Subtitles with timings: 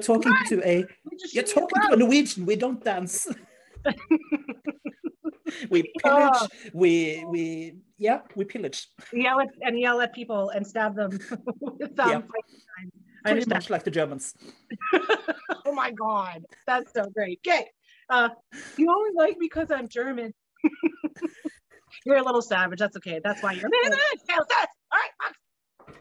[0.00, 0.84] Talking to a
[1.32, 1.96] you're talking to a.
[1.96, 2.46] Norwegian.
[2.46, 3.26] We don't dance.
[5.70, 6.50] we pillage.
[6.72, 8.88] We we yeah we pillage.
[9.12, 11.18] yell at and yell at people and stab them
[11.60, 12.22] with um, Yeah.
[13.24, 14.34] I Pretty much like the Germans.
[15.66, 17.40] oh my god, that's so great.
[17.46, 17.66] Okay,
[18.08, 18.30] uh,
[18.78, 20.32] you only like me because I'm German.
[22.06, 22.78] you're a little savage.
[22.78, 23.20] That's okay.
[23.22, 23.68] That's why you're.
[24.92, 25.34] All right.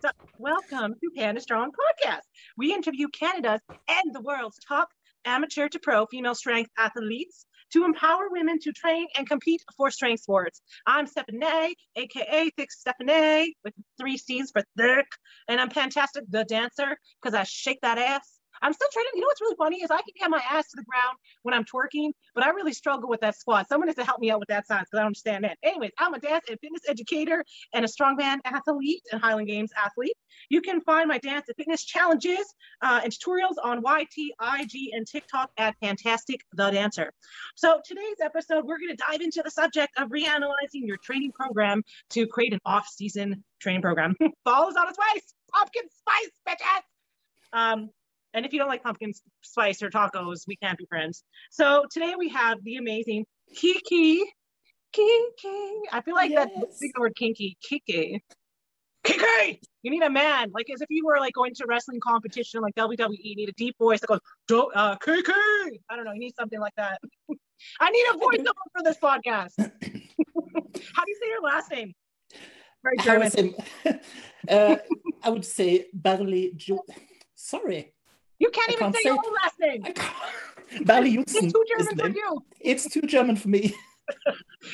[0.01, 2.21] So, welcome to Panda Strong Podcast.
[2.57, 4.87] We interview Canada's and the world's top
[5.25, 10.21] amateur to pro female strength athletes to empower women to train and compete for strength
[10.21, 10.61] sports.
[10.87, 15.07] I'm Stephanie, aka Thick Stephanie, with three C's for thick,
[15.49, 18.38] and I'm fantastic, the dancer, because I shake that ass.
[18.61, 19.11] I'm still training.
[19.15, 21.53] You know what's really funny is I can get my ass to the ground when
[21.53, 23.67] I'm twerking, but I really struggle with that squat.
[23.69, 25.57] Someone has to help me out with that science because I don't understand that.
[25.63, 27.43] Anyways, I'm a dance and fitness educator
[27.73, 30.15] and a strongman athlete and Highland Games athlete.
[30.49, 35.07] You can find my dance and fitness challenges uh, and tutorials on YT, IG, and
[35.07, 37.11] TikTok at Fantastic the Dancer.
[37.55, 41.83] So today's episode, we're going to dive into the subject of reanalyzing your training program
[42.11, 44.15] to create an off-season training program.
[44.43, 45.21] Fall is on its way.
[45.51, 46.83] Pumpkin spice, bitches.
[47.51, 47.89] Um,
[48.33, 51.23] and if you don't like pumpkin spice or tacos, we can't be friends.
[51.51, 54.23] So today we have the amazing Kiki.
[54.91, 55.79] Kiki.
[55.91, 56.77] I feel like that Yes.
[56.79, 57.57] big word kinky.
[57.61, 58.23] Kiki.
[59.03, 59.61] Kiki.
[59.83, 62.61] You need a man, like as if you were like going to a wrestling competition,
[62.61, 63.17] like WWE.
[63.21, 65.31] You need a deep voice that goes, "Do uh, Kiki."
[65.89, 66.11] I don't know.
[66.11, 66.99] You need something like that.
[67.79, 69.53] I need a voiceover for this podcast.
[69.59, 71.93] How do you say your last name?
[72.83, 73.55] Very How German.
[73.85, 73.95] is
[74.49, 74.75] uh,
[75.23, 76.53] I would say barely.
[76.55, 76.83] Jo-
[77.35, 77.93] Sorry,
[78.39, 79.83] You can't I even can't say say your own last name.
[79.83, 80.13] Can't-
[81.17, 82.43] It's too German for you.
[82.59, 83.75] It's too German for me.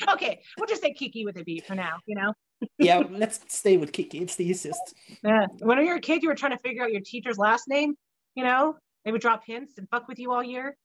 [0.09, 2.33] Okay, we'll just say Kiki with a B for now, you know?
[2.77, 4.19] yeah, let's stay with Kiki.
[4.19, 4.93] It's the easiest.
[5.23, 5.47] Yeah.
[5.59, 7.95] When you were a kid, you were trying to figure out your teacher's last name,
[8.35, 8.77] you know?
[9.03, 10.77] They would drop hints and fuck with you all year.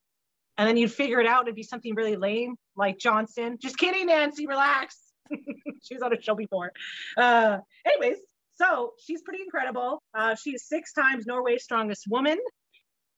[0.57, 1.43] And then you'd figure it out.
[1.43, 3.57] It'd be something really lame, like Johnson.
[3.61, 4.97] Just kidding, Nancy, relax.
[5.81, 6.73] she was on a show before.
[7.17, 8.17] Uh, anyways,
[8.55, 10.03] so she's pretty incredible.
[10.13, 12.37] Uh, she's six times Norway's strongest woman.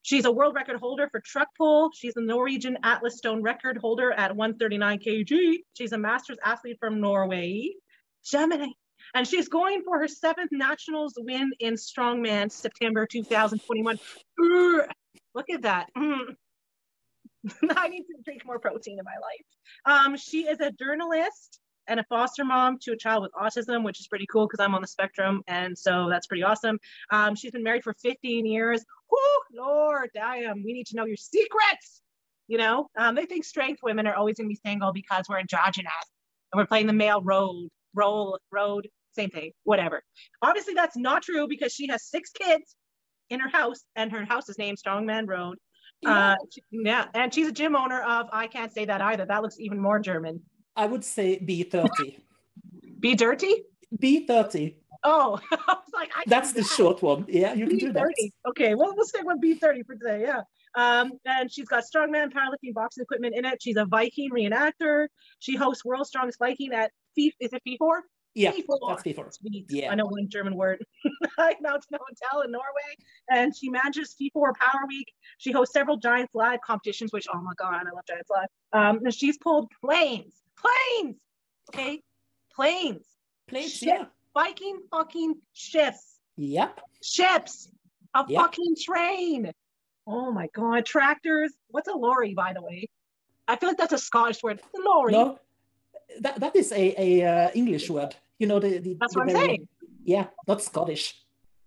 [0.04, 1.90] She's a world record holder for truck pull.
[1.94, 5.58] She's a Norwegian Atlas Stone record holder at 139 kg.
[5.74, 7.72] She's a master's athlete from Norway,
[8.26, 8.78] Germany.
[9.16, 13.98] And she's going for her seventh nationals win in strongman September 2021.
[14.40, 14.88] Urgh.
[15.34, 15.88] Look at that.
[15.98, 16.36] Mm.
[17.76, 20.06] I need to drink more protein in my life.
[20.06, 24.00] Um, she is a journalist and a foster mom to a child with autism, which
[24.00, 25.42] is pretty cool because I'm on the spectrum.
[25.48, 26.80] And so that's pretty awesome.
[27.12, 28.84] Um, she's been married for 15 years.
[29.12, 32.02] Whoo, Lord, damn, we need to know your secrets.
[32.48, 35.40] You know, um, they think strength women are always going to be single because we're
[35.40, 35.92] androgynous
[36.52, 40.02] and we're playing the male road, role, road, same thing, whatever.
[40.42, 42.76] Obviously, that's not true because she has six kids
[43.30, 45.58] in her house and her house is named Strongman Road.
[46.06, 46.36] Uh,
[46.72, 49.26] yeah, and she's a gym owner of, I can't say that either.
[49.26, 50.42] That looks even more German.
[50.76, 52.20] I would say B30.
[53.00, 53.64] Be dirty?
[53.98, 54.76] B30.
[55.04, 57.26] Oh, I was like, I That's the short one.
[57.28, 58.06] Yeah, you can do that.
[58.48, 60.22] Okay, well, we'll stick with B30 for today.
[60.22, 60.42] Yeah.
[60.76, 63.62] Um, and she's got strongman, powerlifting, boxing equipment in it.
[63.62, 65.08] She's a Viking reenactor.
[65.40, 67.34] She hosts World's Strongest Viking at FIF.
[67.40, 68.00] Is it Fefor?
[68.36, 68.80] Yeah, Fefor.
[68.88, 69.30] that's before.
[69.32, 69.66] Sweet.
[69.70, 69.92] Yeah.
[69.92, 70.84] I know one German word.
[71.38, 72.66] I Mountain Hotel in Norway.
[73.30, 75.12] And she manages Fefor Power Week.
[75.38, 78.48] She hosts several Giants Live competitions, which, oh my God, I love Giants Live.
[78.74, 80.34] Um, and she's pulled planes,
[80.64, 81.18] planes,
[81.70, 82.02] okay?
[82.56, 83.06] Planes,
[83.48, 83.88] Plates, Shit.
[83.90, 84.06] yeah.
[84.34, 86.80] Viking fucking ships, Yep.
[87.04, 87.70] ships,
[88.16, 88.42] a Yeah.
[88.42, 89.52] fucking train.
[90.08, 91.54] Oh my God, tractors.
[91.70, 92.90] What's a lorry, by the way?
[93.48, 94.62] I feel like that's a Scottish word.
[94.76, 95.12] A lorry.
[95.12, 95.40] No,
[96.22, 98.16] that, that is a, a uh, English word.
[98.40, 99.68] You know, the, the, That's the what I'm saying.
[100.04, 101.20] Yeah, not Scottish.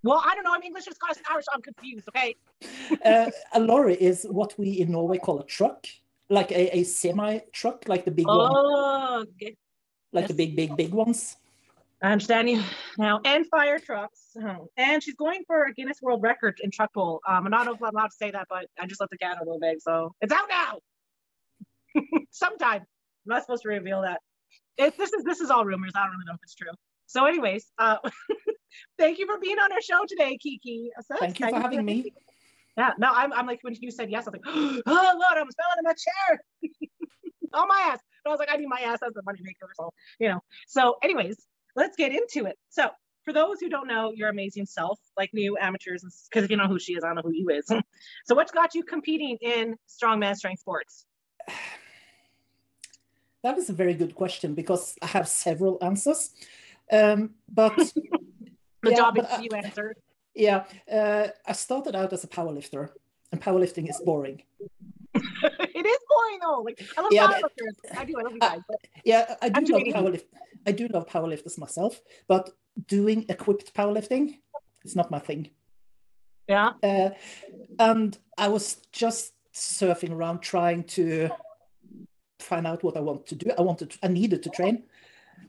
[0.02, 0.52] Well, I don't know.
[0.54, 1.46] I'm English or Scottish and Irish.
[1.52, 2.34] I'm confused, okay?
[3.04, 5.86] Uh, a lorry is what we in Norway call a truck,
[6.28, 9.56] like a, a semi truck, like the big one, Oh, okay.
[10.12, 10.28] like yes.
[10.28, 11.36] the big, big, big ones.
[12.02, 12.62] I understand you
[12.98, 13.20] now.
[13.24, 14.36] And fire trucks.
[14.38, 14.68] Oh.
[14.76, 17.20] And she's going for a Guinness World Record in truck pull.
[17.26, 19.44] Um, I'm not allowed to say that, but I just let the cat out a
[19.44, 19.82] little bit.
[19.82, 20.78] So it's out now.
[22.30, 22.82] Sometime.
[22.82, 22.86] I'm
[23.24, 24.20] not supposed to reveal that.
[24.76, 25.92] It, this is this is all rumors.
[25.96, 26.70] I don't really know if it's true.
[27.06, 27.96] So, anyways, uh,
[28.98, 30.90] thank you for being on our show today, Kiki.
[31.08, 32.12] So Thank you for having me.
[32.76, 35.50] Yeah, no, I'm, I'm like when you said yes, I was like, oh Lord, I'm
[35.50, 36.40] smelling in my chair.
[37.56, 38.00] on my ass.
[38.24, 39.68] But I was like, I need my ass as a money maker.
[39.76, 40.40] So, you know.
[40.66, 41.36] So, anyways,
[41.74, 42.56] let's get into it.
[42.68, 42.90] So,
[43.24, 46.68] for those who don't know your amazing self, like new amateurs, because if you know
[46.68, 47.66] who she is, I know who you is.
[48.26, 51.06] so, what's got you competing in strongman strength sports?
[53.42, 56.30] That is a very good question because I have several answers.
[56.90, 57.78] Um, but
[58.82, 59.96] The Yeah, job is you answered.
[60.36, 62.90] Yeah, uh, I started out as a powerlifter.
[63.32, 64.42] and powerlifting is boring.
[65.14, 66.62] it is boring though.
[66.62, 67.98] Like I love Yeah, powerlifters.
[67.98, 68.14] I do.
[68.18, 68.60] I love you guys.
[68.68, 70.24] But Yeah, I do love powerlift.
[70.66, 72.50] I do love powerlifters myself, but
[72.86, 74.38] doing equipped powerlifting
[74.84, 75.50] is not my thing.
[76.48, 76.72] yeah.
[76.82, 77.10] Uh,
[77.78, 81.30] and I was just surfing around trying to
[82.40, 83.50] find out what I want to do.
[83.58, 84.84] I wanted, I needed to train,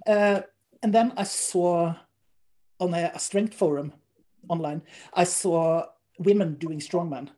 [0.08, 0.42] uh,
[0.82, 1.96] and then I saw
[2.80, 3.94] on a, a strength forum
[4.50, 4.82] online,
[5.14, 5.86] I saw
[6.20, 7.30] women doing strongman,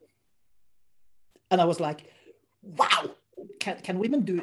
[1.50, 2.04] and I was like,
[2.62, 3.14] "Wow,
[3.58, 4.42] can can women do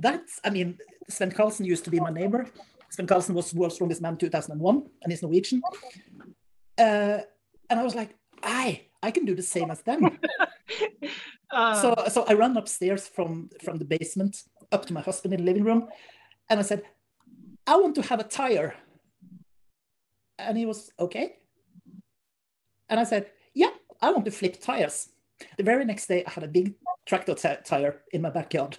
[0.00, 0.78] that?" I mean,
[1.10, 2.46] Svend Karlsen used to be my neighbor.
[2.90, 5.62] Svend Karlsen was world's strongest man 2001, and he's Norwegian.
[6.78, 7.20] Uh,
[7.70, 10.18] and I was like, "I I can do the same as them."
[11.52, 15.40] Uh, so so I ran upstairs from from the basement up to my husband in
[15.40, 15.88] the living room,
[16.48, 16.82] and I said,
[17.66, 18.74] "I want to have a tire,"
[20.38, 21.41] and he was okay.
[22.92, 23.70] And I said, "Yeah,
[24.02, 25.08] I want to flip tires."
[25.56, 26.74] The very next day, I had a big
[27.06, 28.76] tractor ti- tire in my backyard.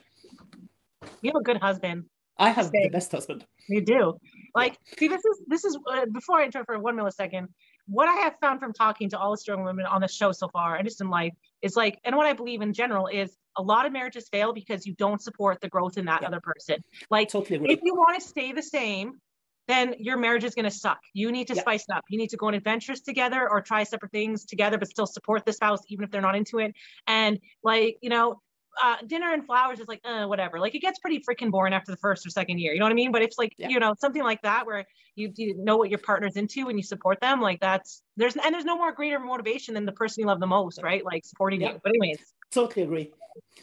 [1.23, 2.05] you have a good husband.
[2.37, 3.43] I have the best husband.
[3.67, 4.13] You do.
[4.53, 7.47] Like, see, this is this is uh, before I interrupt for one millisecond.
[7.87, 10.47] What I have found from talking to all the strong women on the show so
[10.49, 11.33] far, and just in life,
[11.63, 14.85] is like, and what I believe in general is a lot of marriages fail because
[14.85, 16.27] you don't support the growth in that Yeah.
[16.27, 16.83] other person.
[17.09, 19.19] Like, Totally if you want to stay the same,
[19.67, 20.99] then your marriage is going to suck.
[21.13, 21.61] You need to Yeah.
[21.61, 22.03] spice it up.
[22.09, 25.45] You need to go on adventures together or try separate things together, but still support
[25.45, 26.73] the spouse, even if they're not into it.
[27.07, 28.41] And like, you know,
[28.83, 30.59] uh, dinner and flowers is like, uh, whatever.
[30.59, 32.73] Like it gets pretty freaking boring after the first or second year.
[32.73, 33.11] You know what I mean?
[33.11, 33.69] But it's like, Yeah.
[33.69, 34.83] you know, something like that where
[35.15, 37.39] you, you know what your partner's into and you support them.
[37.39, 40.47] Like that's there's and there's no more greater motivation than the person you love the
[40.47, 41.05] most, right?
[41.05, 41.73] Like supporting Yeah.
[41.73, 41.79] you.
[41.83, 43.11] But anyways, Totally agree.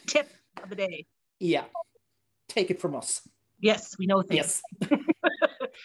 [0.07, 0.29] tip
[0.63, 1.05] of the day.
[1.39, 1.65] Yeah,
[2.47, 3.21] take it from us.
[3.59, 4.61] Yes, we know things.
[4.81, 4.89] Yes.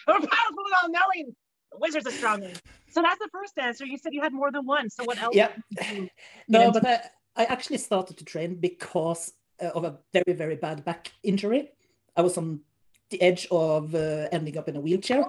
[0.07, 1.35] We're powerful without knowing.
[1.71, 2.51] The wizards are stronger.
[2.89, 3.85] So that's the first answer.
[3.85, 4.89] You said you had more than one.
[4.89, 5.35] So what else?
[5.35, 5.49] Yeah.
[6.47, 7.01] No, but I,
[7.35, 11.71] I actually started to train because uh, of a very, very bad back injury.
[12.15, 12.61] I was on
[13.09, 15.25] the edge of uh, ending up in a wheelchair.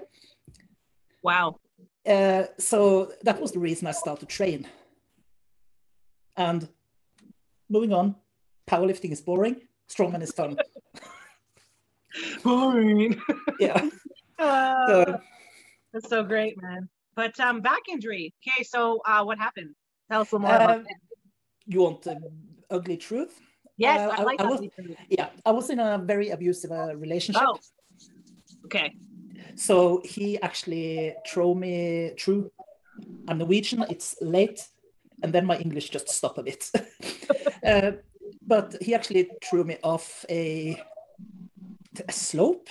[1.22, 1.56] Wow.
[2.06, 4.66] Uh, so that was the reason I started to train.
[6.36, 6.68] And
[7.68, 8.14] moving on,
[8.66, 9.56] powerlifting is boring,
[9.88, 10.56] strongman is fun.
[12.42, 13.20] Boring.
[13.60, 13.88] Yeah.
[14.38, 15.20] Uh, So,
[15.92, 16.88] that's so great, man.
[17.14, 18.34] But um, back injury.
[18.46, 19.74] Okay, so uh, what happened?
[20.10, 20.96] Tell us a little more about uh, that.
[21.66, 22.16] you want the
[22.70, 23.40] ugly truth?
[23.76, 24.62] Yes, uh, I like I was-
[25.08, 27.42] Yeah, I was in a very abusive uh, relationship.
[27.44, 27.58] Oh.
[28.66, 28.94] Okay.
[29.54, 32.50] So he actually threw me through.
[33.28, 34.60] I'm Norwegian, it's late,
[35.22, 36.70] and then my English just stopped a bit.
[37.66, 37.92] uh,
[38.46, 40.80] but he actually threw me off a,
[42.08, 42.68] a slope,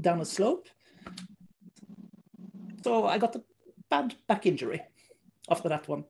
[0.00, 0.68] down a slope.
[2.88, 3.42] So I got a
[3.90, 4.82] bad back injury
[5.50, 6.04] after that one.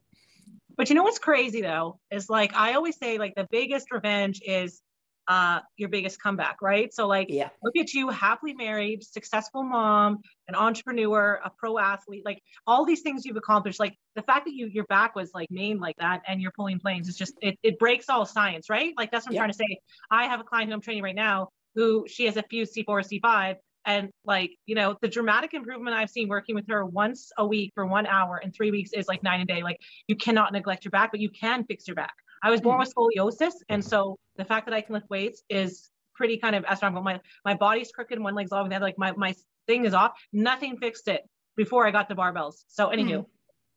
[0.76, 4.40] But you know what's crazy though is like I always say like the biggest revenge
[4.44, 4.80] is
[5.26, 6.94] uh your biggest comeback, right?
[6.94, 12.24] So like Yeah, look at you happily married successful mom an entrepreneur a pro athlete
[12.24, 15.50] like all these things you've accomplished like the fact that you your back was like
[15.50, 18.94] maimed like that and you're pulling planes is just it, it breaks all science right
[18.96, 19.40] like that's what i'm Yeah.
[19.40, 19.78] trying to say
[20.10, 23.20] i have a client who i'm training right now who she has a few c4
[23.20, 23.56] c5
[23.88, 27.72] and like you know the dramatic improvement i've seen working with her once a week
[27.74, 30.84] for one hour in three weeks is like nine a day like you cannot neglect
[30.84, 34.16] your back but you can fix your back i was born with scoliosis and so
[34.36, 37.02] the fact that i can lift weights is pretty kind of astronomical.
[37.04, 39.34] My my body's crooked and one leg's off, and other, like my my
[39.68, 40.12] thing is off.
[40.32, 41.22] Nothing fixed it
[41.56, 42.64] before I got the barbells.
[42.66, 43.26] So anywho, Mm.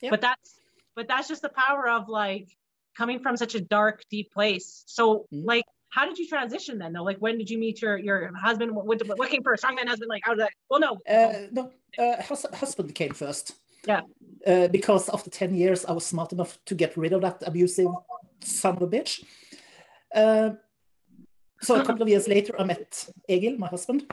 [0.02, 0.10] Yeah.
[0.10, 0.56] but that's
[0.96, 2.48] but that's just the power of like
[2.98, 4.84] coming from such a dark, deep place.
[4.88, 5.46] So Mm.
[5.46, 6.94] like, how did you transition then?
[6.94, 8.74] Though, like, when did you meet your your husband?
[8.74, 9.64] What, what, what came first?
[9.64, 10.10] Strongman husband?
[10.10, 10.54] Like, how did that?
[10.70, 10.92] Well, no.
[11.08, 13.56] Uh, no, uh, hus- husband came first.
[13.86, 14.02] Yeah.
[14.46, 17.90] Uh, because after 10 years, I was smart enough to get rid of that abusive
[18.42, 19.24] son of a bitch.
[20.16, 20.52] Uh,
[21.62, 24.12] so a couple of years later, I met Egil, my husband.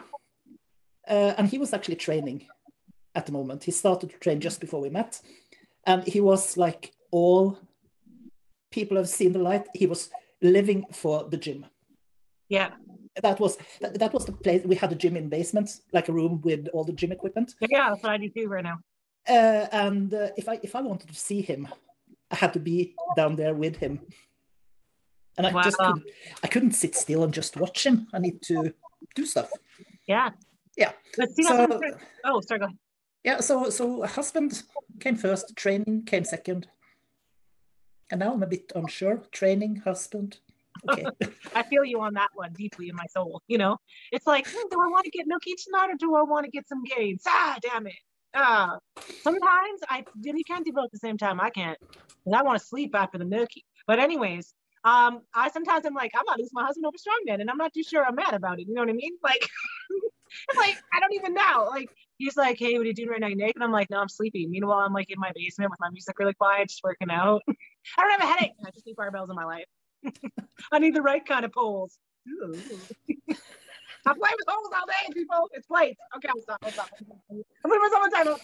[1.08, 2.46] Uh, and he was actually training
[3.14, 3.64] at the moment.
[3.64, 5.20] He started to train just before we met.
[5.86, 7.58] And he was like all
[8.70, 9.66] people have seen the light.
[9.74, 10.10] He was
[10.42, 11.66] living for the gym
[12.48, 12.70] yeah,
[13.22, 16.12] that was that, that was the place we had a gym in basement like a
[16.12, 18.78] room with all the gym equipment yeah, that's what I do too right now.
[19.28, 21.68] uh, and uh, if i if i wanted to see him
[22.30, 24.00] i had to be down there with him
[25.36, 26.02] and i just couldn't
[26.42, 28.72] i couldn't sit still and just watch him i need to
[29.14, 29.50] do stuff
[30.06, 30.30] Yeah.
[30.76, 30.92] Yeah.
[31.34, 31.94] See, so what I'm saying.
[32.24, 32.78] oh, sorry, go ahead.
[33.24, 34.62] yeah so so husband
[35.00, 36.66] came first training came second
[38.10, 40.38] and now i'm a bit unsure training husband
[40.88, 41.04] okay
[41.54, 43.42] I feel you on that one deeply in my soul.
[43.48, 43.78] You know,
[44.12, 46.50] it's like, hmm, do I want to get milky tonight or do I want to
[46.50, 47.22] get some gains?
[47.26, 47.94] Ah, damn it.
[48.34, 48.78] Ah,
[49.22, 51.40] sometimes I really can't do both at the same time.
[51.40, 51.78] I can't.
[52.26, 53.64] And I want to sleep after the milky.
[53.86, 57.50] But anyways, um, I sometimes I'm like, I'm not losing my husband over strongman, and
[57.50, 58.68] I'm not too sure I'm mad about it.
[58.68, 59.16] You know what I mean?
[59.22, 59.48] Like,
[60.56, 61.68] like I don't even know.
[61.70, 63.54] Like he's like, hey, what are you doing right now, Nick?
[63.54, 64.50] And I'm like, no, I'm sleeping.
[64.50, 67.42] Meanwhile, I'm like in my basement with my music really quiet, just working out.
[67.48, 68.52] I don't have a headache.
[68.66, 69.64] I just need barbells in my life.
[70.72, 71.98] I need the right kind of poles.
[74.06, 75.48] I play with holes all day, people.
[75.52, 75.98] It's plates.
[76.16, 76.58] Okay, I'll stop.
[76.62, 76.90] I'll stop.
[77.00, 78.36] I'm putting myself on time.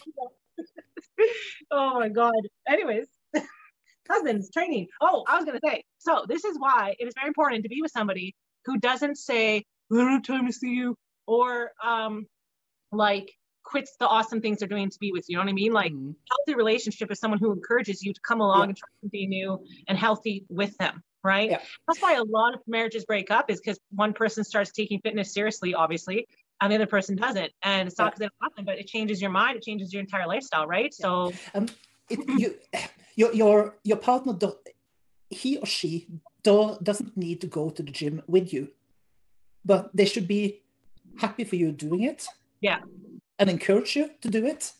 [1.71, 2.33] oh my god.
[2.69, 3.07] Anyways,
[4.11, 4.89] husbands training.
[5.01, 5.85] Oh, I was gonna say.
[5.99, 9.65] So this is why it is very important to be with somebody who doesn't say,
[9.93, 12.27] "I don't have time to see you," or um,
[12.93, 13.33] like
[13.65, 15.35] quits the awesome things they're doing to be with you.
[15.35, 15.73] You know what I mean?
[15.73, 16.13] Like mm-hmm.
[16.31, 18.69] healthy relationship is someone who encourages you to come along yeah.
[18.69, 21.51] and try something new and healthy with them right?
[21.51, 21.61] Yeah.
[21.89, 25.33] That's why a lot of marriages break up is because one person starts taking fitness
[25.33, 26.29] seriously, obviously,
[26.61, 27.51] and the other person doesn't.
[27.63, 28.29] And it's not because yeah.
[28.41, 30.93] want them, but it changes your mind, it changes your entire lifestyle, right?
[30.95, 31.67] So um,
[32.09, 32.55] it, you,
[33.17, 34.53] your your your partner, do,
[35.31, 36.07] he or she
[36.43, 38.69] do, doesn't need to go to the gym with you,
[39.65, 40.61] but they should be
[41.17, 42.27] happy for you doing it.
[42.61, 42.81] Yeah.
[43.39, 44.73] And encourage you to do it.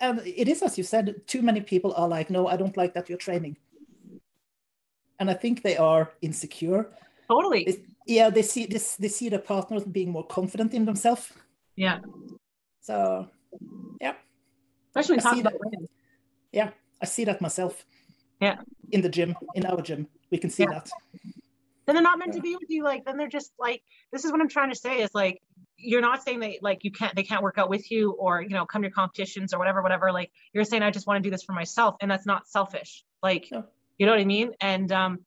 [0.00, 2.94] And it is as you said, too many people are like, no, I don't like
[2.94, 3.56] that you're training
[5.18, 6.90] and I think they are insecure.
[7.28, 7.84] Totally.
[8.06, 8.96] Yeah, they see this.
[8.96, 11.32] They see their partners being more confident in themselves.
[11.76, 12.00] Yeah.
[12.80, 13.28] So,
[14.00, 14.14] yeah.
[14.90, 15.88] Especially talking about women.
[16.52, 17.84] Yeah, I see that myself.
[18.40, 18.56] Yeah.
[18.90, 20.74] In the gym, in our gym, we can see yeah.
[20.74, 20.90] that.
[21.86, 22.40] Then they're not meant yeah.
[22.40, 22.84] to be with you.
[22.84, 25.40] Like, then they're just like, this is what I'm trying to say is like,
[25.76, 28.50] you're not saying that like you can't, they can't work out with you or, you
[28.50, 30.12] know, come to your competitions or whatever, whatever.
[30.12, 31.96] Like, you're saying, I just want to do this for myself.
[32.00, 33.04] And that's not selfish.
[33.22, 33.64] Like, no.
[33.98, 34.52] You know what I mean?
[34.60, 35.20] And um,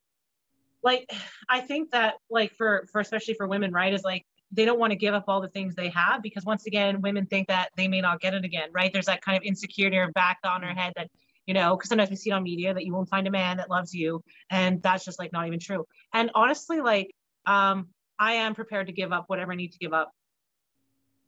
[0.83, 1.11] like
[1.49, 4.91] I think that like for for especially for women, right, is like they don't want
[4.91, 7.87] to give up all the things they have because once again, women think that they
[7.87, 8.91] may not get it again, right?
[8.91, 11.09] There's that kind of insecurity or back on their head that
[11.45, 13.55] you know, because sometimes we see it on media that you won't find a man
[13.55, 15.85] that loves you, and that's just like not even true.
[16.13, 17.87] And honestly, like um,
[18.19, 20.11] I am prepared to give up whatever I need to give up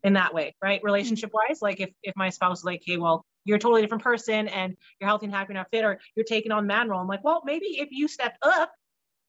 [0.04, 0.82] in that way, right?
[0.84, 4.04] Relationship wise, like if if my spouse is like, hey, well, you're a totally different
[4.04, 7.02] person and you're healthy and happy, and not fit, or you're taking on man role.
[7.02, 8.72] I'm like, well, maybe if you stepped up,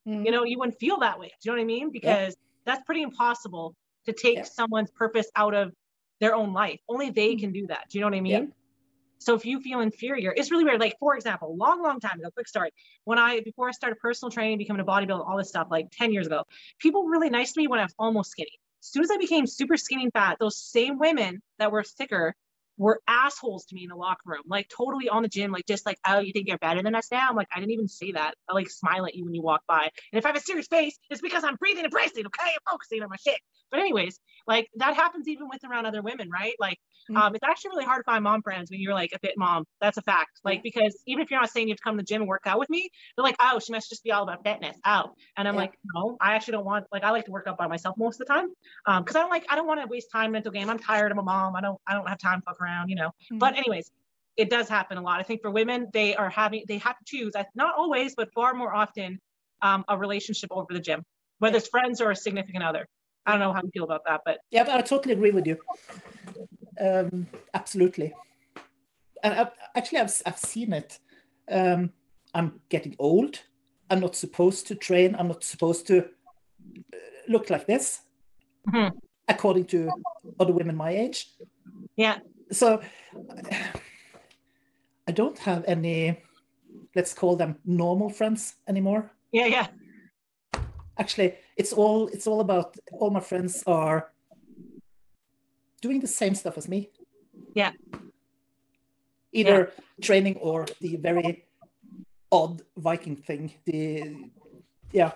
[0.07, 0.25] mm-hmm.
[0.25, 1.29] you know, you wouldn't feel that way.
[1.29, 1.91] Do you know what I mean?
[1.91, 2.73] Because yeah.
[2.73, 3.75] that's pretty impossible
[4.07, 4.45] to take yeah.
[4.45, 5.73] someone's purpose out of
[6.21, 6.81] their own life.
[6.89, 7.41] Only they mm-hmm.
[7.41, 7.87] can do that.
[7.91, 8.33] Do you know what I mean?
[8.33, 8.45] Yeah.
[9.19, 10.81] So if you feel inferior, it's really weird.
[10.81, 12.71] Like, for example, long, long time ago, quick story.
[13.05, 16.11] When I, before I started personal training, becoming a bodybuilder, all this stuff, like 10
[16.11, 16.45] years ago,
[16.79, 18.59] people were really nice to me when I was almost skinny.
[18.83, 22.35] As soon as I became super skinny and fat, those same women that were thicker
[22.81, 25.85] were assholes to me in the locker room, like totally on the gym, like just
[25.85, 27.29] like, oh, you think you're better than us now?
[27.29, 28.35] I'm like, I didn't even say that.
[28.49, 29.83] I like smile at you when you walk by.
[30.13, 32.51] And if I have a serious face, it's because I'm breathing and bracing, okay?
[32.51, 33.39] I'm focusing on my shit.
[33.71, 36.55] But anyways, like that happens even with around other women, right?
[36.59, 36.79] Like
[37.09, 37.17] Mm-hmm.
[37.17, 39.65] Um, it's actually really hard to find mom friends when you're like a fit mom.
[39.81, 40.41] That's a fact.
[40.45, 42.29] Like, because even if you're not saying you have to come to the gym and
[42.29, 44.77] work out with me, they're like, oh, she must just be all about fitness.
[44.85, 45.13] Oh.
[45.37, 45.61] And I'm yeah.
[45.61, 48.21] like, no, I actually don't want, like, I like to work out by myself most
[48.21, 48.49] of the time.
[48.87, 50.69] Um, cause I don't like, I don't want to waste time mental game.
[50.69, 51.11] I'm tired.
[51.13, 51.57] I'm a mom.
[51.57, 53.09] I don't, I don't have time to fuck around, you know?
[53.09, 53.39] Mm-hmm.
[53.39, 53.91] But anyways,
[54.37, 55.21] it does happen a lot.
[55.21, 58.55] I think for women, they are having, they have to choose, not always, but far
[58.55, 59.19] more often,
[59.63, 61.03] um, a relationship over the gym,
[61.39, 62.87] whether it's friends or a significant other.
[63.27, 65.59] I don't know how you feel about that, but yeah, I totally agree with you.
[66.81, 68.13] Um, absolutely.
[69.23, 70.99] And I, actually, I've, I've seen it.
[71.51, 71.93] Um,
[72.35, 73.41] I'm getting old.
[73.91, 75.17] I'm not supposed to train.
[75.19, 76.97] I'm not supposed to uh,
[77.29, 78.01] look like this,
[78.69, 78.97] mm-hmm.
[79.29, 79.91] according to
[80.39, 81.31] other women my age.
[81.97, 82.19] Yeah.
[82.53, 82.81] So
[85.07, 86.23] I don't have any,
[86.95, 89.11] let's call them normal friends anymore.
[89.33, 89.67] Yeah, yeah.
[90.99, 94.13] Actually, it's all it's all about all my friends are
[95.81, 96.91] doing the same stuff as me.
[97.55, 97.73] Yeah.
[99.33, 99.85] Either yeah.
[100.05, 101.45] training or the very
[102.33, 103.53] odd Viking thing.
[103.65, 104.31] The
[104.93, 105.13] yeah.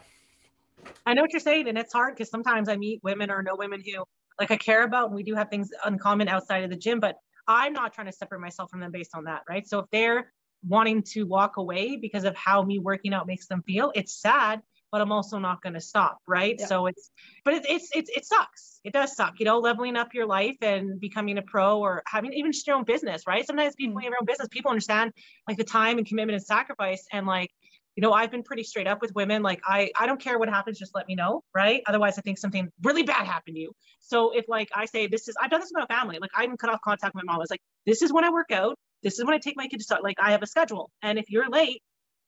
[1.06, 3.56] I know what you're saying, and it's hard because sometimes I meet women or know
[3.56, 4.04] women who
[4.38, 7.16] like I care about, and we do have things uncommon outside of the gym, but
[7.46, 9.66] I'm not trying to separate myself from them based on that, right?
[9.66, 10.32] So if they're
[10.66, 14.60] wanting to walk away because of how me working out makes them feel, it's sad
[14.94, 16.54] but I'm also not going to stop, right?
[16.56, 16.66] Yeah.
[16.66, 17.10] So it's,
[17.44, 18.78] but it, it's it's it sucks.
[18.84, 22.32] It does suck, you know, leveling up your life and becoming a pro or having
[22.32, 23.44] even just your own business, right?
[23.44, 24.04] Sometimes people mm-hmm.
[24.04, 25.10] have their own business, people understand
[25.48, 27.50] like the time and commitment and sacrifice, and like
[27.96, 30.48] you know i've been pretty straight up with women like i i don't care what
[30.48, 33.72] happens just let me know right otherwise i think something really bad happened to you
[34.00, 36.42] so if like i say this is i've done this with my family like i
[36.42, 38.50] even cut off contact with my mom i was like this is when i work
[38.50, 40.90] out this is when i take my kid to start like i have a schedule
[41.02, 41.82] and if you're late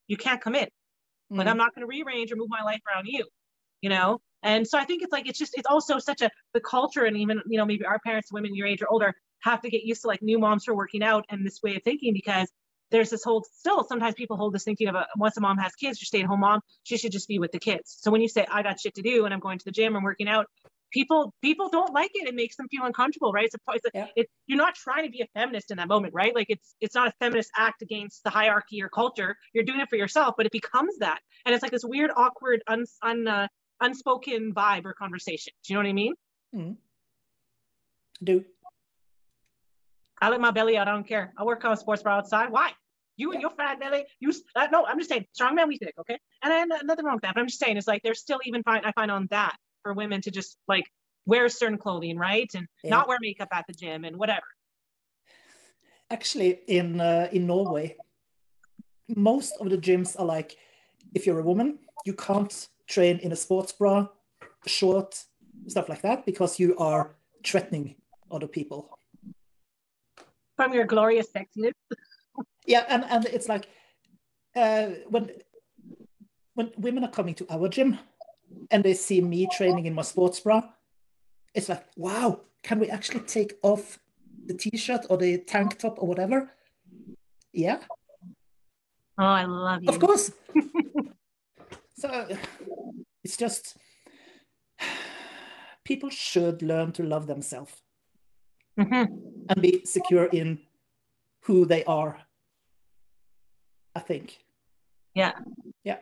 [0.06, 0.68] you can't come in
[1.30, 1.38] Mm-hmm.
[1.38, 3.26] Like I'm not going to rearrange or move my life around you,
[3.80, 4.20] you know?
[4.42, 7.16] And so I think it's like, it's just, it's also such a, the culture and
[7.16, 10.02] even, you know, maybe our parents, women your age or older have to get used
[10.02, 12.50] to like new moms for working out and this way of thinking because
[12.90, 15.74] there's this whole still sometimes people hold this thinking of a once a mom has
[15.74, 17.96] kids, you're stay at home mom, she should just be with the kids.
[18.00, 19.96] So when you say I got shit to do and I'm going to the gym
[19.96, 20.46] and working out,
[20.90, 22.28] people people don't like it.
[22.28, 23.46] It makes them feel uncomfortable, right?
[23.46, 24.06] It's, a, it's, a, yeah.
[24.16, 26.34] it, you're not trying to be a feminist in that moment, right?
[26.34, 29.36] Like it's it's not a feminist act against the hierarchy or culture.
[29.52, 32.62] You're doing it for yourself, but it becomes that, and it's like this weird, awkward,
[32.66, 33.48] un, un uh,
[33.80, 35.52] unspoken vibe or conversation.
[35.64, 36.14] Do you know what I mean?
[36.54, 36.72] Mm-hmm.
[38.24, 38.44] Do.
[40.20, 40.88] I let my belly out.
[40.88, 41.34] I don't care.
[41.36, 42.50] I work on a sports bra outside.
[42.50, 42.70] Why?
[43.18, 44.04] You and your fat belly.
[44.20, 44.86] You uh, no.
[44.86, 45.94] I'm just saying, strong man we thick.
[45.98, 46.18] Okay.
[46.42, 47.34] And then nothing wrong with that.
[47.34, 48.82] But I'm just saying, it's like there's still even fine.
[48.84, 50.86] I find on that for women to just like
[51.26, 52.90] wear certain clothing, right, and yeah.
[52.90, 54.48] not wear makeup at the gym and whatever.
[56.10, 57.96] Actually, in uh, in Norway,
[59.08, 60.56] most of the gyms are like,
[61.14, 64.08] if you're a woman, you can't train in a sports bra,
[64.66, 65.24] short,
[65.68, 67.14] stuff like that, because you are
[67.44, 67.94] threatening
[68.30, 68.98] other people
[70.56, 71.76] from your glorious sexiness.
[72.66, 73.68] yeah, and and it's like
[74.56, 75.30] uh, when
[76.54, 77.98] when women are coming to our gym
[78.70, 80.62] and they see me training in my sports bra,
[81.54, 83.98] it's like, wow, can we actually take off
[84.46, 86.50] the t-shirt or the tank top or whatever?
[87.52, 87.78] Yeah.
[89.18, 89.88] Oh, I love you.
[89.88, 90.30] Of course.
[91.96, 92.28] so
[93.24, 93.76] it's just
[95.84, 97.72] people should learn to love themselves
[98.78, 99.14] mm-hmm.
[99.48, 100.58] and be secure in
[101.42, 102.18] who they are.
[103.94, 104.38] I think.
[105.14, 105.32] Yeah.
[105.82, 105.98] Yeah.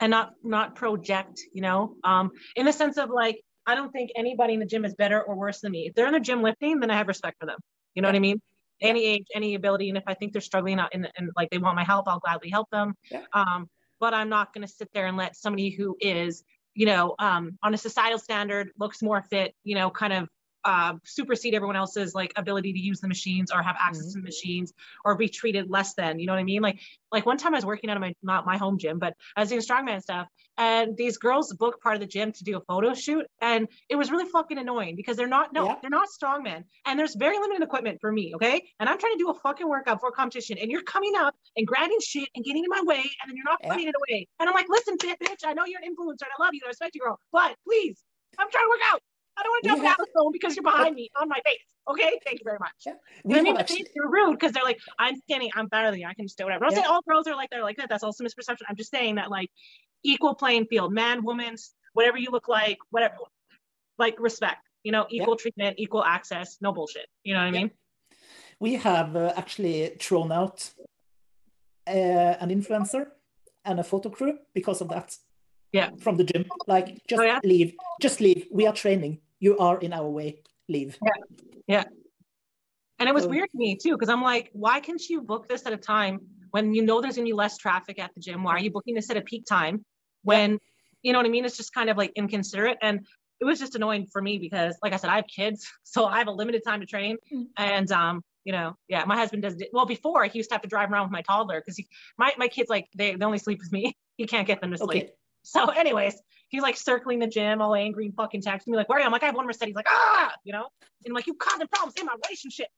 [0.00, 4.10] And not not project, you know, um, in the sense of like, I don't think
[4.16, 5.86] anybody in the gym is better or worse than me.
[5.88, 7.58] If they're in the gym lifting, then I have respect for them.
[7.94, 8.12] You know yeah.
[8.12, 8.40] what I mean?
[8.80, 11.58] Any age, any ability, and if I think they're struggling out and, and like they
[11.58, 12.94] want my help, I'll gladly help them.
[13.10, 13.22] Yeah.
[13.32, 17.16] Um, but I'm not going to sit there and let somebody who is, you know,
[17.18, 20.28] um, on a societal standard, looks more fit, you know, kind of
[20.64, 24.14] uh, supersede everyone else's like ability to use the machines or have access mm-hmm.
[24.14, 24.72] to the machines
[25.04, 26.80] or be treated less than you know what i mean like
[27.12, 29.40] like one time i was working out of my not my home gym but i
[29.40, 32.60] was doing strongman stuff and these girls booked part of the gym to do a
[32.60, 35.74] photo shoot and it was really fucking annoying because they're not no yeah.
[35.80, 39.18] they're not strongmen and there's very limited equipment for me okay and i'm trying to
[39.18, 42.44] do a fucking workout for a competition and you're coming up and grabbing shit and
[42.44, 43.90] getting in my way and then you're not putting yeah.
[43.90, 46.50] it away and i'm like listen bitch i know you're an influencer and i love
[46.52, 48.02] you i respect you girl but please
[48.38, 49.00] i'm trying to work out
[49.38, 51.60] I don't want to jump down the phone because you're behind me on my face.
[51.88, 52.72] Okay, thank you very much.
[52.84, 53.36] Yeah.
[53.36, 53.86] I mean, actually...
[53.94, 56.06] you're rude because they're like, I'm skinny, I'm better than you.
[56.06, 56.64] I can just do whatever.
[56.64, 56.78] I'm yeah.
[56.78, 57.88] saying all girls are like they're like that.
[57.88, 58.62] That's also misperception.
[58.68, 59.50] I'm just saying that like
[60.02, 61.54] equal playing field, man, woman,
[61.92, 63.14] whatever you look like, whatever,
[63.96, 64.62] like respect.
[64.82, 65.42] You know, equal yeah.
[65.42, 67.06] treatment, equal access, no bullshit.
[67.24, 67.70] You know what I mean?
[68.60, 70.68] We have uh, actually thrown out
[71.86, 71.90] uh,
[72.40, 73.06] an influencer
[73.64, 75.14] and a photo crew because of that.
[75.72, 75.90] Yeah.
[76.00, 77.40] From the gym, like just oh, yeah?
[77.44, 78.46] leave, just leave.
[78.50, 81.12] We are training you are in our way leave yeah.
[81.66, 81.84] Yeah.
[82.98, 85.48] And it was so, weird to me too because i'm like why can't you book
[85.48, 86.20] this at a time
[86.50, 88.42] when you know there's gonna be less traffic at the gym?
[88.42, 89.84] Why are you booking this at a peak time
[90.22, 90.58] when yeah.
[91.02, 91.44] you know what i mean?
[91.44, 92.78] It's just kind of like inconsiderate.
[92.82, 93.06] And
[93.40, 96.18] it was just annoying for me because like i said i have kids so i
[96.18, 97.16] have a limited time to train.
[97.32, 97.42] Mm-hmm.
[97.56, 100.68] and um you know yeah my husband does well before he used to have to
[100.68, 101.80] drive around with my toddler because
[102.16, 103.96] my, my kids like they, they only sleep with me.
[104.18, 105.04] He can't get them to sleep.
[105.04, 105.12] okay.
[105.42, 108.98] So anyways he's like circling the gym, all angry and fucking texting me like, "Where
[108.98, 110.66] are you?" I'm like, "I have one more set." He's like, "Ah," you know,
[111.04, 112.68] and I'm like, "You causing problems in my relationship."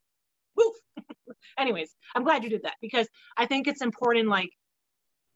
[0.57, 0.75] Woof.
[1.59, 4.29] Anyways, I'm glad you did that because I think it's important.
[4.29, 4.51] Like,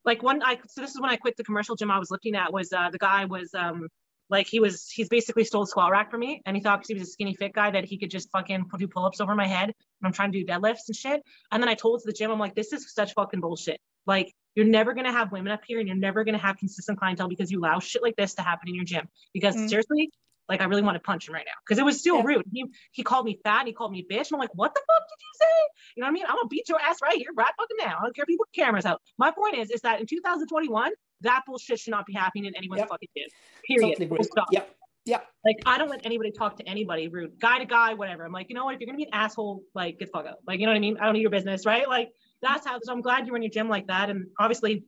[0.05, 2.35] like one, I so this is when I quit the commercial gym I was looking
[2.35, 3.89] at was uh, the guy was um
[4.31, 6.95] like he was he's basically stole squat rack from me and he thought because he
[6.95, 9.65] was a skinny fit guy that he could just fucking do pull-ups over my head
[9.65, 11.23] and I'm trying to do deadlifts and shit.
[11.53, 13.81] And then I told to the gym, I'm like, this is such fucking bullshit.
[14.07, 16.57] Like you're never going to have women up here and you're never going to have
[16.57, 19.09] consistent clientele because you allow shit like this to happen in your gym.
[19.33, 19.69] Because mm.
[19.69, 20.11] seriously,
[20.49, 22.25] like I really want to punch him right now because it was still yeah.
[22.25, 22.45] rude.
[22.53, 23.61] He he called me fat.
[23.61, 24.29] And he called me bitch.
[24.29, 25.93] And I'm like, what the fuck did you say?
[25.97, 26.25] You know what I mean?
[26.29, 27.97] I'm gonna beat your ass right here, right fucking now.
[27.99, 29.01] I don't care if you put cameras out.
[29.19, 32.81] My point is, is that in 2021, that bullshit should not be happening in anyone's
[32.81, 32.89] yep.
[32.89, 33.29] fucking gym.
[33.67, 33.99] Period.
[33.99, 34.49] Totally stop.
[34.53, 34.77] Yep.
[35.07, 35.27] Yep.
[35.45, 38.25] Like I don't let anybody talk to anybody rude, guy to guy, whatever.
[38.25, 38.75] I'm like, you know what?
[38.75, 40.39] If you're gonna be an asshole, like get the fuck out.
[40.47, 40.99] Like you know what I mean?
[40.99, 41.89] I don't need your business, right?
[41.89, 42.11] Like
[42.45, 42.79] that's how.
[42.83, 44.85] So I'm glad you're in your gym like that, and obviously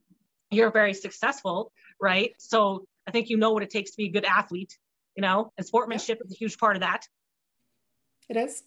[0.50, 2.32] you're very successful, right?
[2.38, 4.76] So I think you know what it takes to be a good athlete,
[5.16, 6.26] you know, and sportsmanship yeah.
[6.26, 7.02] is a huge part of that.
[8.28, 8.62] It is.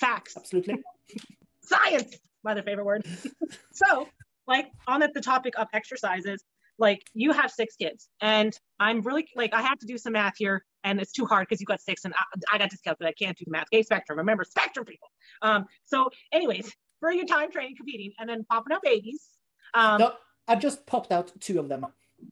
[0.00, 0.36] Facts.
[0.36, 0.82] Absolutely.
[1.62, 3.04] Science, my other favorite word.
[3.72, 4.08] so,
[4.46, 6.42] like on the, the topic of exercises,
[6.78, 10.34] like you have six kids, and I'm really like I have to do some math
[10.38, 13.08] here, and it's too hard because you got six, and I, I got dyscalculic.
[13.08, 13.66] I can't do the math.
[13.72, 14.18] Okay, spectrum.
[14.18, 15.08] Remember, spectrum people.
[15.42, 15.66] Um.
[15.84, 19.28] So, anyways, for your time training, competing, and then popping out babies.
[19.74, 20.12] Um, no,
[20.46, 21.86] I just popped out two of them.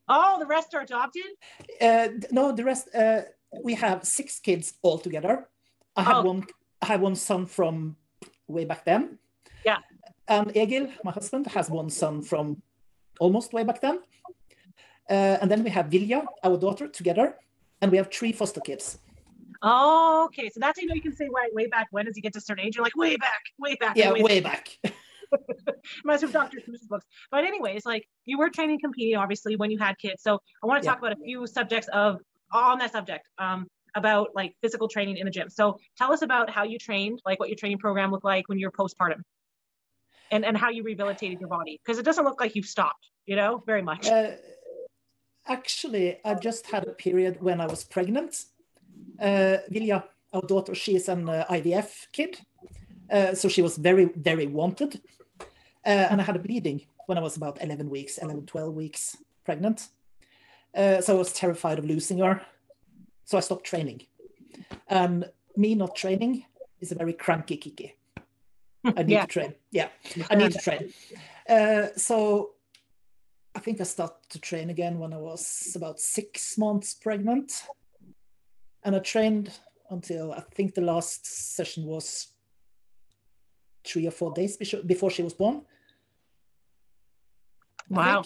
[0.08, 1.30] Oh, the rest are adopted?
[1.80, 2.94] Uh, no, the rest.
[2.94, 3.22] Uh,
[3.62, 5.48] we have six kids all together.
[5.94, 6.22] I have oh.
[6.22, 6.46] one.
[6.82, 7.96] I have one son from
[8.48, 9.18] way back then.
[9.64, 9.78] Yeah.
[10.28, 12.62] and Egil, my husband, has one son from
[13.18, 14.00] almost way back then.
[15.08, 17.36] Uh, and then we have Vilja, our daughter, together,
[17.80, 18.98] and we have three foster kids.
[19.62, 20.48] Oh, okay.
[20.50, 21.88] So that's you know you can say way, way back.
[21.90, 22.76] When does he get to a certain age?
[22.76, 23.96] You're like way back, way back.
[23.96, 24.76] Yeah, way, way back.
[24.82, 24.94] back.
[26.04, 26.58] Me of Dr.
[26.58, 27.04] Seuss's books.
[27.30, 30.22] But anyways, like you were training competing obviously when you had kids.
[30.22, 32.20] So I want to talk about a few subjects of
[32.52, 33.28] on that subject.
[33.38, 33.66] Um,
[33.96, 35.48] about like physical training in the gym.
[35.48, 38.58] So tell us about how you trained, like what your training program looked like when
[38.58, 39.22] you were postpartum
[40.30, 41.80] and, and how you rehabilitated your body.
[41.84, 44.06] Because it doesn't look like you've stopped, you know, very much.
[44.06, 44.32] Uh,
[45.46, 48.44] actually, I just had a period when I was pregnant.
[49.20, 52.38] Uh, Vilja, our daughter, she is an uh, IVF kid.
[53.10, 55.00] Uh, so she was very, very wanted.
[55.40, 59.16] Uh, and I had a bleeding when I was about 11 weeks, 11, 12 weeks
[59.44, 59.88] pregnant.
[60.74, 62.42] Uh, so I was terrified of losing her.
[63.24, 64.02] So I stopped training.
[64.88, 66.44] And me not training
[66.80, 67.96] is a very cranky kiki.
[68.84, 69.22] I need yeah.
[69.22, 69.54] to train.
[69.70, 69.88] Yeah,
[70.30, 70.92] I need to train.
[71.48, 72.50] Uh, so
[73.54, 77.62] I think I started to train again when I was about six months pregnant.
[78.86, 79.50] And I trained
[79.90, 82.28] until I think the last session was
[83.84, 85.62] three or four days before she was born.
[87.90, 88.22] Wow.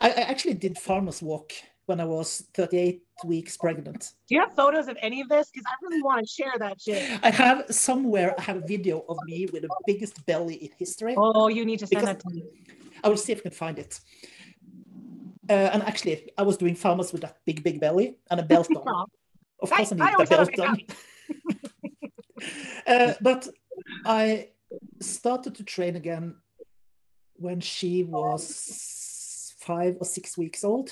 [0.00, 1.52] I, I, actually did farmer's walk
[1.86, 4.12] when I was 38 weeks pregnant.
[4.28, 5.50] Do you have photos of any of this?
[5.52, 7.20] Because I really want to share that shit.
[7.24, 11.14] I have somewhere, I have a video of me with the biggest belly in history.
[11.16, 12.44] Oh, you need to send that to me.
[13.02, 14.00] I will see if I can find it.
[15.48, 18.68] Uh, and actually, I was doing farmers with that big, big belly and a belt
[18.76, 19.06] on.
[19.60, 20.96] of course, I, I need the belt
[22.86, 23.48] uh, but
[24.04, 24.48] I
[25.00, 26.36] started to train again
[27.34, 30.90] when she was five or six weeks old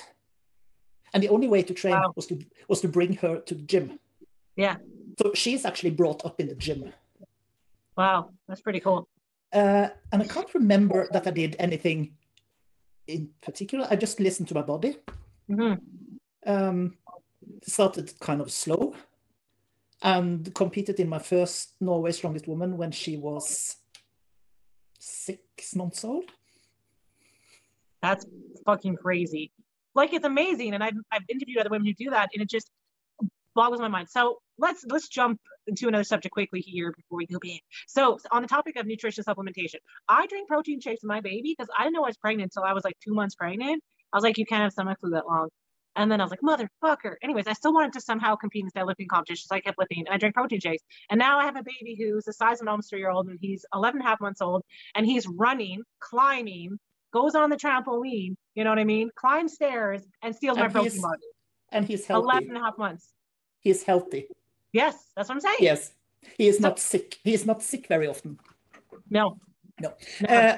[1.15, 2.13] and the only way to train wow.
[2.15, 3.99] was to was to bring her to the gym.
[4.57, 4.75] Yeah.
[5.19, 6.91] So she's actually brought up in the gym.
[7.97, 9.07] Wow, that's pretty cool.
[9.53, 12.15] Uh, and I can't remember that I did anything
[13.07, 13.87] in particular.
[13.89, 14.97] I just listened to my body.
[15.49, 15.75] Mm-hmm.
[16.45, 16.97] Um,
[17.63, 18.93] started kind of slow
[20.01, 23.77] and competed in my first Norway Strongest Woman when she was
[24.99, 26.25] six months old.
[28.01, 28.25] That's
[28.65, 29.51] fucking crazy
[29.95, 30.73] like it's amazing.
[30.73, 32.69] And I've, I've interviewed other women who do that and it just
[33.55, 34.09] boggles my mind.
[34.09, 37.57] So let's let's jump into another subject quickly here before we go in.
[37.87, 39.77] So on the topic of nutrition supplementation,
[40.07, 42.69] I drink protein shakes with my baby because I didn't know I was pregnant until
[42.69, 43.81] I was like two months pregnant.
[44.13, 45.49] I was like, you can't have stomach flu that long.
[45.95, 47.15] And then I was like, motherfucker.
[47.23, 49.45] Anyways, I still wanted to somehow compete in the lifting competition.
[49.47, 50.83] So I kept lifting and I drank protein shakes.
[51.09, 53.27] And now I have a baby who's the size of an almost three year old
[53.27, 54.63] and he's 11 and a half months old
[54.95, 56.77] and he's running, climbing,
[57.13, 59.09] goes on the trampoline, you know what I mean?
[59.15, 61.17] Climbs stairs and steals and my protein bar.
[61.71, 62.25] And he's healthy.
[62.25, 63.13] 11 and a half months.
[63.59, 64.27] He's healthy.
[64.73, 65.57] Yes, that's what I'm saying.
[65.61, 65.93] Yes.
[66.37, 67.19] He is so, not sick.
[67.23, 68.37] He is not sick very often.
[69.09, 69.37] No.
[69.79, 69.93] No.
[70.27, 70.57] Uh,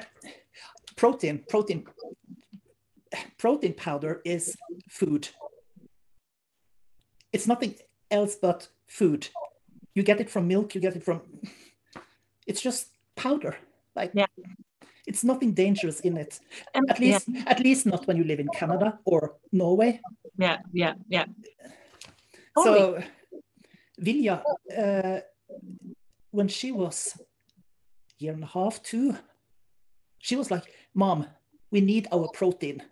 [0.96, 1.86] protein, protein,
[3.38, 4.56] protein powder is
[4.88, 5.28] food.
[7.32, 7.74] It's nothing
[8.10, 9.28] else but food.
[9.94, 11.22] You get it from milk, you get it from,
[12.46, 13.56] it's just powder.
[13.94, 14.26] Like, yeah
[15.08, 16.38] it's nothing dangerous in it.
[16.74, 17.42] And, at least yeah.
[17.46, 20.00] at least not when you live in Canada or Norway.
[20.36, 21.24] Yeah, yeah, yeah.
[22.62, 23.02] So
[24.00, 24.42] Vilja,
[24.76, 25.20] uh,
[26.30, 29.16] when she was a year and a half, two,
[30.18, 31.26] she was like, Mom,
[31.70, 32.82] we need our protein.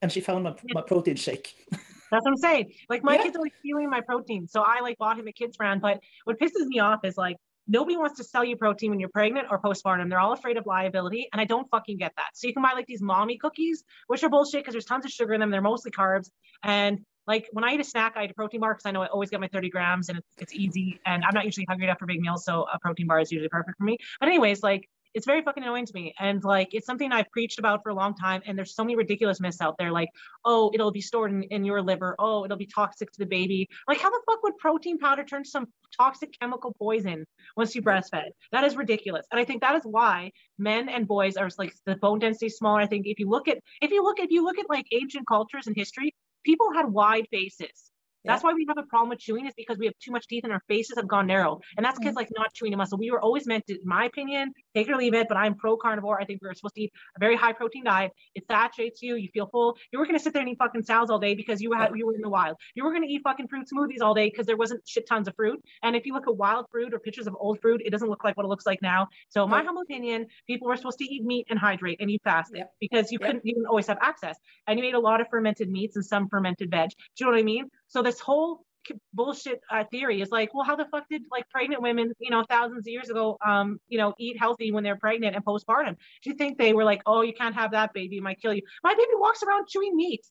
[0.00, 1.54] And she found my, my protein shake.
[1.70, 2.72] That's what I'm saying.
[2.88, 3.22] Like my yeah.
[3.22, 4.46] kid's always stealing my protein.
[4.48, 5.80] So I like bought him a kids brand.
[5.80, 7.36] But what pisses me off is like
[7.68, 10.08] Nobody wants to sell you protein when you're pregnant or postpartum.
[10.08, 11.28] They're all afraid of liability.
[11.32, 12.30] And I don't fucking get that.
[12.34, 15.12] So you can buy like these mommy cookies, which are bullshit because there's tons of
[15.12, 15.50] sugar in them.
[15.50, 16.30] They're mostly carbs.
[16.64, 19.02] And like when I eat a snack, I eat a protein bar because I know
[19.02, 21.00] I always get my 30 grams and it's, it's easy.
[21.06, 22.44] And I'm not usually hungry enough for big meals.
[22.44, 23.96] So a protein bar is usually perfect for me.
[24.18, 26.14] But, anyways, like it's very fucking annoying to me.
[26.18, 28.42] And like, it's something I've preached about for a long time.
[28.46, 29.92] And there's so many ridiculous myths out there.
[29.92, 30.08] Like,
[30.44, 32.14] oh, it'll be stored in, in your liver.
[32.18, 33.68] Oh, it'll be toxic to the baby.
[33.88, 37.82] Like, how the fuck would protein powder turn to some toxic chemical poison once you
[37.82, 38.30] breastfed?
[38.52, 39.26] That is ridiculous.
[39.30, 42.80] And I think that is why men and boys are like the bone density smaller.
[42.80, 45.26] I think if you look at, if you look, if you look at like ancient
[45.26, 47.91] cultures and history, people had wide faces
[48.24, 50.44] that's why we have a problem with chewing is because we have too much teeth
[50.44, 51.60] and our faces have gone narrow.
[51.76, 52.18] And that's because mm-hmm.
[52.18, 52.98] like not chewing a muscle.
[52.98, 55.54] We were always meant to, in my opinion, take it or leave it, but I'm
[55.54, 56.20] pro carnivore.
[56.20, 58.12] I think we are supposed to eat a very high protein diet.
[58.34, 59.16] It saturates you.
[59.16, 59.76] You feel full.
[59.92, 61.90] You were going to sit there and eat fucking salads all day because you had,
[61.94, 62.56] you were in the wild.
[62.74, 65.28] You were going to eat fucking fruit smoothies all day because there wasn't shit tons
[65.28, 65.60] of fruit.
[65.82, 68.24] And if you look at wild fruit or pictures of old fruit, it doesn't look
[68.24, 69.08] like what it looks like now.
[69.28, 72.58] So my humble opinion, people were supposed to eat meat and hydrate and eat fasted
[72.58, 72.70] yep.
[72.80, 73.28] because you yep.
[73.28, 74.36] couldn't, you didn't always have access.
[74.66, 76.90] And you ate a lot of fermented meats and some fermented veg.
[76.90, 77.68] Do you know what I mean?
[77.92, 78.64] So this whole
[79.12, 82.42] bullshit uh, theory is like, well, how the fuck did like pregnant women, you know,
[82.48, 85.96] thousands of years ago, um, you know, eat healthy when they're pregnant and postpartum?
[86.22, 88.54] Do you think they were like, oh, you can't have that baby, it might kill
[88.54, 88.62] you?
[88.82, 90.24] My baby walks around chewing meat,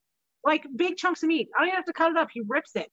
[0.43, 1.49] like big chunks of meat.
[1.55, 2.29] I don't even have to cut it up.
[2.33, 2.89] He rips it.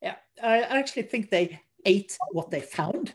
[0.00, 3.14] Yeah, I actually think they ate what they found.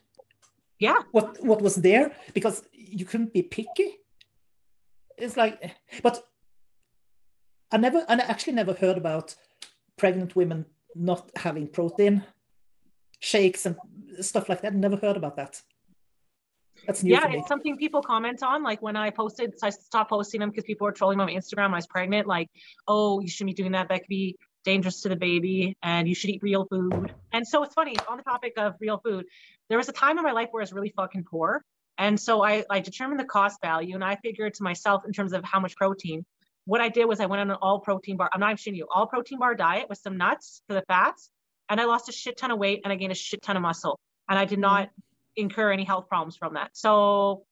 [0.78, 1.00] Yeah.
[1.12, 4.00] What what was there because you couldn't be picky.
[5.18, 5.74] It's like,
[6.04, 6.22] but
[7.72, 9.36] I never, I actually never heard about
[9.96, 12.24] pregnant women not having protein
[13.20, 13.76] shakes and
[14.20, 14.74] stuff like that.
[14.74, 15.62] Never heard about that.
[16.88, 18.64] That's new yeah, it's something people comment on.
[18.64, 21.30] Like when I posted, so I stopped posting them because people were trolling me on
[21.30, 22.28] Instagram I was pregnant.
[22.28, 22.50] Like,
[22.88, 23.90] oh, you shouldn't be doing that.
[23.90, 27.14] That could be dangerous to the baby, and you should eat real food.
[27.32, 29.26] And so it's funny on the topic of real food.
[29.70, 31.64] There was a time in my life where I was really fucking poor,
[31.98, 35.34] and so I I determined the cost value, and I figured to myself in terms
[35.34, 36.26] of how much protein
[36.66, 38.30] what I did was I went on an all protein bar.
[38.34, 41.30] I'm not even shitting you, all protein bar diet with some nuts for the fats.
[41.70, 43.62] And I lost a shit ton of weight and I gained a shit ton of
[43.62, 44.00] muscle.
[44.30, 44.62] And I did mm-hmm.
[44.62, 44.90] not
[45.36, 46.72] incur any health problems from that.
[46.74, 47.46] So,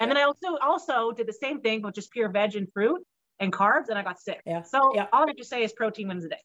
[0.00, 3.04] and then I also also did the same thing, but just pure veg and fruit
[3.38, 4.40] and carbs, and I got sick.
[4.46, 4.62] Yeah.
[4.62, 5.06] So yeah.
[5.12, 6.42] all I have to say is protein wins the day.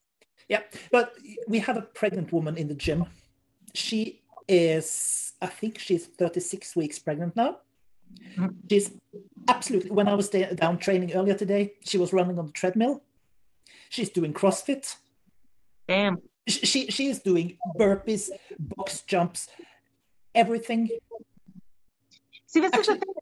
[0.50, 1.16] Yeah, but
[1.48, 3.06] we have a pregnant woman in the gym.
[3.74, 7.60] She is, I think she's 36 weeks pregnant now.
[8.38, 8.48] Mm-hmm.
[8.70, 8.92] She's
[9.48, 13.04] absolutely, when I was down training earlier today, she was running on the treadmill.
[13.90, 14.96] She's doing CrossFit.
[15.88, 16.18] Damn.
[16.48, 19.48] She, she, she is doing burpees, box jumps,
[20.34, 20.90] everything.
[22.46, 23.16] See, this actually, is the thing.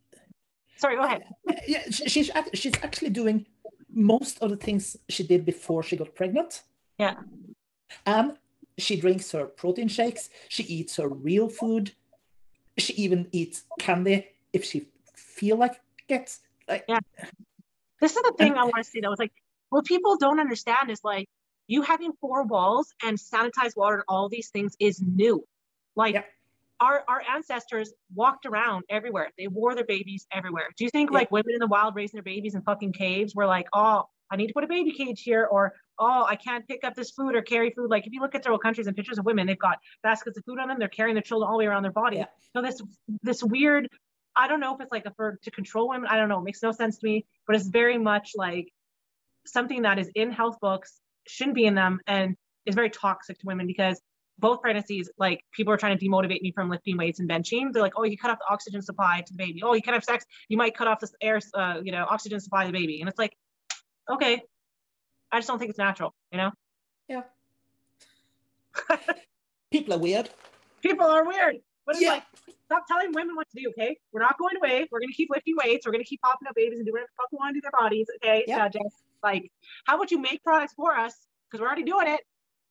[0.78, 1.24] Sorry, go ahead.
[1.68, 3.46] Yeah, she's she's actually doing
[3.90, 6.64] most of the things she did before she got pregnant.
[6.98, 7.16] Yeah.
[8.06, 8.34] And
[8.78, 10.30] she drinks her protein shakes.
[10.50, 11.94] She eats her real food.
[12.78, 15.80] She even eats candy if she feel like it.
[16.08, 17.00] Gets like, yeah.
[18.02, 19.00] This is the thing I want to say.
[19.00, 19.32] That was like,
[19.70, 21.30] what people don't understand is like,
[21.68, 25.48] you having four walls and sanitized water and all these things is new.
[25.96, 26.24] Like, yeah.
[26.82, 29.30] our our ancestors walked around everywhere.
[29.38, 30.68] They wore their babies everywhere.
[30.78, 31.20] Do you think yeah.
[31.20, 34.36] like women in the wild raising their babies in fucking caves were like, oh, I
[34.36, 37.34] need to put a baby cage here, or oh, I can't pick up this food
[37.34, 37.90] or carry food.
[37.90, 40.44] Like if you look at third countries and pictures of women, they've got baskets of
[40.44, 40.80] food on them.
[40.80, 42.18] They're carrying their children all the way around their body.
[42.18, 42.26] Yeah.
[42.54, 42.82] So this
[43.22, 43.88] this weird
[44.36, 46.08] I don't know if it's like a for to control women.
[46.10, 46.40] I don't know.
[46.40, 48.68] It makes no sense to me, but it's very much like
[49.46, 53.46] something that is in health books, shouldn't be in them, and is very toxic to
[53.46, 54.02] women because
[54.40, 57.72] both pregnancies, like people are trying to demotivate me from lifting weights and benching.
[57.72, 59.62] They're like, oh, you cut off the oxygen supply to the baby.
[59.64, 60.26] Oh, you can't have sex.
[60.50, 63.00] You might cut off the air, uh, you know, oxygen supply to the baby.
[63.00, 63.36] And it's like,
[64.12, 64.42] okay,
[65.32, 66.52] I just don't think it's natural, you know?
[67.08, 67.22] Yeah.
[69.72, 70.30] people are weird.
[70.82, 71.58] People are weird.
[71.86, 72.12] But it's yeah.
[72.12, 72.24] like,
[72.66, 73.98] stop telling women what to do, okay?
[74.12, 74.88] We're not going away.
[74.92, 75.86] We're gonna keep lifting weights.
[75.86, 77.62] We're gonna keep popping up babies and doing whatever the fuck we want to do
[77.62, 78.46] their bodies, okay?
[78.48, 78.66] Yeah.
[78.66, 79.52] Uh, just like,
[79.86, 81.14] how would you make products for us?
[81.50, 82.22] Because we're already doing it.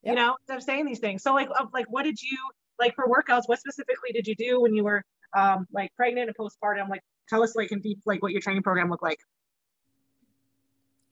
[0.03, 1.23] You know, instead of saying these things.
[1.23, 2.37] So like, like, what did you
[2.81, 3.43] like for workouts?
[3.47, 5.05] What specifically did you do when you were
[5.37, 6.89] um like pregnant and postpartum?
[6.89, 9.21] Like, tell us like in deep like what your training program looked like.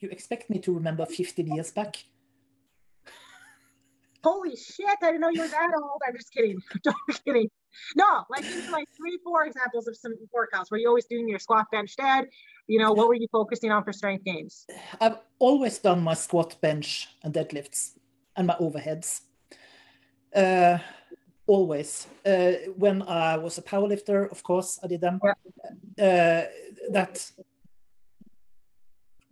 [0.01, 2.03] You expect me to remember 15 years back?
[4.25, 4.87] Holy shit!
[4.89, 6.03] I didn't know you were that old.
[6.07, 6.61] I'm just kidding.
[6.87, 7.49] I'm kidding.
[7.97, 10.71] No, like like three, four examples of some workouts.
[10.71, 12.29] Were you always doing your squat, bench, dead?
[12.67, 14.67] You know, what were you focusing on for strength gains?
[15.01, 17.93] I've always done my squat, bench, and deadlifts,
[18.37, 19.23] and my overheads.
[20.35, 20.79] Uh,
[21.47, 22.07] always.
[22.25, 25.21] Uh, when I was a powerlifter, of course, I did them.
[25.25, 26.05] Yeah.
[26.07, 26.47] Uh,
[26.93, 27.31] that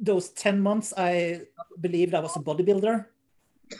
[0.01, 1.43] those ten months, I
[1.81, 3.07] believed I was a bodybuilder,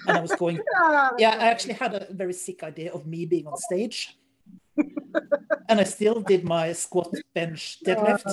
[0.07, 0.61] and I was going.
[1.19, 4.19] yeah, I actually had a very sick idea of me being on stage
[5.69, 8.33] and I still did my squat, bench, deadlift.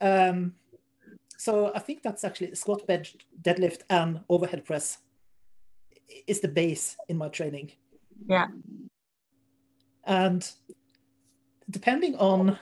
[0.00, 0.54] Um,
[1.36, 4.98] so I think that's actually squat, bench, deadlift, and overhead press
[6.26, 7.72] is the base in my training.
[8.26, 8.48] Yeah.
[10.04, 10.50] And
[11.70, 12.58] depending on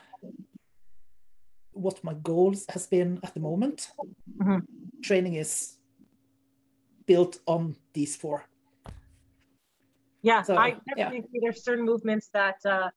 [1.72, 3.90] what my goals has been at the moment,
[4.38, 4.58] mm-hmm.
[5.02, 5.76] training is
[7.06, 8.44] built on these four.
[10.26, 11.40] Yeah, so, I definitely yeah.
[11.40, 12.88] there's certain movements that uh,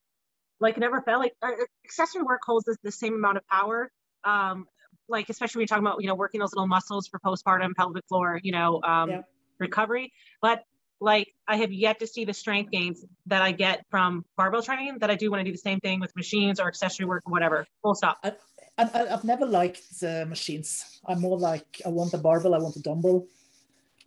[0.60, 1.52] like never felt like uh,
[1.86, 3.92] accessory work holds the, the same amount of power.
[4.24, 4.66] Um,
[5.08, 8.04] like especially when you're talking about you know working those little muscles for postpartum pelvic
[8.08, 9.22] floor, you know, um, yeah.
[9.60, 10.12] recovery.
[10.42, 10.64] But
[11.00, 14.98] like I have yet to see the strength gains that I get from barbell training
[15.02, 17.32] that I do when I do the same thing with machines or accessory work or
[17.32, 17.68] whatever.
[17.84, 18.18] Full stop.
[18.24, 18.34] I,
[18.80, 21.00] I, have never liked uh, machines.
[21.06, 23.28] I'm more like I want a barbell, I want a dumbbell,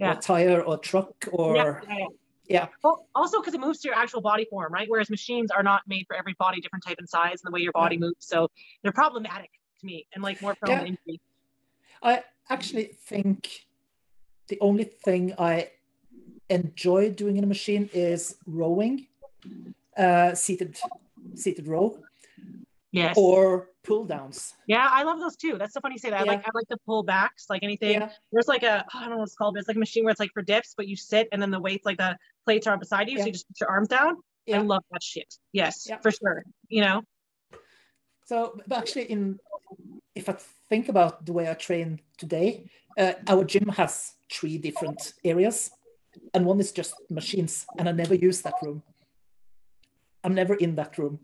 [0.01, 0.09] yeah.
[0.09, 2.07] or a tire or a truck or yeah, yeah,
[2.53, 2.69] yeah.
[2.83, 4.89] Well, also because it moves to your actual body form, right?
[4.89, 7.61] Whereas machines are not made for every body, different type and size, and the way
[7.61, 8.17] your body moves.
[8.21, 8.49] So
[8.83, 10.81] they're problematic to me and like more prone yeah.
[10.81, 11.21] to injury.
[12.03, 13.67] I actually think
[14.49, 15.71] the only thing I
[16.51, 19.07] enjoy doing in a machine is rowing,
[19.97, 20.77] uh, seated
[21.35, 21.99] seated row,
[22.93, 23.17] Yes.
[23.17, 24.55] or pull downs.
[24.69, 25.57] yeah, I love those too.
[25.59, 26.21] That's so funny you say that.
[26.21, 26.33] I Yeah.
[26.33, 27.93] like I like the pull backs, like anything.
[27.93, 30.05] Yeah, There's like a I don't know what it's called, but it's like a machine
[30.05, 32.67] where it's like for dips, but you sit and then the weights like the plates
[32.67, 33.23] are beside you, yeah.
[33.23, 34.17] so you just put your arms down.
[34.53, 35.35] I love that shit.
[35.53, 36.45] Yes, for sure.
[36.69, 37.03] You know.
[38.27, 39.39] So, but actually, in
[40.15, 40.37] if I
[40.69, 45.71] think about the way I train today, uh, our gym has three different areas,
[46.35, 48.83] and one is just machines, and I never use that room.
[50.25, 51.21] I'm never in that room.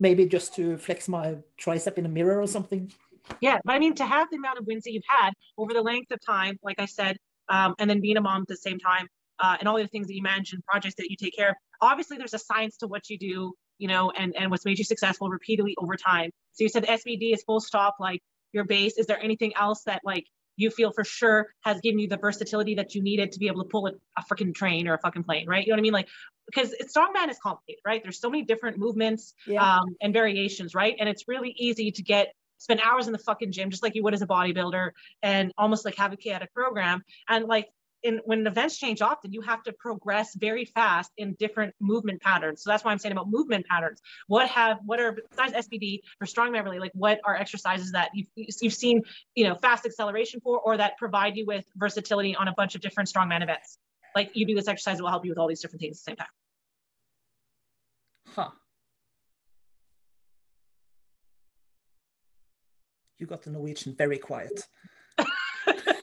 [0.00, 2.92] Maybe just to flex my tricep in a mirror or something.
[3.40, 5.82] Yeah, but I mean, to have the amount of wins that you've had over the
[5.82, 7.16] length of time, like I said,
[7.48, 9.06] um, and then being a mom at the same time,
[9.38, 11.56] uh, and all the things that you mentioned, projects that you take care of.
[11.80, 14.84] Obviously, there's a science to what you do, you know, and and what's made you
[14.84, 16.30] successful repeatedly over time.
[16.52, 18.20] So you said the SBD is full stop, like
[18.52, 18.98] your base.
[18.98, 20.26] Is there anything else that like
[20.56, 23.62] you feel for sure has given you the versatility that you needed to be able
[23.62, 25.66] to pull a, a freaking train or a fucking plane, right?
[25.66, 25.92] You know what I mean?
[25.92, 26.08] Like
[26.46, 28.02] because strongman is complicated, right?
[28.02, 29.76] There's so many different movements Yeah.
[29.78, 30.94] um, and variations, right?
[30.98, 34.02] And it's really easy to get spend hours in the fucking gym, just like you
[34.02, 34.90] would as a bodybuilder,
[35.22, 37.02] and almost like have a chaotic program.
[37.28, 37.68] And like
[38.04, 42.62] in when events change often, you have to progress very fast in different movement patterns.
[42.62, 44.00] So that's why I'm saying about movement patterns.
[44.28, 48.28] What have what are besides SBD for strongman really like what are exercises that you've
[48.36, 49.02] you've seen
[49.34, 52.82] you know fast acceleration for, or that provide you with versatility on a bunch of
[52.82, 53.78] different strongman events?
[54.14, 56.04] Like you do this exercise that will help you with all these different things at
[56.04, 56.26] the same time.
[58.34, 58.50] Huh.
[63.18, 64.66] You got the Norwegian very quiet.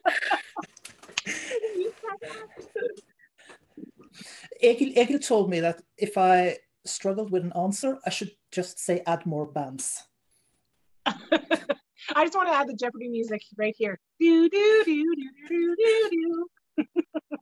[4.62, 9.02] Egil, Egil told me that if I struggled with an answer, I should just say
[9.06, 10.04] add more bands.
[11.06, 14.00] I just want to add the Jeopardy music right here.
[14.20, 16.86] Do do do do do do do.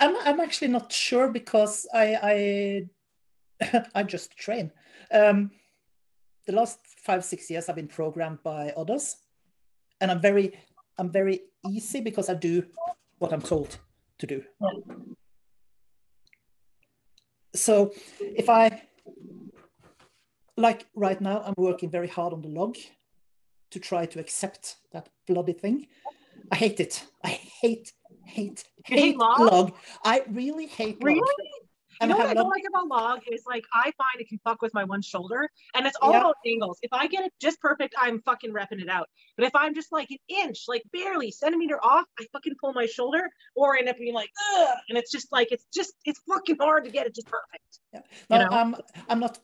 [0.00, 2.86] I'm, I'm actually not sure because I
[3.62, 4.72] I, I just train.
[5.10, 5.50] Um,
[6.46, 9.16] the last five six years I've been programmed by others,
[10.00, 10.58] and I'm very
[10.98, 12.64] I'm very easy because I do
[13.18, 13.78] what I'm told
[14.18, 14.42] to do.
[17.54, 18.82] So if I
[20.56, 22.76] like right now, I'm working very hard on the log
[23.70, 25.86] to try to accept that bloody thing.
[26.52, 27.04] I hate it.
[27.24, 27.92] I hate,
[28.24, 29.40] hate, hate hate log?
[29.40, 29.72] log.
[30.04, 31.20] I really hate Really?
[31.20, 31.28] log.
[32.00, 34.60] You know what I don't like about log is like I find it can fuck
[34.62, 36.20] with my one shoulder, and it's all Yeah.
[36.20, 36.78] about angles.
[36.82, 39.08] If I get it just perfect, I'm fucking repping it out.
[39.36, 42.86] But if I'm just like an inch, like barely centimeter off, I fucking pull my
[42.86, 46.56] shoulder, or end up being like, ugh, and it's just like it's just it's fucking
[46.60, 47.78] hard to get it just perfect.
[48.30, 48.48] No, you know?
[48.50, 48.76] I'm
[49.08, 49.38] I'm not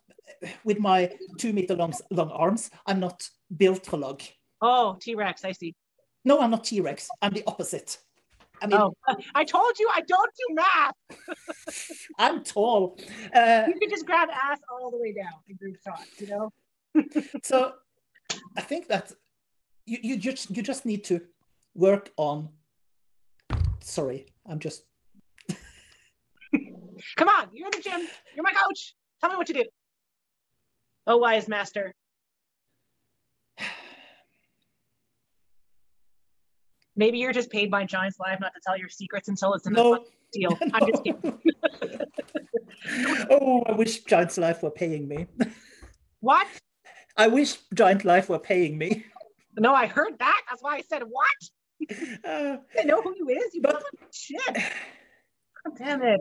[0.64, 2.70] with my two meter long long arms.
[2.86, 4.22] I'm not built for log.
[4.60, 5.74] Oh, T Rex, I see.
[6.24, 7.08] No, I'm not T Rex.
[7.20, 7.98] I'm the opposite.
[8.60, 8.94] I mean, Oh,
[9.34, 10.94] I told you I don't do math.
[12.18, 12.98] I'm tall.
[13.34, 16.52] Uh, You can just grab ass all the way down in group shots, you know.
[17.42, 17.72] so
[18.56, 19.12] I think that
[19.86, 21.20] you, you just you just need to
[21.74, 22.48] work on.
[23.80, 24.84] Sorry, I'm just
[27.16, 28.06] Come on, you're in the gym.
[28.34, 28.94] You're my coach.
[29.20, 29.64] Tell me what to do.
[31.06, 31.94] Oh, wise master.
[36.96, 39.72] Maybe you're just paid by Giants Live not to tell your secrets until it's in
[39.72, 39.94] the no.
[39.94, 40.58] fucking deal.
[40.72, 41.38] I'm just kidding.
[43.30, 45.26] oh, I wish Giants Live were paying me.
[46.20, 46.46] What?
[47.16, 49.04] I wish Giant Life were paying me.
[49.58, 50.40] No, I heard that.
[50.48, 51.40] That's why I said what?
[52.24, 53.52] Uh, I know who you is.
[53.54, 53.82] You But-
[54.12, 54.54] shit.
[54.54, 56.20] God damn it.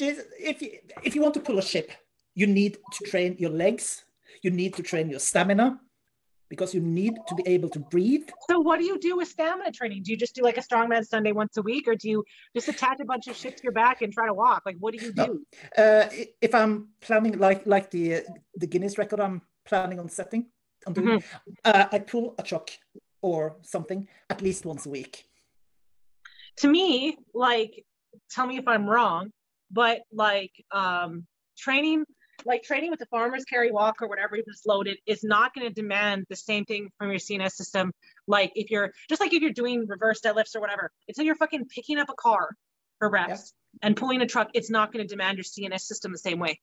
[0.00, 0.70] if you,
[1.04, 1.92] if you want to pull a ship,
[2.34, 4.04] you need to train your legs.
[4.42, 5.78] You need to train your stamina
[6.48, 8.28] because you need to be able to breathe.
[8.48, 10.02] So what do you do with stamina training?
[10.04, 12.24] Do you just do like a strongman Sunday once a week, or do you
[12.54, 14.62] just attach a bunch of shit to your back and try to walk?
[14.64, 15.26] Like, what do you No.
[15.26, 15.46] do?
[15.76, 16.08] Uh,
[16.40, 18.20] if I'm planning like like the uh,
[18.56, 20.46] the Guinness record I'm planning on setting,
[20.86, 21.22] on doing,
[21.64, 22.70] uh, I pull a truck
[23.22, 25.24] or something at least once a week.
[26.58, 27.84] to me, like,
[28.30, 29.30] tell me if I'm wrong,
[29.70, 31.26] but like um,
[31.58, 32.04] training,
[32.44, 35.72] like training with the farmer's carry walk or whatever is loaded is not going to
[35.72, 37.92] demand the same thing from your CNS system.
[38.26, 41.66] Like if you're just like if you're doing reverse deadlifts or whatever, until you're fucking
[41.66, 42.50] picking up a car
[42.98, 46.18] for reps and pulling a truck, it's not going to demand your CNS system the
[46.18, 46.60] same way.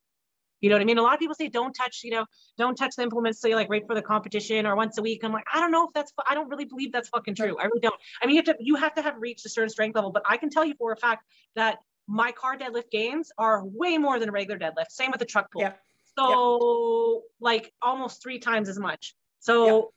[0.62, 0.98] You know what I mean?
[0.98, 2.26] A lot of people say don't touch, you know,
[2.58, 5.26] don't touch the implements till you like right for the competition or once a week.
[5.26, 7.58] I'm like, I don't know if that's, I don't really believe that's fucking true.
[7.60, 7.96] I really don't.
[8.22, 10.24] I mean, you have to, you have to have reached a certain strength level, but
[10.26, 11.26] I can tell you for a fact
[11.58, 14.90] that my car deadlift gains are way more than a regular deadlift.
[14.90, 15.62] Same with the truck pull.
[15.62, 15.74] Yeah.
[16.18, 19.16] So like almost three times as much.
[19.40, 19.94] So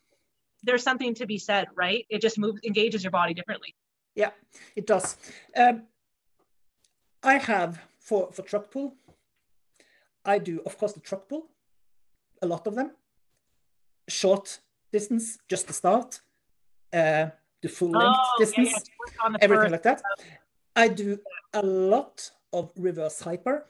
[0.62, 2.06] there's something to be said, right?
[2.08, 3.74] It just moves, engages your body differently.
[4.14, 4.30] Yeah,
[4.74, 5.16] it does.
[5.56, 5.82] Um,
[7.22, 8.94] I have for for truck pull.
[10.24, 11.48] I do, of course, the truck pull,
[12.42, 12.92] a lot of them.
[14.08, 14.58] Short
[14.92, 16.20] distance, just the start.
[16.92, 17.26] Uh,
[17.62, 18.90] the full length Oh, yeah, distance,
[19.22, 20.02] yeah, everything like that.
[20.76, 21.18] I do
[21.54, 23.66] a lot of reverse hyper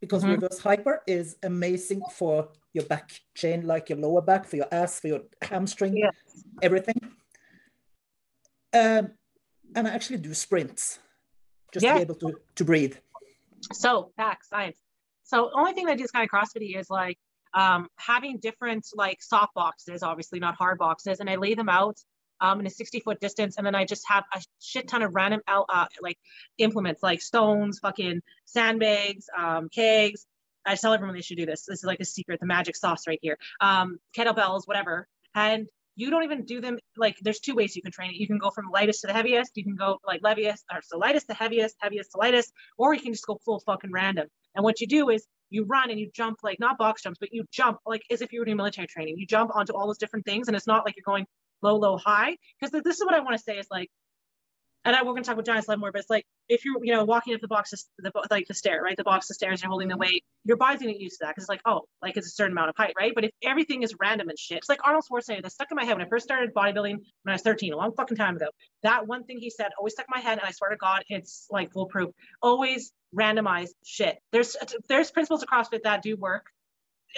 [0.00, 0.30] because Mhm.
[0.30, 5.00] reverse hyper is amazing for your back chain, like your lower back, for your ass,
[5.00, 6.14] for your hamstring, Yes.
[6.62, 7.16] everything.
[8.72, 9.18] Um,
[9.74, 11.00] and I actually do sprints
[11.72, 12.96] just to be able to, to breathe.
[13.72, 14.78] So back science.
[15.24, 17.18] So only thing that I do is kind of CrossFit is like
[17.52, 21.98] um, having different like soft boxes, obviously not hard boxes, and I lay them out
[22.40, 25.14] um, in a 60 foot distance, and then I just have a shit ton of
[25.14, 26.18] random uh, like
[26.58, 30.26] implements like stones, fucking sandbags, um, kegs.
[30.66, 31.64] I tell everyone they should do this.
[31.66, 33.38] This is like a secret, the magic sauce right here.
[33.60, 35.66] Um, kettlebells, whatever, and
[35.96, 38.16] you don't even do them like there's two ways you can train it.
[38.16, 39.52] You can go from lightest to the heaviest.
[39.56, 43.00] You can go like leviest or so lightest to heaviest, heaviest to lightest, or you
[43.00, 44.28] can just go full fucking random.
[44.54, 47.30] And what you do is you run and you jump like not box jumps, but
[47.32, 49.18] you jump like as if you were doing military training.
[49.18, 51.26] You jump onto all those different things, and it's not like you're going
[51.62, 52.36] low, low, high.
[52.60, 53.90] Because this is what I want to say is like,
[54.84, 56.94] and I, we're to talk about giant sled more, but it's like if you're you
[56.94, 58.96] know walking up the boxes, the like the stair, right?
[58.96, 60.24] The box of stairs, you're holding the weight.
[60.44, 62.52] Your body's gonna get used to that because it's like oh, like it's a certain
[62.52, 63.12] amount of height, right?
[63.14, 65.42] But if everything is random and shit, it's like Arnold Schwarzenegger.
[65.42, 67.76] That stuck in my head when I first started bodybuilding when I was 13, a
[67.76, 68.46] long fucking time ago.
[68.82, 71.02] That one thing he said always stuck in my head, and I swear to God,
[71.08, 72.10] it's like foolproof.
[72.40, 74.16] Always randomize shit.
[74.32, 74.56] There's
[74.88, 76.46] there's principles of CrossFit that do work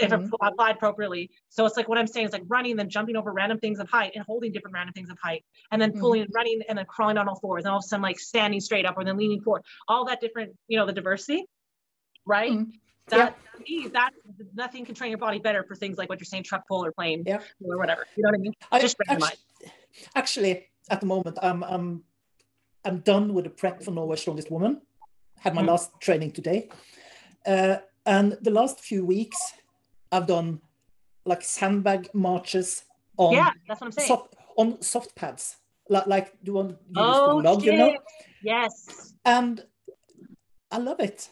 [0.01, 0.31] if Mhm.
[0.41, 1.31] applied appropriately.
[1.49, 3.89] So it's like what I'm saying is like running, then jumping over random things of
[3.89, 6.01] height and holding different random things of height, and then Mhm.
[6.01, 8.19] pulling and running and then crawling on all fours, and all of a sudden like
[8.19, 9.63] standing straight up or then leaning forward.
[9.89, 11.45] All that different, you know, the diversity,
[12.25, 12.53] right?
[12.53, 12.73] Mhm.
[13.09, 14.13] That to me, that
[14.55, 16.93] nothing can train your body better for things like what you're saying, truck pull or
[16.93, 17.43] plane Yeah.
[17.63, 18.07] or whatever.
[18.17, 18.55] You know what I mean?
[18.71, 19.37] I, Just actually,
[20.15, 22.05] actually, at the moment, I'm I'm
[22.85, 24.81] I'm done with the prep for Norway's Strongest Woman.
[25.41, 25.67] Had my Mhm.
[25.69, 26.71] last training today,
[27.45, 29.53] uh, and the last few weeks,
[30.13, 30.61] I've done
[31.25, 32.85] like sandbag marches
[33.17, 34.09] on yeah, that's what I'm saying.
[34.09, 35.57] soft on soft pads,
[35.89, 37.97] like like the one you oh log, you know.
[38.43, 39.15] Yes.
[39.25, 39.65] And
[40.71, 41.29] I love it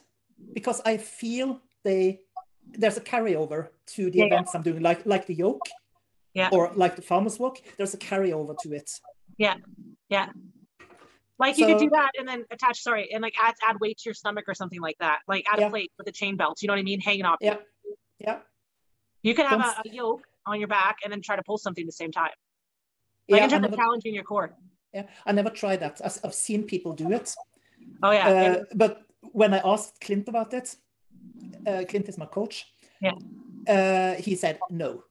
[0.54, 2.20] because I feel they
[2.72, 4.34] there's a carryover to the Yeah, yeah.
[4.34, 5.66] events I'm doing, like like the yoke,
[6.34, 6.50] Yeah.
[6.52, 7.58] or like the farmers walk.
[7.76, 8.90] There's a carryover to it.
[9.38, 9.56] Yeah,
[10.08, 10.28] yeah.
[11.38, 14.02] Like you could do that and then attach, sorry, and like add add weight to
[14.08, 15.20] your stomach or something like that.
[15.26, 15.66] Like add Yeah.
[15.66, 16.58] a plate with a chain belt.
[16.62, 17.00] You know what I mean?
[17.00, 17.38] Hanging off.
[17.40, 17.56] Yeah,
[18.18, 18.40] yeah,
[19.22, 21.82] You can have a, a yoke on your back and then try to pull something
[21.82, 22.30] at the same time.
[23.28, 23.44] Like yeah.
[23.44, 24.54] in terms of never, challenging your core.
[24.92, 26.00] yeah, I never tried that.
[26.04, 27.34] I've, seen people do it,
[28.02, 28.28] Oh yeah.
[28.28, 29.02] uh, but
[29.32, 30.74] when I asked Clint about it,
[31.66, 32.66] uh, Clint is my coach.
[33.00, 33.12] Yeah.
[33.68, 35.04] Uh, he said no.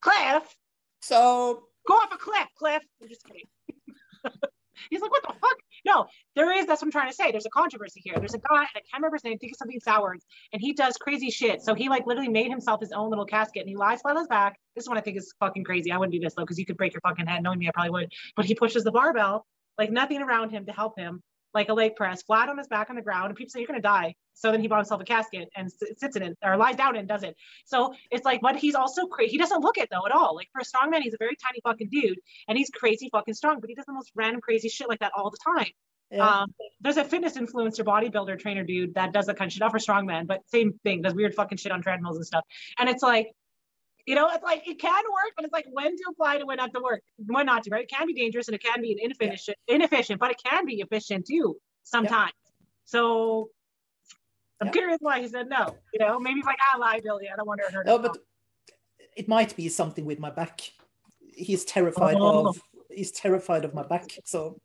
[0.00, 0.56] Cliff,
[1.00, 2.82] So go off a cliff, Cliff.
[3.02, 3.46] I'm just kidding.
[4.90, 5.58] He's like, what the fuck?
[5.84, 6.06] No,
[6.36, 6.66] there is.
[6.66, 7.30] That's what I'm trying to say.
[7.30, 8.14] There's a controversy here.
[8.18, 9.34] There's a guy, and I can't remember his name.
[9.34, 11.62] I think it's something Sowards, and he does crazy shit.
[11.62, 14.22] So he like literally made himself his own little casket, and he lies flat on
[14.22, 14.58] his back.
[14.76, 15.92] This one I think is fucking crazy.
[15.92, 17.42] I wouldn't do this though, because you could break your fucking head.
[17.42, 18.12] Knowing me, I probably would.
[18.36, 19.46] But he pushes the barbell,
[19.78, 21.22] like nothing around him to help him,
[21.54, 23.66] like a leg press, flat on his back on the ground, and people say you're
[23.66, 24.14] gonna die.
[24.34, 27.06] So then he bought himself a casket and sits in it, or lies down and
[27.06, 27.36] does it.
[27.66, 29.32] So it's like, but he's also crazy.
[29.32, 30.34] He doesn't look it though at all.
[30.34, 33.34] Like for a strong man, he's a very tiny fucking dude, and he's crazy fucking
[33.34, 33.60] strong.
[33.60, 35.70] But he does the most random crazy shit like that all the time.
[36.10, 39.60] yeah, Um, there's a fitness influencer, bodybuilder, trainer dude that does that kind of shit.
[39.60, 41.02] Not for strongman, but same thing.
[41.02, 42.44] Does weird fucking shit on treadmills and stuff.
[42.78, 43.28] And it's like,
[44.10, 46.56] you know, it's like it can work, but it's like when to apply to when
[46.56, 47.00] not to work,
[47.34, 47.70] when not to.
[47.70, 47.84] Right?
[47.84, 51.26] It can be dangerous and it can be inefficient, inefficient, but it can be efficient
[51.26, 52.32] too sometimes.
[52.84, 53.50] So.
[54.62, 54.72] I'm Yeah.
[54.72, 55.64] curious why he said no.
[55.94, 57.26] You know, maybe he's like, ah, liability.
[57.32, 57.86] I don't want to hurt.
[57.86, 58.18] no, but
[59.16, 60.56] it might be something with my back.
[61.46, 62.48] He's terrified Oh.
[62.48, 64.60] of he's terrified of my back, so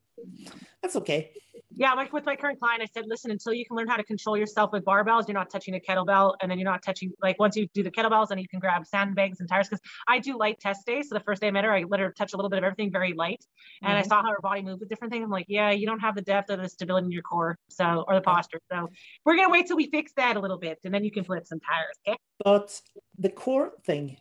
[0.81, 1.31] that's okay.
[1.77, 4.03] Yeah, like with my current client, I said, listen, until you can learn how to
[4.03, 7.37] control yourself with barbells, you're not touching a kettlebell, and then you're not touching like
[7.37, 9.67] once you do the kettlebells, then you can grab sandbags and tires.
[9.67, 11.09] Because I do light test days.
[11.09, 12.63] So the first day I met her, I let her touch a little bit of
[12.63, 13.43] everything, very light,
[13.83, 14.07] and I Mhm.
[14.07, 15.23] saw how her body moved with different things.
[15.25, 18.05] I'm like, yeah, you don't have the depth or the stability in your core, so
[18.07, 18.59] or the posture.
[18.71, 18.87] So
[19.25, 21.45] we're gonna wait till we fix that a little bit, and then you can flip
[21.45, 21.95] some tires.
[22.07, 22.17] Okay?
[22.43, 22.81] But
[23.17, 24.17] the core thing,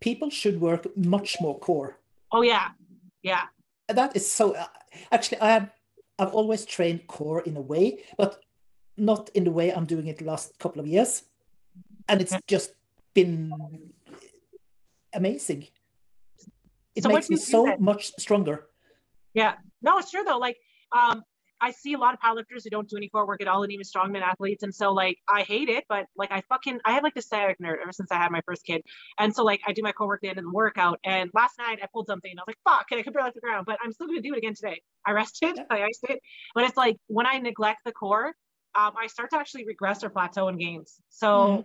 [0.00, 1.98] people should work much more core.
[2.30, 2.70] Oh yeah,
[3.22, 3.46] yeah,
[3.88, 4.52] That is so.
[4.54, 4.66] uh,
[5.12, 5.70] Actually, I have
[6.18, 8.42] I've always trained core in a way, but
[8.96, 11.22] not in the way I'm doing it the last couple of years,
[12.08, 12.72] and it's just
[13.14, 13.52] been
[15.12, 15.66] amazing.
[16.94, 18.66] It So makes me so much stronger.
[19.34, 19.54] yeah.
[19.82, 20.38] No, it's true though.
[20.38, 20.56] Like,
[20.92, 21.22] um,
[21.60, 23.72] I see a lot of powerlifters who don't do any core work at all, and
[23.72, 24.62] even strongman athletes.
[24.62, 27.58] And so, like, I hate it, but like, I fucking, I have like the sciatic
[27.60, 28.82] nerve ever since I had my first kid.
[29.18, 30.98] And so, like, I do my core work at the end of the workout.
[31.04, 33.28] And last night I pulled something, and I was like, fuck, and I could barely
[33.28, 34.82] off the ground, but I'm still gonna do it again today.
[35.06, 35.58] I rested.
[35.70, 36.20] I iced it,
[36.54, 38.34] but it's like when I neglect the core,
[38.78, 41.00] um, I start to actually regress or plateau in gains.
[41.08, 41.28] So.
[41.28, 41.64] Mm.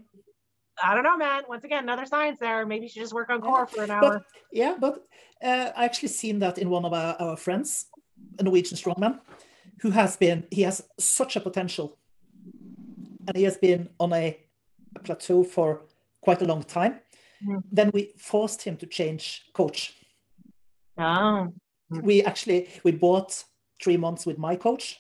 [0.81, 1.43] I don't know, man.
[1.47, 2.65] Once again, another science there.
[2.65, 4.01] Maybe you should just work on core for an hour.
[4.01, 5.05] But, yeah, but
[5.43, 7.85] uh, I actually seen that in one of our, our friends,
[8.39, 9.19] a Norwegian strongman
[9.82, 11.97] who has been, he has such a potential.
[13.27, 14.38] And he has been on a,
[14.95, 15.82] a plateau for
[16.21, 16.99] quite a long time.
[17.45, 17.63] Mm.
[17.71, 19.95] Then we forced him to change coach.
[20.97, 21.53] Oh.
[21.89, 23.43] We actually, we bought
[23.84, 24.99] three months with my coach,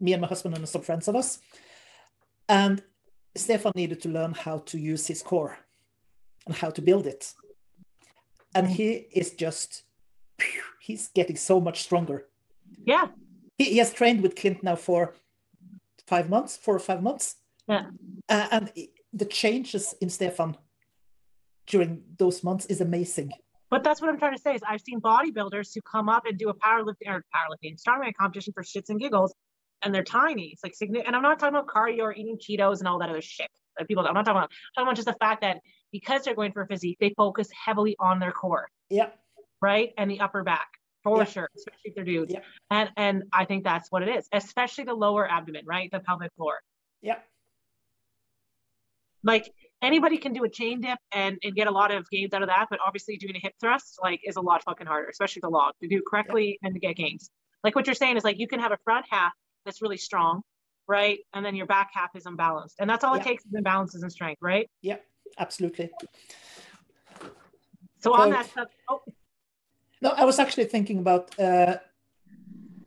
[0.00, 1.38] me and my husband and some friends of us.
[2.48, 2.82] And
[3.34, 5.58] Stefan needed to learn how to use his core
[6.46, 7.32] and how to build it.
[8.54, 8.70] And mm.
[8.70, 9.82] he is just,
[10.80, 12.26] he's getting so much stronger.
[12.84, 13.08] Yeah
[13.58, 15.14] he, he has trained with Clint now for
[16.06, 17.36] five months, four or five months.
[17.68, 17.86] Yeah.
[18.28, 18.72] Uh, and
[19.12, 20.56] the changes in Stefan
[21.66, 23.32] during those months is amazing.
[23.70, 26.38] But that's what I'm trying to say is I've seen bodybuilders who come up and
[26.38, 29.34] do a powerlifting or powerlifting strongman competition for shits and giggles,
[29.82, 30.52] and they're tiny.
[30.52, 33.20] It's like and I'm not talking about cardio or eating Cheetos and all that other
[33.20, 34.06] shit that people.
[34.06, 34.50] I'm not talking about.
[34.50, 35.58] I'm talking about just the fact that
[35.90, 38.68] because they're going for a physique, they focus heavily on their core.
[38.88, 39.08] Yeah.
[39.60, 40.68] Right, and the upper back
[41.06, 41.24] for yeah.
[41.24, 42.32] sure, especially if they're dudes.
[42.34, 42.40] Yeah.
[42.70, 45.88] And and I think that's what it is, especially the lower abdomen, right?
[45.90, 46.58] The pelvic floor.
[47.00, 47.18] Yeah.
[49.22, 52.42] Like anybody can do a chain dip and, and get a lot of gains out
[52.42, 55.40] of that, but obviously doing a hip thrust like is a lot fucking harder, especially
[55.40, 56.66] the log to do correctly yeah.
[56.66, 57.30] and to get gains.
[57.62, 59.32] Like what you're saying is like you can have a front half
[59.64, 60.42] that's really strong,
[60.88, 61.18] right?
[61.34, 62.76] And then your back half is unbalanced.
[62.80, 64.68] And that's all it takes is imbalances and strength, right?
[64.82, 64.96] Yeah,
[65.38, 65.90] absolutely.
[67.20, 67.28] So,
[68.00, 69.02] so on that stuff, oh
[70.02, 71.38] no, I was actually thinking about.
[71.38, 71.76] Uh,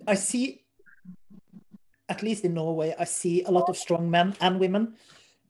[0.07, 0.64] I see,
[2.07, 4.95] at least in Norway, I see a lot of strong men and women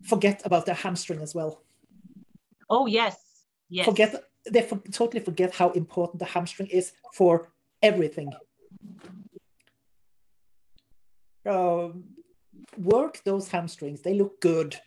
[0.01, 1.62] forget about their hamstring as well.
[2.70, 3.18] Oh yes,
[3.70, 3.86] yes.
[3.86, 4.16] Forget
[4.49, 7.51] they for, totally forget how important the hamstring is for
[7.82, 8.32] everything.
[11.45, 11.89] Uh,
[12.78, 14.80] work those hamstrings; they look good.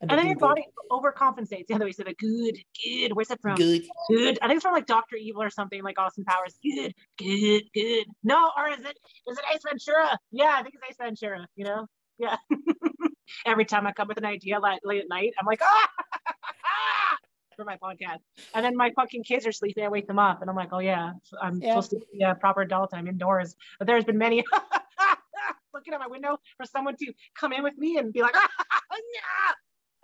[0.00, 1.66] And, then your body overcompensates.
[1.68, 3.12] The other way, so like good, good.
[3.14, 3.56] Where's it from?
[3.56, 4.38] Good, good.
[4.42, 6.58] I think it's from like Doctor Evil or something like Austin Powers.
[6.62, 8.04] Good, good, good.
[8.22, 10.18] No, or is it is it Ace Ventura?
[10.32, 11.46] Yeah, I think it's Ace Ventura.
[11.56, 11.86] You know,
[12.18, 12.36] yeah.
[13.46, 17.16] Every time I come with an idea like late at night, I'm like ah.
[17.56, 18.18] for my podcast.
[18.54, 19.82] And then my fucking kids are sleeping.
[19.82, 21.70] I wake them up and I'm like, oh yeah, I'm yeah.
[21.70, 22.90] supposed to be a proper adult.
[22.92, 23.56] I'm indoors.
[23.78, 24.44] But there's been many
[25.74, 28.48] looking at my window for someone to come in with me and be like, ah,
[28.92, 29.54] yeah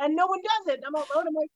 [0.02, 0.80] and no one does it.
[0.86, 1.26] I'm alone.
[1.28, 1.50] I'm like,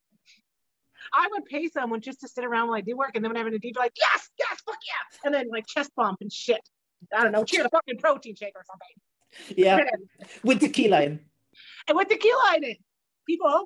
[1.12, 3.40] I would pay someone just to sit around while I do work, and then when
[3.40, 6.32] I'm in a DJ, like, yes, yes, fuck yeah, and then like chest bump and
[6.32, 6.60] shit.
[7.14, 9.56] I don't know, cheer the fucking protein shake or something.
[9.56, 9.80] Yeah,
[10.44, 11.20] with tequila in.
[11.88, 12.78] And with tequila in it,
[13.26, 13.64] people.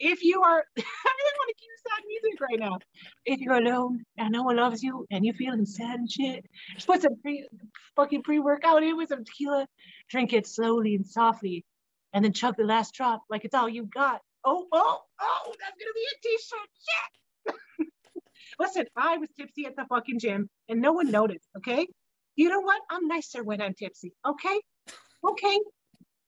[0.00, 2.78] If you are, I really want to hear sad music right now.
[3.24, 6.44] If you're alone and no one loves you and you're feeling sad and shit,
[6.74, 7.46] just put some pre,
[7.94, 9.68] fucking pre workout in with some tequila.
[10.10, 11.64] Drink it slowly and softly
[12.14, 14.20] and then chug the last drop like it's all you got.
[14.44, 16.68] Oh, oh, oh, that's gonna be a t-shirt.
[17.76, 17.88] Shit.
[18.58, 21.86] Listen, I was tipsy at the fucking gym and no one noticed, okay?
[22.36, 22.80] You know what?
[22.90, 24.60] I'm nicer when I'm tipsy, okay?
[25.26, 25.58] Okay.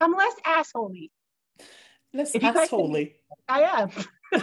[0.01, 1.11] I'm less assholey.
[2.13, 3.15] Less assholey.
[3.49, 3.91] I am.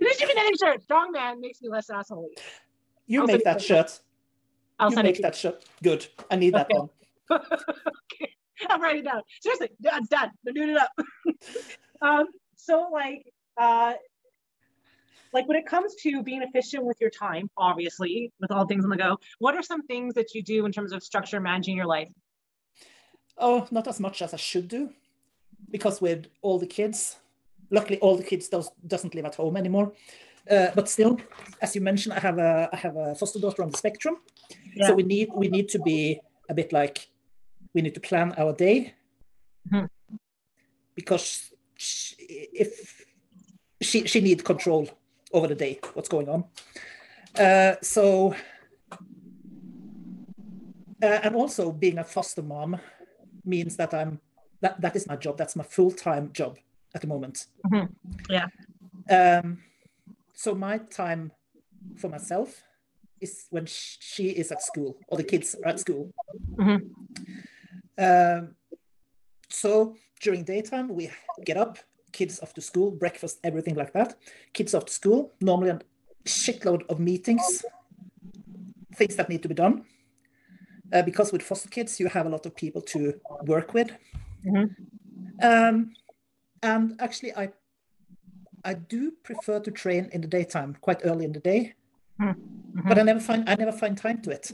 [0.00, 0.82] This should be another shirt.
[0.82, 2.28] Strong man makes me less assholey.
[3.06, 4.00] You I'll make that shirt.
[4.78, 5.64] I'll you make that shirt.
[5.82, 6.06] Good.
[6.30, 6.78] I need that okay.
[6.78, 6.88] one.
[7.30, 8.34] okay.
[8.68, 9.22] I'm writing down.
[9.42, 10.30] Seriously, it's done.
[10.44, 10.92] They're doing it up.
[12.02, 13.24] um, so like,
[13.56, 13.94] uh,
[15.32, 18.90] like when it comes to being efficient with your time, obviously, with all things on
[18.90, 21.86] the go, what are some things that you do in terms of structure managing your
[21.86, 22.10] life?
[23.38, 24.90] Oh, not as much as I should do,
[25.70, 27.16] because with all the kids,
[27.70, 29.92] luckily all the kids does, doesn't live at home anymore.
[30.50, 31.18] Uh, but still,
[31.62, 34.16] as you mentioned, I have a I have a foster daughter on the spectrum,
[34.74, 34.88] yeah.
[34.88, 37.08] so we need we need to be a bit like
[37.74, 38.94] we need to plan our day
[39.72, 39.86] mm-hmm.
[40.94, 42.14] because she,
[42.52, 43.04] if
[43.80, 44.88] she she need control
[45.32, 46.44] over the day, what's going on.
[47.38, 48.34] Uh, so
[51.02, 52.78] uh, and also being a foster mom
[53.44, 54.20] means that I'm
[54.60, 55.38] that that is my job.
[55.38, 56.58] That's my full time job
[56.94, 57.46] at the moment.
[57.66, 58.32] Mm-hmm.
[58.32, 58.46] Yeah.
[59.08, 59.58] Um,
[60.34, 61.32] so my time
[61.96, 62.62] for myself
[63.20, 66.12] is when she is at school or the kids are at school.
[66.56, 66.86] Mm-hmm.
[67.98, 68.54] Um,
[69.48, 71.10] so during daytime, we
[71.44, 71.78] get up,
[72.12, 74.16] kids off to school, breakfast, everything like that.
[74.52, 75.80] Kids off to school, normally a
[76.24, 77.64] shitload of meetings,
[78.94, 79.84] things that need to be done.
[80.92, 83.14] uh, because with foster kids you have a lot of people to
[83.44, 83.92] work with.
[84.44, 84.74] Mhm.
[85.40, 85.94] Um,
[86.64, 87.52] and actually, I
[88.64, 91.74] I do prefer to train in the daytime, quite early in the day,
[92.20, 92.34] Mhm.
[92.88, 94.50] but I never find I never find time to it.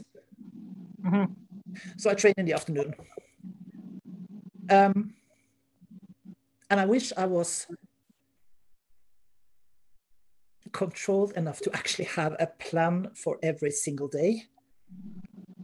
[1.01, 1.35] Mhm.
[1.97, 2.93] So I train in the afternoon.
[4.69, 5.13] Um,
[6.69, 7.67] and I wish I was
[10.73, 14.43] controlled enough to actually have a plan for every single day,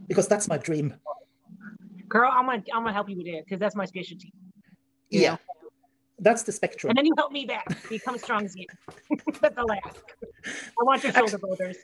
[0.08, 0.94] because that's my dream.
[2.08, 4.32] Girl, I'm gonna I'm gonna help you with it because that's my specialty.
[5.10, 5.36] Yeah,
[6.18, 6.90] that's the spectrum.
[6.90, 7.66] And then you help me back.
[7.88, 8.66] Become strong as you.
[9.40, 10.02] That's the last.
[10.46, 11.76] I want your shoulder boulders.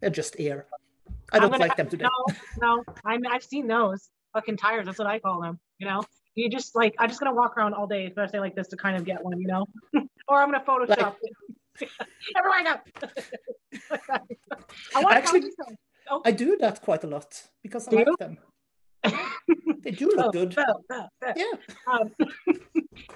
[0.00, 0.66] They're just air.
[1.32, 2.04] I don't gonna- like them today.
[2.60, 2.84] No, no.
[3.04, 4.08] I'm I've seen those.
[4.34, 5.58] Fucking tires, that's what I call them.
[5.78, 6.02] You know?
[6.34, 8.96] You just like I'm just gonna walk around all day, especially like this to kind
[8.96, 9.66] of get one, you know?
[10.28, 11.14] or I'm gonna Photoshop.
[12.36, 12.74] Everywhere I go.
[14.94, 15.54] I want Actually- to
[16.24, 18.16] I do that quite a lot because I Do like you?
[18.18, 18.38] them.
[19.82, 20.56] They do look good.
[20.90, 21.06] Yeah.
[21.36, 21.44] Yeah.
[21.86, 22.10] Um,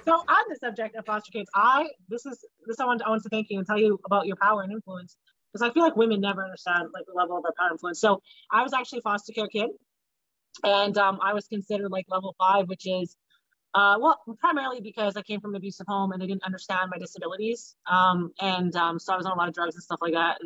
[0.05, 3.09] so on the subject of foster kids, I this is this I want to, I
[3.09, 5.17] want to thank you and tell you about your power and influence
[5.51, 7.99] because I feel like women never understand like the level of our power and influence.
[7.99, 9.69] So I was actually a foster care kid,
[10.63, 13.15] and um, I was considered like level five, which is
[13.73, 16.97] uh, well primarily because I came from an abusive home and they didn't understand my
[16.97, 20.13] disabilities, um, and um, so I was on a lot of drugs and stuff like
[20.13, 20.39] that.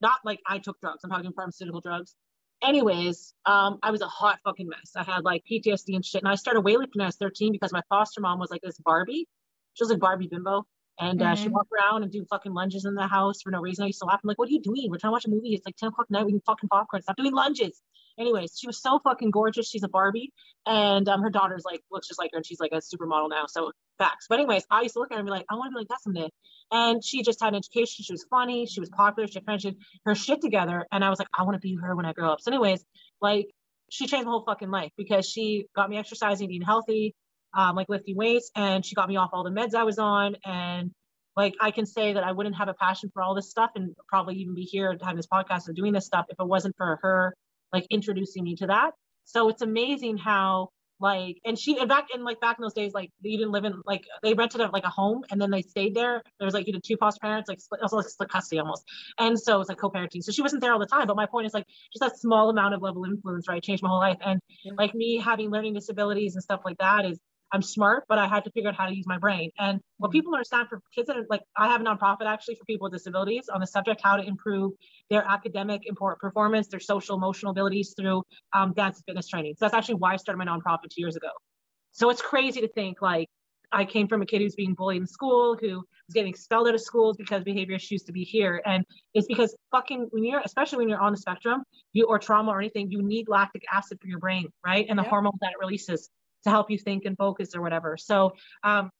[0.00, 2.14] Not like I took drugs; I'm talking pharmaceutical drugs
[2.62, 4.92] anyways, um, I was a hot fucking mess.
[4.96, 6.22] I had like PTSD and shit.
[6.22, 8.78] And I started weightlifting when I was 13 because my foster mom was like this
[8.78, 9.26] Barbie.
[9.74, 10.66] She was like Barbie bimbo.
[10.98, 11.52] And uh, she Mhm.
[11.52, 13.84] walk around and do fucking lunges in the house for no reason.
[13.84, 14.20] I used to laugh.
[14.22, 14.88] I'm like, what are you doing?
[14.90, 15.54] We're trying to watch a movie.
[15.54, 16.26] It's like 10 o'clock at night.
[16.26, 17.02] We can fucking popcorn.
[17.02, 17.80] Stop doing lunges.
[18.18, 19.68] Anyways, she was so fucking gorgeous.
[19.68, 20.32] She's a Barbie.
[20.66, 22.36] And um, her daughter's like, looks just like her.
[22.38, 23.46] And she's like a supermodel now.
[23.46, 24.26] So facts.
[24.28, 25.78] But anyways, I used to look at her and be like, I want to be
[25.80, 26.28] like that someday.
[26.70, 28.04] And she just had an education.
[28.04, 28.66] She was funny.
[28.66, 29.26] She was popular.
[29.26, 29.62] She had friends.
[29.62, 30.86] She had her shit together.
[30.92, 32.40] And I was like, I want to be her when I grow up.
[32.42, 32.84] So anyways,
[33.22, 33.46] like
[33.90, 37.14] she changed my whole fucking life because she got me exercising, eating healthy,
[37.54, 40.36] um, like lifting weights, and she got me off all the meds I was on.
[40.44, 40.92] And
[41.36, 43.94] like I can say that I wouldn't have a passion for all this stuff and
[44.08, 46.98] probably even be here having this podcast and doing this stuff if it wasn't for
[47.02, 47.34] her
[47.72, 48.92] like introducing me to that.
[49.24, 50.70] So it's amazing how
[51.00, 53.64] like and she and back in like back in those days like you didn't live
[53.64, 56.22] in like they rented a, like a home and then they stayed there.
[56.38, 58.84] There was like you know two foster parents like split, also like split custody almost,
[59.18, 60.22] and so it was like co-parenting.
[60.22, 61.06] So she wasn't there all the time.
[61.06, 63.88] But my point is like just that small amount of level influence right changed my
[63.88, 64.18] whole life.
[64.24, 64.40] And
[64.76, 67.18] like me having learning disabilities and stuff like that is
[67.52, 69.50] I'm smart, but I had to figure out how to use my brain.
[69.58, 70.12] And what Mhm.
[70.12, 72.92] people understand for kids that are like, I have a nonprofit actually for people with
[72.92, 74.72] disabilities on the subject how to improve
[75.10, 78.22] their academic important performance, their social emotional abilities through
[78.52, 79.54] um, dance and fitness training.
[79.58, 81.30] So that's actually why I started my nonprofit two years ago.
[81.92, 83.28] So it's crazy to think like
[83.72, 86.74] I came from a kid who's being bullied in school, who was getting expelled out
[86.74, 88.62] of schools because behavior issues to be here.
[88.64, 88.84] And
[89.14, 92.60] it's because fucking when you're, especially when you're on the spectrum, you or trauma or
[92.60, 94.86] anything, you need lactic acid for your brain, right?
[94.88, 95.10] And the Yeah.
[95.10, 96.10] hormones that it releases
[96.44, 97.96] to help you think and focus or whatever.
[97.96, 98.90] So, um,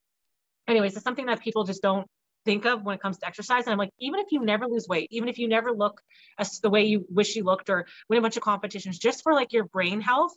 [0.69, 2.07] anyways, it's something that people just don't
[2.45, 3.65] think of when it comes to exercise.
[3.65, 6.01] And I'm like, even if you never lose weight, even if you never look
[6.39, 9.35] as the way you wish you looked or win a bunch of competitions, just for
[9.35, 10.35] like your brain health,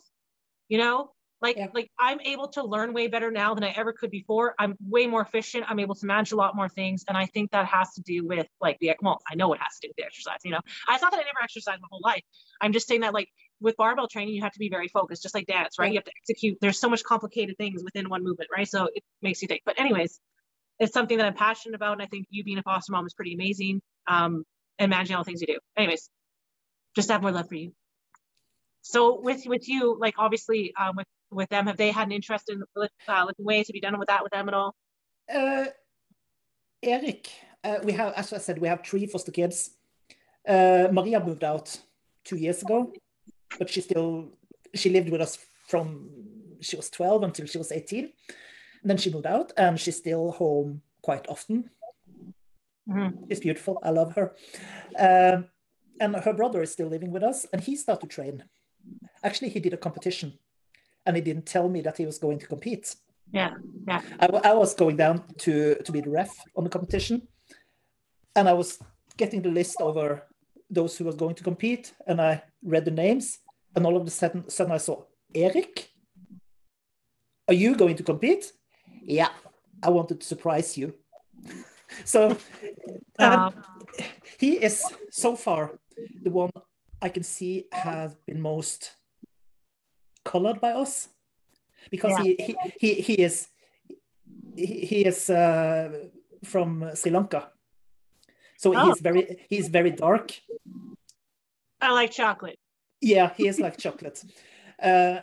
[0.68, 1.10] you know,
[1.44, 1.68] like Yeah.
[1.72, 4.54] like I'm able to learn way better now than I ever could before.
[4.58, 5.64] I'm way more efficient.
[5.68, 8.26] I'm able to manage a lot more things, and I think that has to do
[8.26, 10.38] with like the well, I know it has to do with the exercise.
[10.44, 12.22] You know, it's not that I never exercised my whole life.
[12.60, 13.28] I'm just saying that like
[13.60, 15.92] with barbell training, you have to be very focused, just like dance, right?
[15.92, 16.58] You have to execute.
[16.60, 18.66] There's so much complicated things within one movement, right?
[18.66, 19.62] So it makes you think.
[19.64, 20.18] But anyways,
[20.80, 23.14] it's something that I'm passionate about, and I think you being a foster mom is
[23.14, 23.80] pretty amazing.
[24.06, 24.44] Um,
[24.78, 25.58] and managing all the things you do.
[25.76, 26.10] Anyways,
[26.96, 27.72] just have more love for you.
[28.82, 32.50] So with with you, like obviously um, with with them, have they had an interest
[32.50, 33.68] in uh, lifting weights?
[33.68, 34.74] Have you done with that with them at all?
[35.32, 35.66] Uh,
[36.82, 37.30] Eric,
[37.62, 39.70] uh, we have, as I said, we have three foster kids.
[40.46, 41.78] Uh, Maria moved out
[42.24, 42.92] two years ago,
[43.58, 44.32] but she still
[44.74, 46.10] she lived with us from
[46.60, 48.04] she was 12 until she was 18.
[48.82, 51.70] And then she moved out, and she's still home quite often.
[52.88, 53.28] Mhm.
[53.28, 53.78] She's beautiful.
[53.82, 54.34] I love her.
[54.98, 55.48] Um,
[56.00, 58.44] and her brother is still living with us, and he started to train.
[59.22, 60.38] Actually, he did a competition,
[61.06, 62.94] and he didn't tell me that he was going to compete.
[63.32, 63.50] Yeah,
[63.86, 64.00] yeah.
[64.20, 67.28] I, I was going down to to be the ref on the competition,
[68.36, 68.78] and I was
[69.16, 70.22] getting the list over
[70.70, 73.38] those who was going to compete, and I read the names,
[73.74, 75.90] and all of a sudden, sudden I saw Eric.
[77.48, 78.52] Are you going to compete?
[79.02, 79.28] Yeah,
[79.82, 80.94] I wanted to surprise you.
[82.04, 82.36] so
[83.18, 83.54] um,
[84.38, 85.78] he is so far
[86.22, 86.50] the one
[87.02, 88.92] I can see has been most
[90.24, 91.08] colored by us
[91.90, 93.48] because he, he he he is
[94.56, 96.08] he, he is uh,
[96.44, 97.50] from Sri Lanka,
[98.56, 98.86] so Oh.
[98.86, 100.32] he's very he's very dark.
[101.80, 102.58] I like chocolate.
[103.00, 104.24] Yeah, he is like chocolate.
[104.82, 105.20] Uh,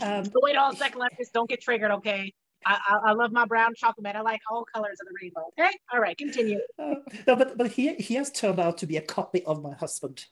[0.00, 1.02] But wait all a second.
[1.34, 2.32] Don't get triggered, okay?
[2.64, 4.16] I, I, I love my brown chocolate.
[4.16, 5.44] I like all colors of the rainbow.
[5.58, 6.58] Okay, all right, continue.
[6.78, 9.74] Uh, no, but but he he has turned out to be a copy of my
[9.74, 10.26] husband,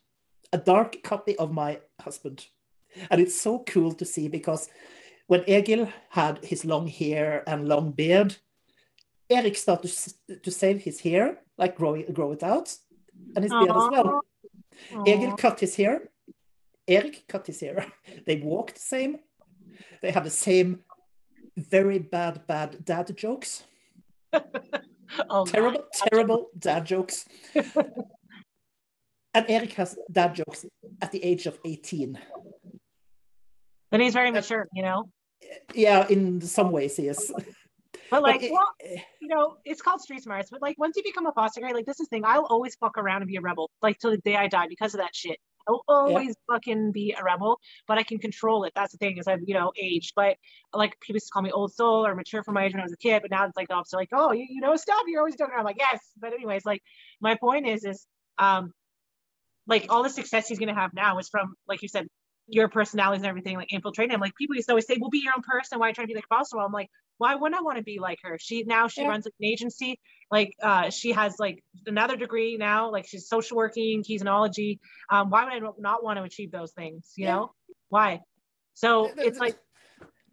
[0.52, 2.46] a dark copy of my husband,
[3.10, 4.68] and it's so cool to see because
[5.26, 8.36] when Egil had his long hair and long beard,
[9.30, 9.90] Eric started
[10.42, 12.76] to, save his hair, like grow it, grow it out,
[13.34, 14.20] and his beard as well.
[15.06, 16.08] Egil cut his hair.
[16.86, 17.86] Eric cut his hair.
[18.26, 19.18] They walk the same.
[20.02, 20.80] They have the same
[21.56, 23.64] very bad, bad dad jokes.
[25.30, 27.26] Oh, terrible, terrible dad jokes.
[27.54, 30.64] and Eric has dad jokes
[31.00, 32.18] at the age of 18.
[33.94, 35.04] But he's very mature, you know.
[35.72, 37.32] Yeah, in some ways he is.
[38.10, 38.66] But like, it- well,
[39.20, 40.50] you know, it's called street smarts.
[40.50, 42.24] But like, once you become a foster care, like this is the thing.
[42.24, 44.94] I'll always fuck around and be a rebel, like till the day I die, because
[44.94, 45.38] of that shit.
[45.68, 48.72] I'll always fucking be a rebel, but I can control it.
[48.74, 50.14] That's the thing, is I've you know aged.
[50.16, 50.38] But
[50.72, 52.84] like people used to call me old soul or mature for my age when I
[52.84, 53.96] was a kid, but now it's like the opposite.
[53.96, 55.02] Like, oh, you, you know stuff.
[55.06, 55.50] You're always doing.
[55.54, 55.56] it.
[55.56, 56.00] I'm like, yes.
[56.20, 56.82] But anyways, like
[57.20, 58.04] my point is, is
[58.38, 58.72] um,
[59.68, 62.08] like all the success he's gonna have now is from, like you said,
[62.46, 64.20] your personalities and everything, like infiltrating him.
[64.20, 65.78] Like people used to always say, "Well, be your own person.
[65.78, 67.78] Why are you trying to be like foster?" Well, I'm like, why wouldn't I want
[67.78, 68.38] to be like her?
[68.40, 69.08] She now she Yeah.
[69.08, 69.98] runs an agency.
[70.30, 72.90] Like uh, she has like another degree now.
[72.90, 74.78] Like she's social working, kinesiology.
[75.10, 77.12] Um, why would I not want to achieve those things?
[77.16, 77.32] You Yeah.
[77.34, 77.52] know,
[77.88, 78.20] why?
[78.74, 79.56] So it's like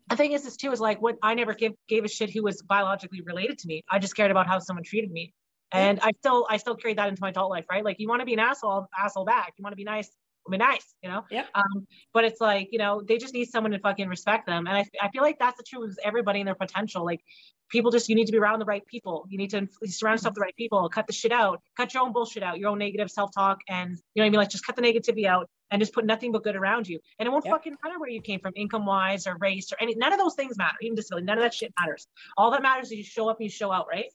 [0.09, 2.43] the thing is, this too is like what I never give gave a shit who
[2.43, 3.83] was biologically related to me.
[3.89, 5.33] I just cared about how someone treated me,
[5.71, 7.83] and I still I still carry that into my adult life, right?
[7.85, 9.53] Like you want to be an asshole, asshole back.
[9.57, 10.09] You want to be nice,
[10.49, 11.23] be nice, you know.
[11.29, 11.45] Yeah.
[11.53, 14.75] Um, but it's like you know they just need someone to fucking respect them, and
[14.77, 17.05] I I feel like that's the truth with everybody and their potential.
[17.05, 17.21] Like
[17.69, 19.25] people just you need to be around the right people.
[19.29, 20.89] You need to surround yourself with the right people.
[20.89, 21.61] Cut the shit out.
[21.77, 22.57] Cut your own bullshit out.
[22.57, 24.39] Your own negative self talk, and you know what I mean.
[24.39, 26.99] Like just cut the negativity out and just put nothing but good around you.
[27.19, 27.53] And it won't Yep.
[27.53, 29.95] fucking matter where you came from, income wise or race or any.
[29.95, 30.75] None of those things matter.
[30.81, 31.25] Even disability.
[31.25, 32.07] None of that shit matters.
[32.35, 34.11] All that matters is you show up and you show out, right?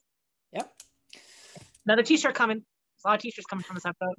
[0.53, 0.71] Yep.
[1.87, 2.59] Another T-shirt coming.
[2.59, 4.15] There's a lot of T-shirts coming from this episode.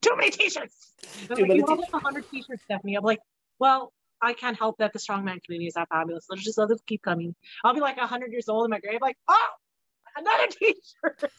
[0.00, 0.92] Too many T-shirts.
[1.02, 2.96] Too like, many you have like 100 T-shirts, Stephanie.
[2.96, 3.20] I'm like,
[3.58, 6.26] well, I can't help that the strongman community is that fabulous.
[6.30, 7.34] Let's just let them keep coming.
[7.64, 9.48] I'll be like 100 years old in my grave, like, oh,
[10.16, 11.32] another T-shirt.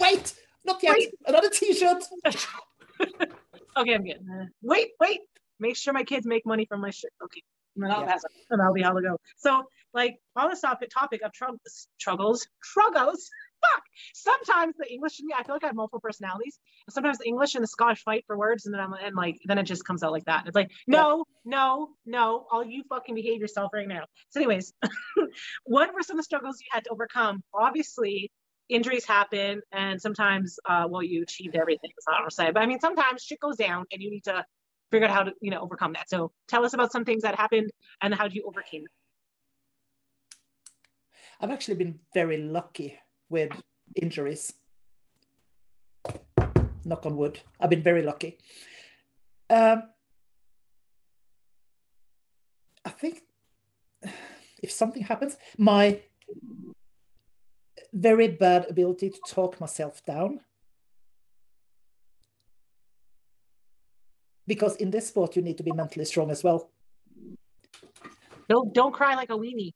[0.00, 0.96] Wait, not yet.
[0.98, 1.14] Wait.
[1.26, 2.04] Another t-shirt.
[3.76, 5.20] Okay, I'm getting uh, Wait, wait.
[5.60, 7.12] Make sure my kids make money from my shirt.
[7.22, 7.40] Okay.
[7.76, 8.08] And then I'll Yeah.
[8.08, 8.30] pass it.
[8.50, 9.16] And that'll be how to go.
[9.36, 9.62] So,
[9.94, 11.58] like, on this topic, topic of trou-
[11.98, 13.30] struggles, struggles,
[13.60, 13.82] fuck.
[14.14, 16.58] Sometimes the English in me, I feel like I have multiple personalities.
[16.88, 19.58] Sometimes the English and the Scottish fight for words, and then I'm and like, then
[19.58, 20.46] it just comes out like that.
[20.46, 24.04] It's like, no, no, no, all you fucking behave yourself right now.
[24.30, 24.72] So, anyways,
[25.64, 27.42] what were some of the struggles you had to overcome?
[27.54, 28.30] Obviously,
[28.68, 31.90] injuries happen, and sometimes, uh, well, you achieved everything.
[31.96, 34.24] That's not what I'm saying, but I mean, sometimes shit goes down, and you need
[34.24, 34.44] to
[34.90, 36.08] figure out how to, you know, overcome that.
[36.08, 37.70] So, tell us about some things that happened
[38.02, 38.90] and how you overcame it.
[41.42, 42.98] I've actually been very lucky
[43.30, 43.50] with
[43.94, 44.52] injuries.
[46.84, 47.40] Knock on wood.
[47.58, 48.38] I've been very lucky.
[49.48, 49.84] Um,
[52.84, 53.22] I think
[54.62, 56.00] if something happens, my
[57.92, 60.40] very bad ability to talk myself down.
[64.46, 66.70] Because in this sport, you need to be mentally strong as well.
[68.48, 69.72] Don't don't cry like a weenie.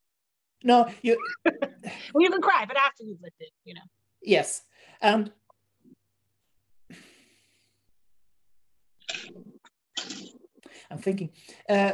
[0.65, 3.83] No, you Well, you can cry, but after you've lived it, you know.
[4.23, 4.63] Yes,
[5.03, 5.31] and
[10.91, 11.31] I'm thinking,
[11.69, 11.93] uh,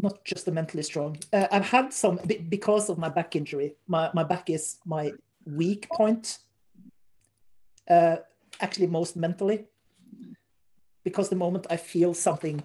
[0.00, 1.18] not just the mentally strong.
[1.32, 3.76] Uh, I've had some be- because of my back injury.
[3.86, 5.12] My my back is my
[5.44, 6.38] weak point.
[7.88, 8.16] Uh,
[8.60, 9.66] actually, most mentally,
[11.04, 12.62] because the moment I feel something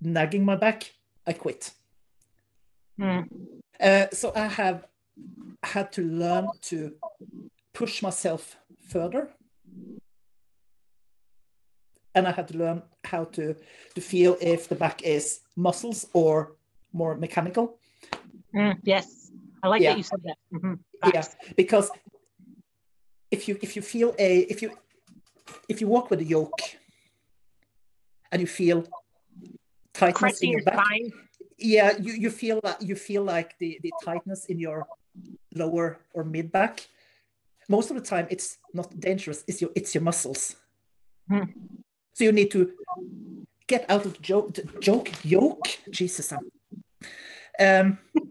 [0.00, 0.92] nagging my back,
[1.26, 1.72] I quit.
[2.98, 3.20] Hmm.
[3.80, 4.86] Uh, so I have
[5.62, 6.92] had to learn to
[7.72, 8.56] push myself
[8.88, 9.30] further.
[12.14, 13.56] And I had to learn how to,
[13.94, 16.54] to feel if the back is muscles or
[16.92, 17.78] more mechanical.
[18.54, 19.32] Mm, yes,
[19.62, 19.90] I like Yeah.
[19.90, 20.36] that you said that.
[20.52, 20.78] Mhm.
[21.12, 21.24] Yeah,
[21.56, 21.90] because
[23.32, 24.70] if you if you feel a if you
[25.68, 26.60] if you walk with a yoke
[28.30, 28.84] and you feel
[29.92, 31.10] tightness Crunching in your your back, spine.
[31.58, 34.86] Yeah you, you feel that you feel like the the tightness in your
[35.54, 36.86] lower or mid back
[37.68, 40.56] most of the time it's not dangerous it's your it's your muscles
[41.28, 41.44] Hmm.
[42.12, 42.72] so you need to
[43.66, 46.50] get out of the joke joke yoke jesus I'm-
[47.60, 47.98] um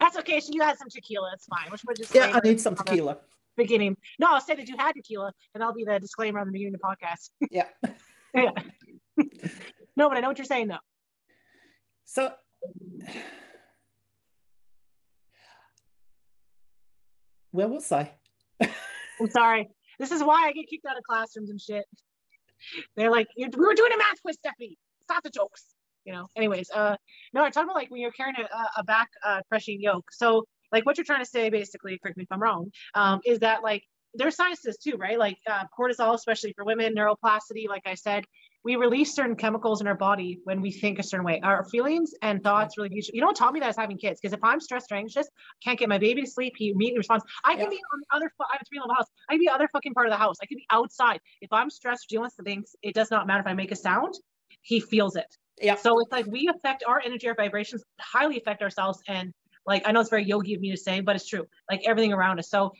[0.00, 0.40] That's okay.
[0.40, 1.30] So you had some tequila.
[1.34, 1.70] It's fine.
[1.70, 3.18] Which would just yeah i need some tequila
[3.56, 3.96] beginning.
[4.18, 6.74] No, I'll say that you had tequila, and i'll be the disclaimer on the beginning
[6.74, 7.30] of the podcast.
[7.50, 7.68] Yeah.
[8.34, 8.50] yeah.
[9.96, 10.84] no, but I know what you're saying though.
[12.04, 12.32] So
[17.50, 18.10] where was I?
[18.60, 19.68] I'm sorry.
[19.98, 21.84] This is why I get kicked out of classrooms and shit.
[22.96, 24.76] They're like, we were doing a math quiz, Steffi.
[25.04, 25.66] Stop the jokes.
[26.04, 26.26] You know.
[26.36, 26.96] Anyways, uh,
[27.32, 30.06] no, I talk about like when you're carrying a, a back uh, crushing yoke.
[30.10, 33.38] So like what you're trying to say, basically, correct me if I'm wrong, um, is
[33.40, 33.82] that like
[34.14, 35.18] there's science to this too, right?
[35.18, 38.24] Like uh, cortisol, especially for women, neuroplasticity, like I said,
[38.64, 41.38] we release certain chemicals in our body when we think a certain way.
[41.42, 44.20] Our feelings and thoughts really, you know what taught me that is having kids.
[44.20, 45.28] Because if I'm stressed or anxious,
[45.62, 47.24] can't get my baby to sleep, he immediately responds.
[47.44, 47.68] I can yeah.
[47.68, 49.06] be on the other, I have three level house.
[49.28, 50.36] I can be other fucking part of the house.
[50.42, 51.20] I can be outside.
[51.42, 54.14] If I'm stressed, dealing with things, it does not matter if I make a sound,
[54.62, 55.26] he feels it.
[55.60, 55.74] Yeah.
[55.76, 58.98] So it's like we affect our energy, our vibrations highly affect ourselves.
[59.08, 59.32] And
[59.66, 61.46] like, I know it's very yogi of me to say, but it's true.
[61.70, 62.48] Like everything around us.
[62.48, 62.72] So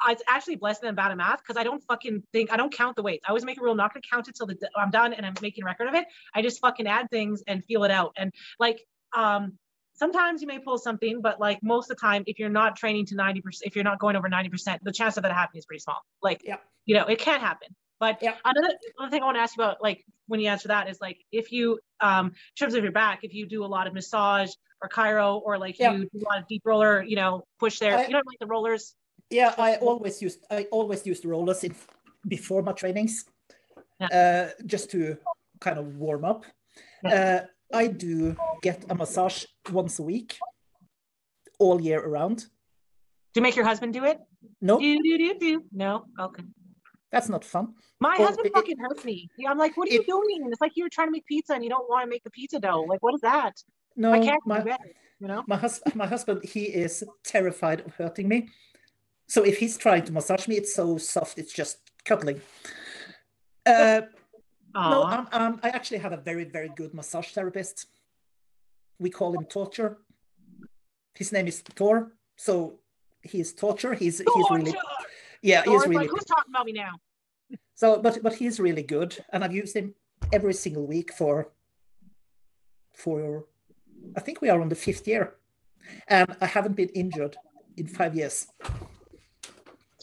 [0.00, 2.72] I was actually blessed and bad at math because I don't fucking think I don't
[2.72, 3.24] count the weights.
[3.26, 5.34] I always make a rule not gonna count it till the, I'm done and I'm
[5.42, 6.06] making a record of it.
[6.34, 8.12] I just fucking add things and feel it out.
[8.16, 8.82] And like
[9.16, 9.58] um
[9.94, 13.06] sometimes you may pull something, but like most of the time, if you're not training
[13.06, 15.80] to 90%, if you're not going over 90%, the chance of that happening is pretty
[15.80, 16.00] small.
[16.22, 16.56] Like, yeah.
[16.86, 17.68] you know, it can happen.
[18.00, 18.34] But yeah.
[18.44, 21.00] another, another thing I want to ask you about, like when you answer that, is
[21.00, 23.94] like if you, um, in terms of your back, if you do a lot of
[23.94, 24.50] massage
[24.82, 25.92] or chiro or like yeah.
[25.92, 28.40] you do a lot of deep roller, you know, push there, I, you don't like
[28.40, 28.96] the rollers.
[29.32, 31.74] Yeah, I always used I always used rollers in
[32.28, 33.24] before my trainings,
[33.98, 34.08] yeah.
[34.18, 35.16] uh, just to
[35.58, 36.44] kind of warm up.
[37.02, 37.46] Yeah.
[37.72, 40.38] Uh, I do get a massage once a week,
[41.58, 42.38] all year around.
[43.32, 44.18] Do you make your husband do it?
[44.60, 44.78] No.
[44.78, 45.64] Do, do, do, do.
[45.72, 46.04] No.
[46.20, 46.44] Okay.
[47.10, 47.74] That's not fun.
[48.00, 49.30] My or husband it, fucking hurts me.
[49.48, 50.50] I'm like, what are it, you doing?
[50.52, 52.60] It's like you're trying to make pizza and you don't want to make the pizza
[52.60, 52.84] dough.
[52.86, 53.54] Like, what is that?
[53.96, 54.76] No, I can't my, better,
[55.20, 55.42] you know?
[55.46, 58.48] my husband, my husband, he is terrified of hurting me.
[59.28, 62.40] So if he's trying to massage me, it's so soft, it's just cuddling.
[63.64, 64.02] Uh,
[64.74, 67.86] no, um, um, I actually have a very, very good massage therapist.
[68.98, 69.98] We call him Torture.
[71.14, 72.12] His name is Tor.
[72.36, 72.78] So
[73.22, 73.94] he's Torture.
[73.94, 74.32] He's torture!
[74.34, 74.74] he's really
[75.42, 75.62] yeah.
[75.64, 75.96] He's really.
[75.96, 76.94] Like, who's talking about me now?
[77.74, 79.94] So, but but he's really good, and I've used him
[80.32, 81.52] every single week for
[82.94, 83.46] for
[84.16, 85.34] I think we are on the fifth year,
[86.08, 87.36] and I haven't been injured
[87.76, 88.46] in five years.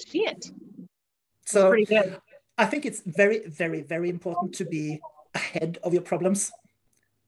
[0.07, 0.51] Shit.
[1.45, 2.19] So pretty good.
[2.57, 4.99] I think it's very, very, very important to be
[5.33, 6.51] ahead of your problems.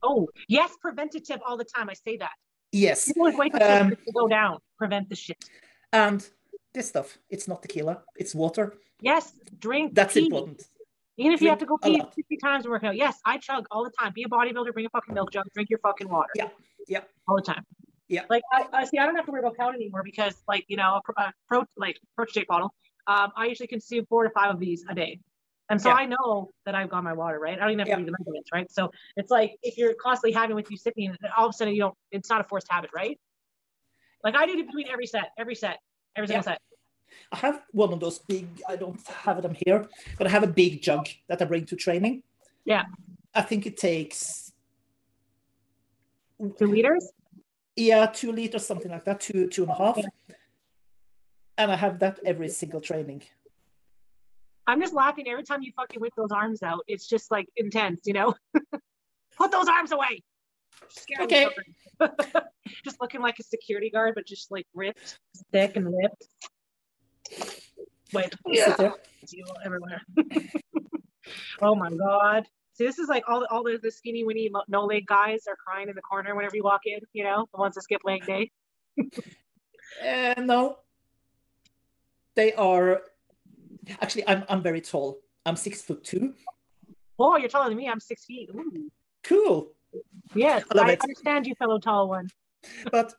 [0.02, 1.88] Oh, yes, preventative all the time.
[1.88, 2.32] I say that.
[2.72, 3.08] Yes.
[3.08, 5.42] You always wait for um, to go down, prevent the shit.
[5.92, 6.26] And
[6.74, 8.74] this stuff, it's not tequila, it's water.
[9.00, 9.94] Yes, drink.
[9.94, 10.24] That's pee.
[10.24, 10.62] important.
[11.18, 12.96] Even if drink you have to go pee 50 times working out.
[12.96, 14.12] Yes, I chug all the time.
[14.14, 16.30] Be a bodybuilder, bring a fucking milk jug, drink your fucking water.
[16.34, 16.48] Yeah.
[16.88, 17.00] Yeah.
[17.28, 17.64] All the time.
[18.08, 18.22] Yeah.
[18.28, 20.76] Like I, I see, I don't have to worry about count anymore because like you
[20.76, 22.74] know a, a pro like protein shake bottle.
[23.06, 25.20] Um, I usually consume four to five of these a day.
[25.70, 25.94] And so yeah.
[25.94, 27.56] I know that I've got my water, right?
[27.56, 27.96] I don't even have to yeah.
[27.96, 28.70] read the measurements, right?
[28.70, 31.80] So it's like if you're constantly having with you sipping, all of a sudden you
[31.80, 33.18] don't, it's not a forced habit, right?
[34.22, 35.78] Like I do it between every set, every set,
[36.14, 36.52] every single yeah.
[36.52, 36.60] set.
[37.32, 39.88] I have one of those big, I don't have them here,
[40.18, 42.22] but I have a big jug that I bring to training.
[42.64, 42.84] Yeah.
[43.34, 44.52] I think it takes
[46.58, 47.10] two liters.
[47.76, 49.98] Yeah, two liters, something like that, two, two and a half.
[51.56, 53.22] And I have that every single training.
[54.66, 56.84] I'm just laughing every time you fucking whip those arms out.
[56.86, 58.34] It's just like intense, you know?
[59.36, 60.22] Put those arms away.
[61.20, 61.46] Okay.
[62.84, 65.18] just looking like a security guard, but just like ripped,
[65.50, 66.28] thick and ripped.
[68.12, 68.90] Wait, yeah.
[69.64, 70.02] everywhere.
[71.62, 72.46] oh my god.
[72.74, 75.88] See, this is like all all the, the skinny, winny, no leg guys are crying
[75.88, 77.00] in the corner whenever you walk in.
[77.12, 78.50] You know, the ones that skip leg day.
[78.98, 80.78] uh, no,
[82.34, 83.02] they are.
[84.00, 85.20] Actually, I'm I'm very tall.
[85.44, 86.34] I'm six foot two.
[87.18, 87.88] Oh, you're taller than me.
[87.88, 88.48] I'm six feet.
[88.54, 88.90] Ooh.
[89.22, 89.72] Cool.
[90.34, 92.28] Yes, I, I understand you, fellow tall one.
[92.90, 93.12] but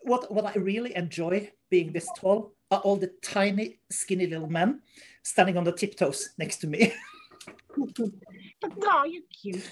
[0.00, 4.80] what what I really enjoy being this tall are all the tiny, skinny little men
[5.22, 6.94] standing on the tiptoes next to me.
[8.82, 9.68] oh, you're cute.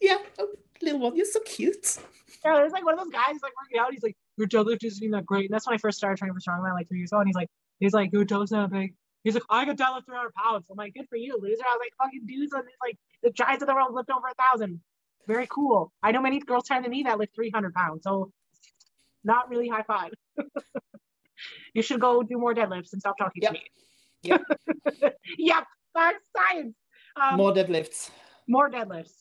[0.00, 0.48] Yeah, oh,
[0.82, 1.98] little one, you're so cute.
[2.44, 3.92] Yeah, there's like one of those guys like working out.
[3.92, 5.46] He's like, your deadlift isn't that great.
[5.46, 7.18] And that's when I first started training for strongman like three years ago.
[7.18, 7.48] And he's like,
[7.80, 8.94] he's like, your toes not big.
[9.24, 10.66] He's like, I can deadlift 300 pounds.
[10.70, 11.62] I'm like, good for you, loser.
[11.62, 14.34] I was like, fucking dudes on like the giants of the world lift over a
[14.34, 14.80] thousand.
[15.26, 15.92] Very cool.
[16.02, 18.04] I know many girls trying to me that lift 300 pounds.
[18.04, 18.32] So
[19.24, 20.12] not really high five.
[21.74, 23.52] you should go do more deadlifts and stop talking yep.
[23.52, 23.64] to me.
[24.22, 24.42] Yep.
[25.38, 25.64] yep.
[25.94, 26.74] That's science.
[27.20, 28.10] Um, more deadlifts.
[28.46, 29.12] More deadlifts.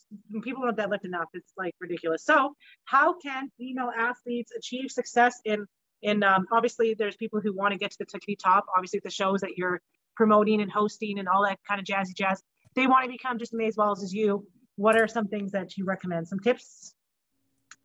[0.43, 1.27] People don't deadlift enough.
[1.33, 2.23] It's like ridiculous.
[2.23, 2.53] So,
[2.85, 5.65] how can female athletes achieve success in
[6.03, 8.65] And um, obviously, there's people who want to get to the tippity top.
[8.75, 9.81] Obviously, the shows that you're
[10.15, 12.41] promoting and hosting and all that kind of jazzy jazz,
[12.75, 14.47] they want to become just as well as you.
[14.75, 16.27] What are some things that you recommend?
[16.27, 16.93] Some tips,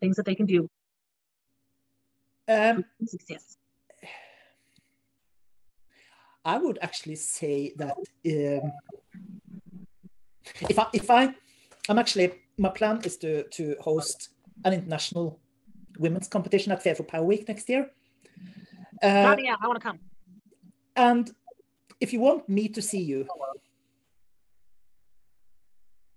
[0.01, 0.69] things that they can do.
[2.49, 3.57] Um, success.
[6.45, 7.97] I would actually say that
[8.27, 8.73] um,
[10.61, 11.35] if I if I
[11.89, 14.31] I'm actually my plan is to to host
[14.65, 15.41] an international
[15.99, 17.91] women's competition at Fefor Power Week next year.
[19.03, 19.99] Uh, yeah, I want to come.
[20.95, 21.31] And
[22.01, 23.27] if you want me to see you,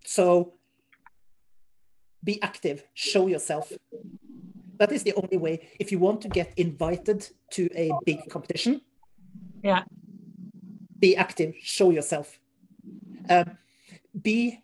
[0.05, 0.53] so
[2.23, 3.71] be active, show yourself.
[4.77, 5.69] That is the only way.
[5.79, 8.81] If you want to get invited to a big competition,
[9.63, 9.83] yeah,
[10.99, 12.39] be active, show yourself.
[13.29, 13.57] Um,
[14.21, 14.59] be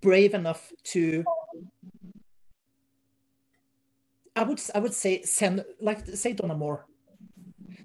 [0.00, 1.24] brave enough to
[4.36, 6.86] I would I would say send like say Donna Moore.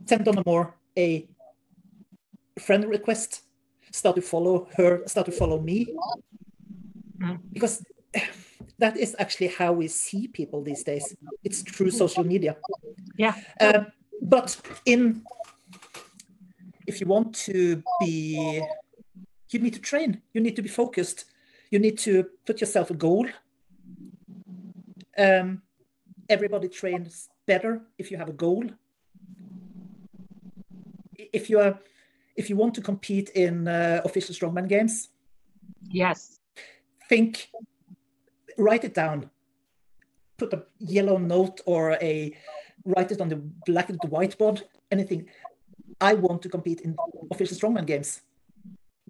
[0.06, 1.28] Send Donna Moore a
[2.60, 3.44] friend request.
[3.92, 5.04] Start to follow her.
[5.08, 5.88] Start to follow me.
[7.54, 7.84] Because
[8.80, 11.16] that is actually how we see people these days.
[11.44, 12.58] It's through social media.
[13.18, 13.36] Yeah.
[13.60, 13.84] Uh,
[14.22, 15.24] but in
[16.88, 18.62] if you want to be,
[19.50, 20.22] you need to train.
[20.34, 21.26] You need to be focused.
[21.72, 23.28] You need to put yourself a goal.
[25.18, 25.62] Um,
[26.30, 28.66] everybody trains better if you have a goal.
[31.18, 31.80] If you are,
[32.36, 35.10] if you want to compete in uh, official strongman games,
[35.90, 36.40] yes,
[37.10, 37.50] think,
[38.58, 39.30] write it down,
[40.38, 42.36] put a yellow note or a
[42.86, 43.36] write it on the
[43.66, 45.28] black the whiteboard, anything.
[46.02, 46.96] I want to compete in
[47.30, 48.22] official strongman games.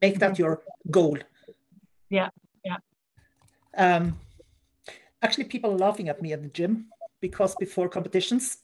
[0.02, 1.18] Make that your goal.
[2.10, 2.30] Yeah,
[2.64, 2.78] yeah.
[3.78, 4.18] Um,
[5.22, 6.88] actually, people are laughing at me at the gym
[7.22, 8.58] because before competitions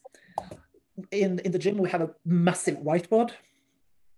[1.10, 3.30] in in the gym we have a massive whiteboard.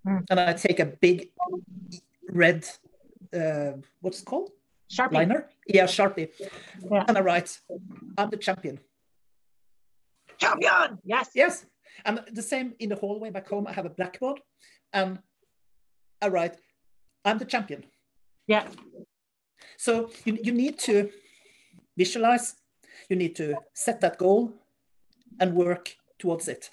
[0.06, 0.24] Mm.
[0.30, 1.30] and i take a big
[2.30, 2.64] red
[3.34, 4.50] uh, what's it called?
[4.90, 5.12] Sharpie.
[5.12, 5.48] Liner?
[5.66, 6.28] Yeah sharpie.
[6.90, 7.04] Yeah.
[7.08, 7.58] and i write
[8.16, 8.78] i'm the champion.
[10.38, 10.98] Champion!
[11.04, 11.30] Yes.
[11.34, 11.66] Yes.
[12.04, 14.40] And the same in the hallway back home i have a blackboard
[14.92, 15.18] and
[16.22, 16.54] i write
[17.24, 17.84] i'm the champion.
[18.46, 18.66] Yeah.
[19.76, 21.10] So you, you need to
[21.96, 22.54] visualize
[23.08, 24.52] you need to set that goal
[25.40, 26.70] and work towards it.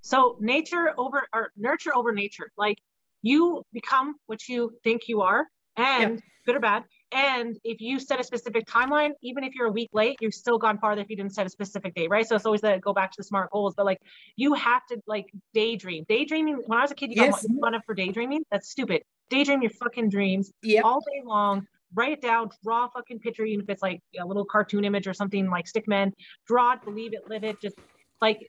[0.00, 2.50] So nature over or nurture over nature.
[2.56, 2.78] Like
[3.22, 5.46] you become what you think you are
[5.76, 6.20] and yeah.
[6.46, 6.84] good or bad
[7.14, 10.58] and if you set a specific timeline even if you're a week late you've still
[10.58, 12.92] gone farther if you didn't set a specific date right so it's always that go
[12.92, 13.98] back to the smart goals but like
[14.36, 17.46] you have to like daydream daydreaming when i was a kid you yes.
[17.46, 20.84] got fun of for daydreaming that's stupid daydream your fucking dreams yep.
[20.84, 24.26] all day long write it down, draw a fucking picture, even if it's like a
[24.26, 26.12] little cartoon image or something like Stickman,
[26.46, 27.76] draw it, believe it, live it, just
[28.20, 28.40] like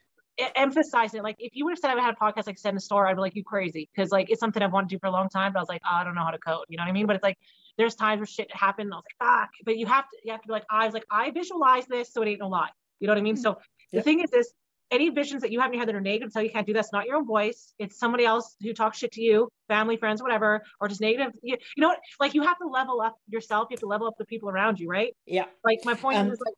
[0.55, 1.23] emphasize it.
[1.23, 3.07] Like if you would have said I had a podcast like set in a store,
[3.07, 3.89] I'd be like, you crazy.
[3.95, 5.69] Cause like it's something I've wanted to do for a long time, but I was
[5.69, 6.65] like, oh, I don't know how to code.
[6.69, 7.05] You know what I mean?
[7.05, 7.37] But it's like
[7.77, 8.93] there's times where shit happened.
[8.93, 9.49] I was like, fuck.
[9.65, 12.13] But you have to you have to be like, I was like, I visualize this
[12.13, 12.69] so it ain't no lie.
[12.99, 13.35] You know what I mean?
[13.35, 13.43] Mm-hmm.
[13.43, 13.57] So
[13.91, 14.51] the thing is this
[14.91, 16.73] any visions that you have in your head that are negative tell you can't do
[16.73, 20.21] that's not your own voice it's somebody else who talks shit to you family friends
[20.21, 23.67] whatever or just negative you, you know what like you have to level up yourself
[23.69, 26.31] you have to level up the people around you right yeah like my point um,
[26.31, 26.53] is like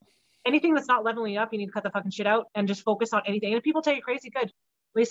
[0.45, 2.81] anything that's not leveling up you need to cut the fucking shit out and just
[2.83, 4.51] focus on anything and if people tell you crazy good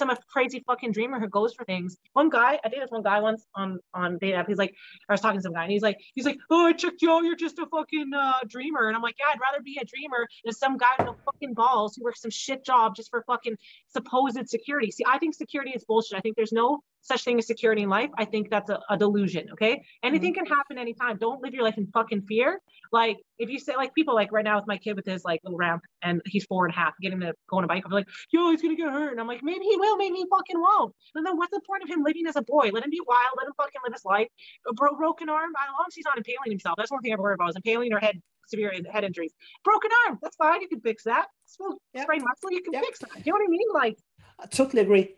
[0.01, 1.97] I'm a crazy fucking dreamer who goes for things.
[2.13, 4.49] One guy, I think dated one guy once on on date app.
[4.49, 4.75] He's like,
[5.09, 7.11] I was talking to some guy, and he's like, he's like, oh, I checked you
[7.11, 7.25] out.
[7.25, 8.89] You're just a fucking uh, dreamer.
[8.89, 11.55] And I'm like, yeah, I'd rather be a dreamer than some guy with no fucking
[11.55, 13.57] balls who works some shit job just for fucking
[13.97, 14.91] supposed security.
[14.91, 16.19] See, I think security is bullshit.
[16.19, 18.11] I think there's no such thing as security in life.
[18.19, 19.49] I think that's a, a delusion.
[19.53, 20.45] Okay, anything mm-hmm.
[20.45, 21.17] can happen anytime.
[21.19, 22.61] Don't live your life in fucking fear.
[22.93, 25.41] Like if you say like people like right now with my kid with his like
[25.45, 27.93] little ramp and he's four and a half getting to go on a bike, I'm
[27.93, 29.13] like, yo, he's gonna get hurt.
[29.13, 30.95] And I'm like, maybe he will, maybe he fucking won't.
[31.15, 32.71] And then what's the point of him living as a boy?
[32.73, 34.29] Let him be wild, let him fucking live his life.
[34.69, 36.75] A bro- broken arm, as long as he's not impaling himself.
[36.77, 39.33] That's one thing I worry about is impaling or head severe head injuries.
[39.65, 40.61] Broken arm, that's fine.
[40.63, 41.27] You can fix that.
[41.47, 42.07] Sprained yep.
[42.07, 42.85] muscle, you can yep.
[42.85, 43.13] fix that.
[43.15, 43.69] Do You know what I mean?
[43.75, 43.99] Like
[44.41, 45.15] I totally agree.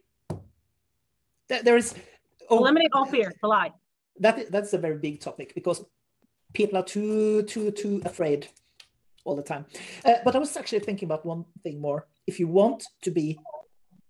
[1.48, 1.94] There is
[2.50, 3.72] oh, eliminate all fear, the lie.
[4.20, 5.84] That that's a very big topic because
[6.52, 8.48] people are too too too afraid
[9.24, 9.66] all the time.
[10.04, 12.06] Uh, but I was actually thinking about one thing more.
[12.26, 13.38] If you want to be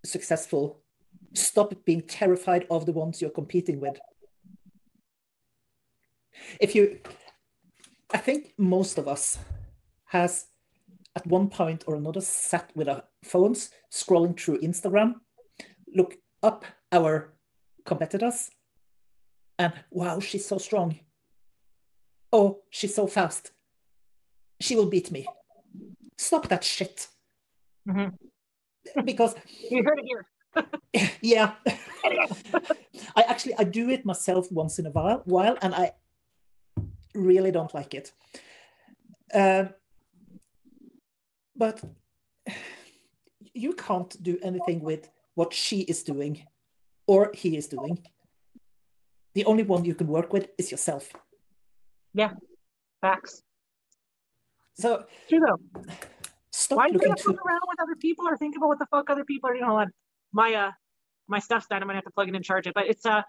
[0.05, 0.81] successful,
[1.35, 3.99] stop being terrified of the ones you're competing with.
[6.61, 7.01] If you,
[8.13, 9.39] I think most of us
[10.07, 10.47] has
[11.15, 15.15] at one point or another sat with our phones scrolling through Instagram,
[15.95, 17.35] look up our
[17.85, 18.51] competitors,
[19.59, 20.99] and wow, she's so strong
[22.31, 23.53] Oh, she's so fast.
[24.61, 25.27] She will beat me.
[26.19, 27.09] Stop that shit.
[27.89, 28.13] Mhm.
[29.05, 29.35] because
[29.71, 30.27] You heard it here.
[31.23, 31.53] yeah
[33.17, 35.93] i actually i do it myself once in a while while and i
[37.19, 38.13] really don't like it
[39.35, 39.71] um,
[41.57, 41.83] but
[43.55, 46.47] you can't do anything with what she is doing
[47.07, 47.99] or he is doing
[49.35, 51.13] the only one you can work with is yourself
[52.15, 52.33] Yeah,
[53.01, 53.43] Facts.
[54.75, 55.61] so True though.
[56.53, 58.79] stop Why do you looking gotta fuck around with other people or think about what
[58.79, 59.67] the fuck other people are doing?
[59.67, 59.91] Hold on.
[60.33, 60.71] My uh
[61.29, 61.83] my stuff's done.
[61.83, 62.75] I'm gonna have to plug it and charge it.
[62.75, 63.23] But it's uh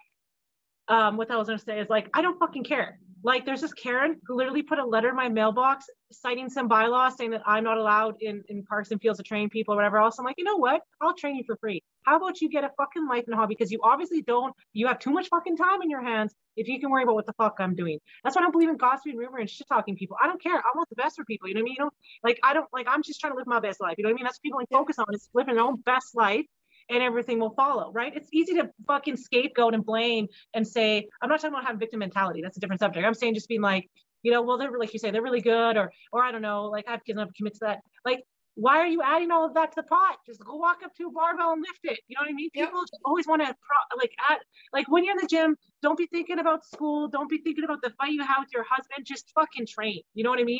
[0.87, 2.99] um what I was gonna say is like I don't fucking care.
[3.23, 7.11] Like there's this Karen who literally put a letter in my mailbox citing some bylaw
[7.11, 9.97] saying that I'm not allowed in, in parks and fields to train people or whatever
[9.97, 10.17] else.
[10.19, 10.81] I'm like, you know what?
[11.01, 11.83] I'll train you for free.
[12.03, 13.55] How about you get a fucking life and hobby?
[13.55, 16.79] Because you obviously don't, you have too much fucking time in your hands if you
[16.79, 17.99] can worry about what the fuck I'm doing.
[18.23, 20.17] That's why I don't believe in gossiping, rumor, and shit talking people.
[20.21, 20.57] I don't care.
[20.57, 21.47] I want the best for people.
[21.47, 21.75] You know what I mean?
[21.77, 21.91] You know,
[22.23, 23.95] like I don't like I'm just trying to live my best life.
[23.97, 24.23] You know what I mean?
[24.23, 26.45] That's what people like focus on is living their own best life
[26.89, 28.15] and everything will follow, right?
[28.15, 31.99] It's easy to fucking scapegoat and blame and say, I'm not talking about having victim
[31.99, 32.41] mentality.
[32.41, 33.05] That's a different subject.
[33.05, 33.89] I'm saying just being like,
[34.23, 36.65] you know, well, they're like you say, they're really good, or or I don't know,
[36.65, 37.79] like I have kids, I'm commit to that.
[38.05, 38.23] Like,
[38.55, 40.17] why are you adding all of that to the pot?
[40.25, 42.01] Just go walk up to a barbell and lift it.
[42.07, 42.49] You know what I mean?
[42.53, 42.65] Yeah.
[42.65, 44.39] People always want to pro- like add
[44.73, 47.81] like when you're in the gym, don't be thinking about school, don't be thinking about
[47.81, 49.05] the fight you have with your husband.
[49.05, 50.01] Just fucking train.
[50.13, 50.59] You know what I mean?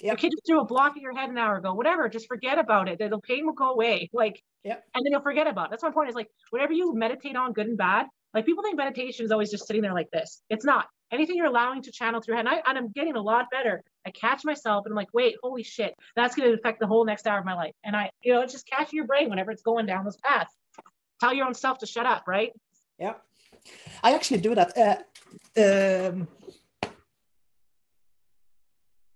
[0.00, 1.74] Yeah Your kid just threw a block at your head an hour ago.
[1.74, 2.98] Whatever, just forget about it.
[2.98, 4.08] The the pain will go away.
[4.12, 4.84] Like, Yep.
[4.94, 5.70] and then you'll forget about it.
[5.70, 6.08] That's my point.
[6.08, 8.06] Is like whatever you meditate on, good and bad.
[8.34, 10.42] Like people think meditation is always just sitting there like this.
[10.50, 10.86] It's not.
[11.10, 13.46] Anything you're allowing to channel through your head, and, I, and I'm getting a lot
[13.50, 13.82] better.
[14.06, 17.04] I catch myself and I'm like, wait, holy shit, that's going to affect the whole
[17.06, 17.72] next hour of my life.
[17.82, 20.48] And I, you know, it's just catching your brain whenever it's going down this path.
[21.20, 22.52] Tell your own self to shut up, right?
[22.98, 23.14] Yeah,
[24.02, 25.02] I actually do that.
[25.56, 26.28] Uh, um,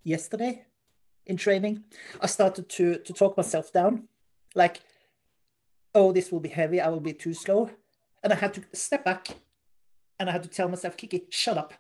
[0.03, 0.65] yesterday,
[1.27, 1.85] in training,
[2.21, 4.09] I started to to talk myself down,
[4.55, 4.81] like,
[5.95, 6.81] "Oh, this will be heavy.
[6.81, 7.71] I will be too slow,"
[8.23, 9.29] and I had to step back,
[10.19, 11.75] and I had to tell myself, "Kiki, shut up.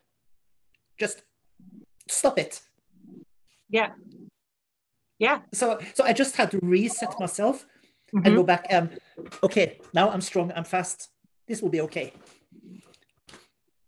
[0.99, 1.22] Just
[2.09, 2.61] stop it."
[3.68, 3.90] Yeah.
[5.18, 5.40] Yeah.
[5.53, 7.66] So, so I just had to reset myself
[8.12, 8.36] and mm-hmm.
[8.36, 8.99] go back and,
[9.43, 10.53] okay, now I'm strong.
[10.55, 11.09] I'm fast.
[11.49, 12.12] This will be okay.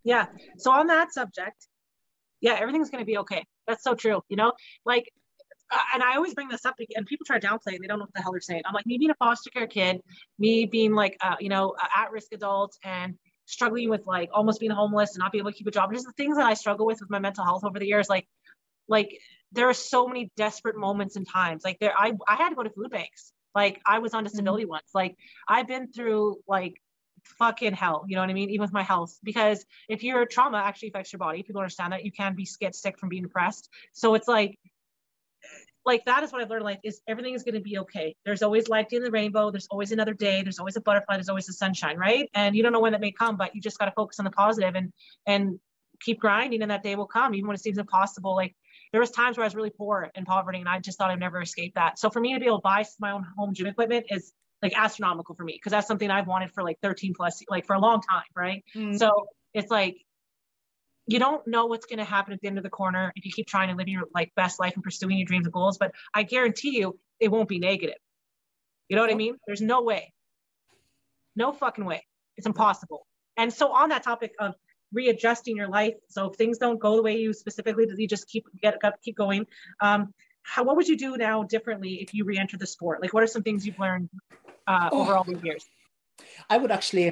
[0.04, 0.26] Yeah.
[0.56, 1.68] So on that subject,
[2.40, 3.44] yeah, everything's going to be okay.
[3.66, 4.22] That's so true.
[4.28, 4.52] You know,
[4.86, 5.10] like,
[5.92, 7.74] and I always bring this up and people try to downplay it.
[7.74, 8.62] And they don't know what the hell they're saying.
[8.66, 10.00] I'm like, me being a foster care kid,
[10.38, 13.14] me being like, uh, you know, at risk adult and
[13.46, 15.92] struggling with like almost being homeless and not being able to keep a job.
[15.92, 18.08] Just the things that I struggle with with my mental health over the years.
[18.08, 18.26] Like,
[18.88, 19.18] like
[19.52, 21.64] there are so many desperate moments and times.
[21.64, 23.32] Like there, I, I had to go to food banks.
[23.54, 24.90] Like I was on disability once.
[24.94, 25.16] Like
[25.48, 26.80] I've been through like
[27.38, 28.04] fucking hell.
[28.06, 28.50] You know what I mean?
[28.50, 32.04] Even with my health, because if your trauma actually affects your body, people understand that
[32.04, 33.68] you can be get sick from being depressed.
[33.92, 34.58] So it's like,
[35.84, 36.62] like that is what I've learned.
[36.62, 38.16] in Life is everything is going to be okay.
[38.24, 39.50] There's always light in the rainbow.
[39.50, 40.42] There's always another day.
[40.42, 41.16] There's always a butterfly.
[41.16, 42.28] There's always the sunshine, right?
[42.34, 44.24] And you don't know when that may come, but you just got to focus on
[44.24, 44.92] the positive and
[45.26, 45.58] and
[46.00, 48.34] keep grinding, and that day will come, even when it seems impossible.
[48.34, 48.54] Like
[48.92, 51.20] there was times where I was really poor in poverty, and I just thought I'd
[51.20, 51.98] never escape that.
[51.98, 54.32] So for me to be able to buy my own home gym equipment is
[54.62, 57.74] like astronomical for me because that's something I've wanted for like 13 plus, like for
[57.74, 58.64] a long time, right?
[58.74, 58.98] Mm.
[58.98, 59.98] So it's like
[61.06, 63.32] you don't know what's going to happen at the end of the corner if you
[63.32, 65.76] keep trying to live your like best life and pursuing your dreams and goals.
[65.78, 67.96] But I guarantee you, it won't be negative.
[68.88, 69.36] You know what I mean?
[69.46, 70.12] There's no way,
[71.36, 72.06] no fucking way.
[72.36, 73.06] It's impossible.
[73.36, 74.54] And so on that topic of
[74.92, 78.28] readjusting your life, so if things don't go the way you specifically, did, you just
[78.28, 79.46] keep get keep going.
[79.80, 80.12] Um,
[80.42, 83.00] how what would you do now differently if you re-enter the sport?
[83.00, 84.10] Like, what are some things you've learned
[84.66, 85.02] uh, Oh.
[85.02, 85.66] over all these years?
[86.48, 87.08] I would actually,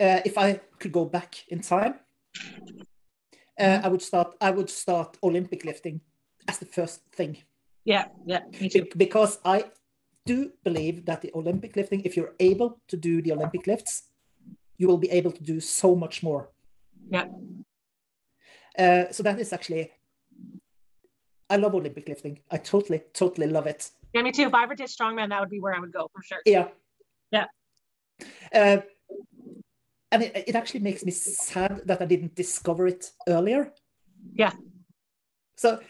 [0.00, 1.94] uh, if I could go back in time,
[3.58, 4.34] uh, I would start.
[4.40, 6.00] I would start Olympic lifting
[6.48, 7.36] as the first thing
[7.84, 8.82] Yeah, yeah, me too.
[8.84, 9.64] Be- because I
[10.26, 14.04] do believe that the Olympic lifting, if you're able to do the Olympic lifts,
[14.78, 16.50] you will be able to do so much more.
[17.10, 17.26] Yeah.
[18.78, 19.90] Uh, so that is actually,
[21.50, 22.38] I love Olympic lifting.
[22.50, 23.90] I totally, totally love it.
[24.14, 24.46] Yeah, me too.
[24.46, 26.40] If I ever did strongman, that would be where I would go for sure.
[26.46, 26.68] Yeah.
[27.30, 27.46] Yeah.
[28.54, 28.78] Uh,
[30.12, 33.72] and it, it actually makes me sad that I didn't discover it earlier.
[34.34, 34.52] Yeah.
[35.56, 35.80] So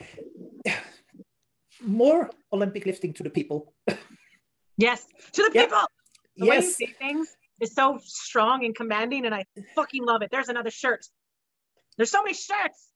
[1.81, 3.75] more Olympic lifting to the people.
[4.79, 5.65] Yes, to the Yeah.
[5.65, 5.83] people.
[6.37, 6.77] The way you yes.
[6.77, 7.29] say things
[7.61, 9.45] is so strong and commanding, and I
[9.75, 10.31] fucking love it.
[10.31, 11.05] There's another shirt.
[11.97, 12.89] There's so many shirts.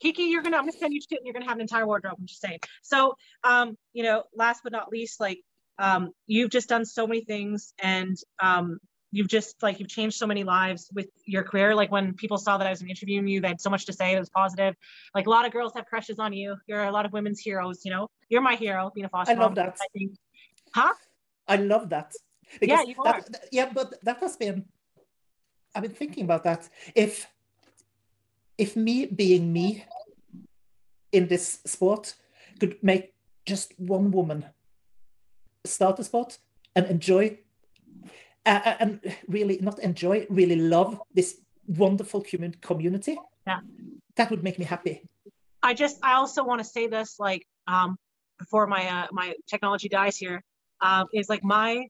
[0.00, 2.16] Kiki, you're gonna I'm gonna send you shit and you're gonna have an entire wardrobe.
[2.18, 2.58] I'm just saying.
[2.82, 3.14] So
[3.44, 5.40] um, you know, last but not least, like
[5.78, 8.80] um, you've just done so many things and um
[9.14, 11.74] you've just like you've changed so many lives with your career.
[11.74, 14.12] Like when people saw that I was interviewing you, they had so much to say.
[14.14, 14.74] It was positive.
[15.14, 16.56] Like a lot of girls have crushes on you.
[16.66, 18.08] You're a lot of women's heroes, you know.
[18.28, 19.66] You're my hero, being a foster I love mom.
[19.66, 19.78] that.
[19.80, 20.12] I think
[20.74, 20.94] Huh?
[21.46, 22.12] I love that.
[22.60, 23.20] Yeah, you are.
[23.52, 24.64] yeah, but that has been.
[25.74, 26.68] I've been thinking about that.
[26.94, 27.26] If,
[28.58, 29.84] if me being me,
[31.12, 32.14] in this sport,
[32.58, 33.14] could make
[33.46, 34.46] just one woman
[35.64, 36.38] start a sport
[36.74, 37.38] and enjoy,
[38.46, 43.16] uh, uh, and really not enjoy, really love this wonderful human community.
[43.46, 43.60] Yeah.
[44.16, 45.02] that would make me happy.
[45.62, 47.96] I just I also want to say this like um
[48.38, 50.42] before my uh my technology dies here
[50.80, 51.86] um is like my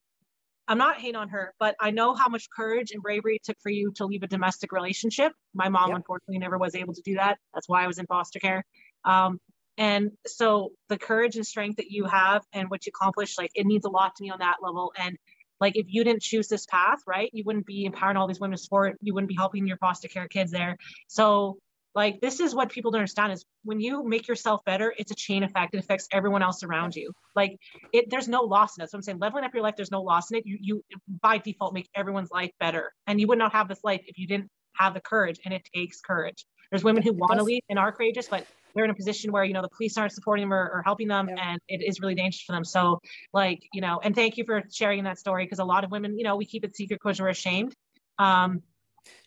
[0.67, 3.57] I'm not hating on her, but I know how much courage and bravery it took
[3.61, 5.31] for you to leave a domestic relationship.
[5.53, 7.37] My mom unfortunately never was able to do that.
[7.53, 8.63] That's why I was in foster care.
[9.03, 9.39] Um
[9.77, 13.65] and so the courage and strength that you have and what you accomplished, like it
[13.65, 14.93] means a lot to me on that level.
[14.97, 15.17] And
[15.59, 18.57] like if you didn't choose this path, right, you wouldn't be empowering all these women
[18.57, 18.97] to sport.
[19.01, 20.77] You wouldn't be helping your foster care kids there.
[21.07, 21.57] So
[21.93, 25.15] like this is what people don't understand is when you make yourself better it's a
[25.15, 27.13] chain effect it affects everyone else around you.
[27.35, 27.57] Like
[27.93, 28.91] it there's no loss in it.
[28.91, 29.19] So i'm saying.
[29.19, 30.43] Leveling up your life there's no loss in it.
[30.45, 30.83] You you
[31.21, 32.91] by default make everyone's life better.
[33.07, 35.67] And you would not have this life if you didn't have the courage and it
[35.73, 36.45] takes courage.
[36.69, 38.45] There's women who want to leave and are courageous but
[38.75, 41.07] they're in a position where you know the police aren't supporting them or, or helping
[41.07, 41.35] them Yeah.
[41.51, 42.65] and it is really dangerous for them.
[42.65, 42.99] So
[43.33, 46.17] like you know and thank you for sharing that story because a lot of women
[46.17, 47.73] you know we keep it secret because we're ashamed.
[48.19, 48.61] Um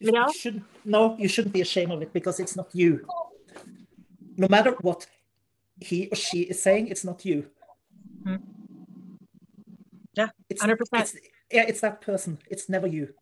[0.00, 0.30] you know?
[0.32, 3.06] shouldn't no you shouldn't be ashamed of it because it's not you.
[4.36, 5.06] No matter what
[5.80, 7.46] he or she is saying it's not you.
[8.24, 8.40] Mhm.
[10.14, 10.76] Yeah, it's 100%.
[10.92, 11.14] it's,
[11.50, 12.38] yeah it's that person.
[12.50, 13.14] It's never you.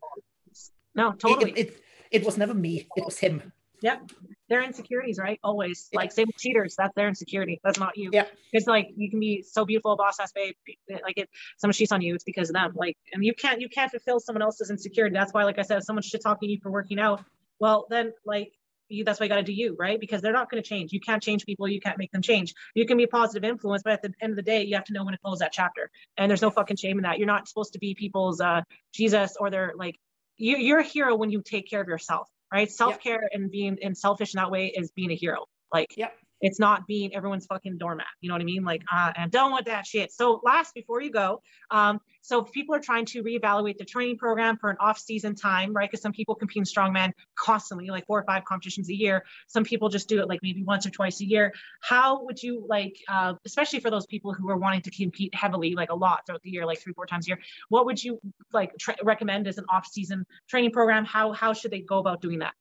[0.94, 1.50] No It- totally.
[1.52, 1.80] it, it,
[2.10, 2.88] it was never me.
[2.96, 4.10] It was him Yep.
[4.48, 5.38] Their insecurities, right?
[5.42, 5.88] Always.
[5.92, 6.76] Like same with cheaters.
[6.76, 7.60] That's their insecurity.
[7.64, 8.10] That's not you.
[8.12, 8.26] Yeah.
[8.52, 10.54] It's like you can be so beautiful, boss ass babe.
[10.88, 11.28] Like if
[11.58, 12.72] someone cheats on you, it's because of them.
[12.74, 15.14] Like, and you can't you can't fulfill someone else's insecurity.
[15.14, 17.24] That's why, like I said, if someone shit talking you for working out,
[17.58, 18.52] well then like
[18.88, 19.98] you that's why you got to do you, right?
[19.98, 20.92] Because they're not going to change.
[20.92, 21.68] You can't change people.
[21.68, 22.54] You can't make them change.
[22.74, 24.84] You can be a positive influence, but at the end of the day, you have
[24.84, 25.90] to know when to close that chapter.
[26.16, 27.18] And there's no fucking shame in that.
[27.18, 28.62] You're not supposed to be people's uh
[28.92, 29.96] Jesus or they're like
[30.36, 32.70] you, you're a hero when you take care of yourself, right?
[32.70, 35.46] Self care and being and selfish in that way is being a hero.
[35.72, 36.12] Like, Yep.
[36.40, 38.06] It's not being everyone's fucking doormat.
[38.20, 38.64] You know what I mean?
[38.64, 40.12] Like, uh, and don't want that shit.
[40.12, 41.40] So, last before you go,
[41.70, 45.72] um, so if people are trying to reevaluate the training program for an off-season time,
[45.72, 45.88] right?
[45.88, 49.24] Because some people compete in strongman constantly, like four or five competitions a year.
[49.46, 51.52] Some people just do it like maybe once or twice a year.
[51.80, 55.74] How would you like, uh, especially for those people who are wanting to compete heavily,
[55.74, 57.38] like a lot throughout the year, like three, four times a year?
[57.68, 58.20] What would you
[58.52, 61.04] like tra- recommend as an off-season training program?
[61.04, 62.54] How how should they go about doing that?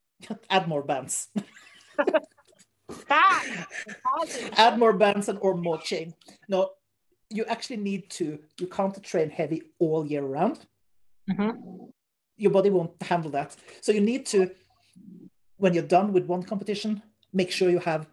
[0.50, 1.28] add more bands
[4.56, 6.14] Add more bands and or more chain
[6.48, 6.70] no
[7.30, 10.66] you actually need to you can't train heavy all year round
[11.30, 11.92] Mhm.
[12.38, 13.54] your body won't handle that.
[13.82, 14.50] So you need to,
[15.58, 17.02] when you're done with one competition,
[17.32, 18.06] make sure you have.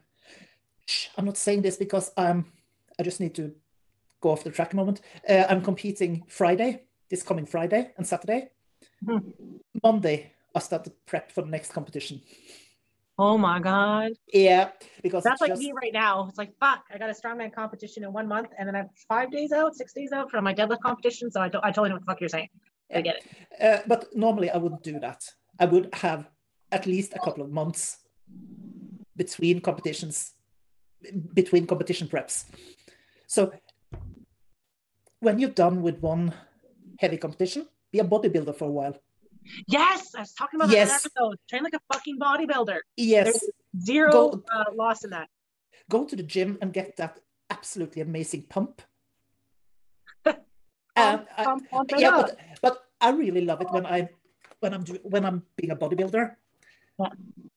[1.15, 2.51] I'm not saying this because I'm.
[2.99, 3.53] I just need to
[4.19, 4.99] go off the track a moment.
[5.29, 8.49] Uh, I'm competing Friday, this coming Friday and Saturday.
[9.05, 9.61] Mhm.
[9.83, 12.21] Monday, I start the prep for the next competition.
[13.17, 14.11] Oh my god.
[14.33, 14.71] Yeah,
[15.01, 16.27] because That's like just, me right now.
[16.27, 16.83] It's like fuck.
[16.93, 19.75] I got a strongman competition in one month, and then I have five days out,
[19.75, 21.31] six days out from my deadlift competition.
[21.31, 21.63] So I don't.
[21.63, 22.49] I totally know what the fuck you're saying.
[22.93, 23.23] I get it.
[23.61, 25.23] Uh, but normally I wouldn't do that.
[25.59, 26.29] I would have
[26.71, 27.97] at least a couple of months
[29.15, 30.33] between competitions,
[31.33, 32.45] between competition preps.
[33.27, 33.53] So
[35.19, 36.33] when you're done with one
[36.99, 38.95] heavy competition, be a bodybuilder for a while.
[39.67, 40.89] Yes, I was talking about that Yes.
[41.05, 41.37] an episode.
[41.49, 42.79] Train like a fucking bodybuilder.
[42.97, 43.43] Yes,
[43.79, 45.29] Zero Go- uh, loss in that.
[45.89, 47.19] go to the gym and get that
[47.49, 48.81] absolutely amazing pump.
[50.25, 50.39] Pump,
[50.95, 54.09] And I- pump, pump it yeah, but but I really love it when I
[54.61, 56.35] when I'm do, when I'm being a bodybuilder.
[56.99, 57.09] Yeah.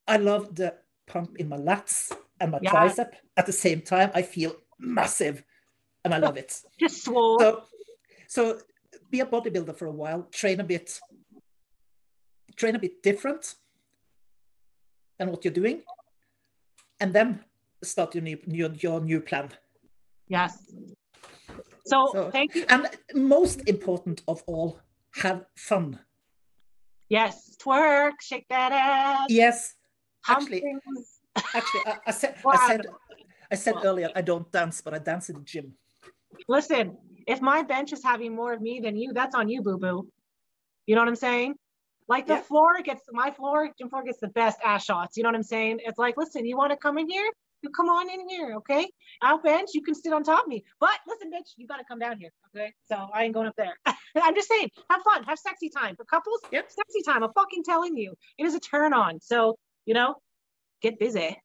[0.09, 0.75] I love the
[1.07, 2.73] pump in my lats and my Yeah.
[2.73, 4.11] tricep at the same time.
[4.15, 5.45] I feel massive,
[6.05, 6.61] and I love it.
[6.81, 7.39] Just swole.
[7.39, 7.63] So
[8.27, 8.59] so
[9.11, 10.25] be a bodybuilder for a while.
[10.33, 10.99] Train a bit.
[12.59, 13.55] Train a bit different
[15.19, 15.83] than what you're doing,
[17.01, 17.45] and then
[17.85, 19.49] start your new your, your new plan.
[20.29, 20.53] yes.
[21.87, 22.65] So, So- thank you.
[22.69, 22.83] And
[23.15, 24.81] most important of all,
[25.23, 25.99] have fun.
[27.09, 29.27] Yes, twerk, shake that ass.
[29.31, 29.75] Yes,
[30.29, 30.63] actually-
[31.55, 32.53] actually, I, I said, Wow.
[32.55, 32.81] I said,
[33.53, 35.73] I said earlier, I don't dance, but I dance in the gym.
[36.49, 39.79] Listen, if my bench is having more of me than you, that's on you, boo
[39.79, 40.07] boo.
[40.87, 41.55] You know what I'm saying?
[42.09, 42.43] Like the Yeah.
[42.43, 45.17] floor gets my floor, gym floor gets the best ass shots.
[45.17, 45.81] You know what I'm saying?
[45.85, 47.31] It's like, listen, you want to come in here?
[47.61, 48.89] You come on in here, okay?
[49.21, 50.65] I'll bench, you can sit on top of me.
[50.81, 52.73] But listen, bitch, you gotta come down here, okay?
[52.87, 53.77] So I ain't going up there.
[54.15, 55.97] I'm just saying, have fun, have sexy time.
[55.97, 56.71] For couples, Yep.
[56.71, 57.23] sexy time.
[57.25, 58.15] I'm fucking telling you.
[58.39, 59.21] It is a turn on.
[59.21, 60.15] So, you know,
[60.83, 61.37] get busy.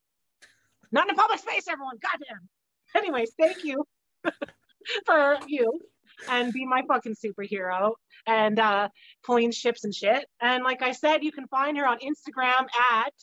[0.92, 1.98] Not in a public space, everyone.
[2.00, 2.48] Goddamn.
[2.96, 3.84] Anyways, thank you
[5.08, 5.82] for you.
[6.30, 7.94] And be my fucking superhero
[8.28, 8.90] and uh,
[9.24, 10.26] pulling ships and shit.
[10.42, 13.14] And like I said, you can find her on Instagram at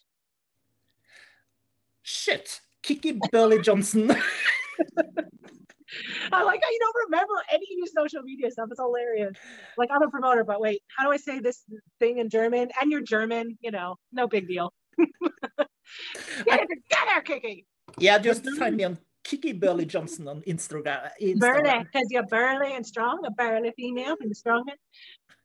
[2.03, 4.15] shit, Kiki Burley Johnson.
[6.33, 8.69] I like how you don't remember any of your social media stuff.
[8.71, 9.33] It's hilarious.
[9.77, 11.65] Like I'm a promoter, but wait, how do I say this
[11.99, 12.69] thing in German?
[12.81, 14.73] And you're German, you know, no big deal.
[14.99, 15.09] get
[16.47, 17.67] it together, Kiki.
[17.99, 21.11] Yeah, just find me on Kiki Burley Johnson on Instagram.
[21.21, 21.39] Instagram.
[21.39, 24.79] Burly, because you're burly and strong, a burly female and the strongest.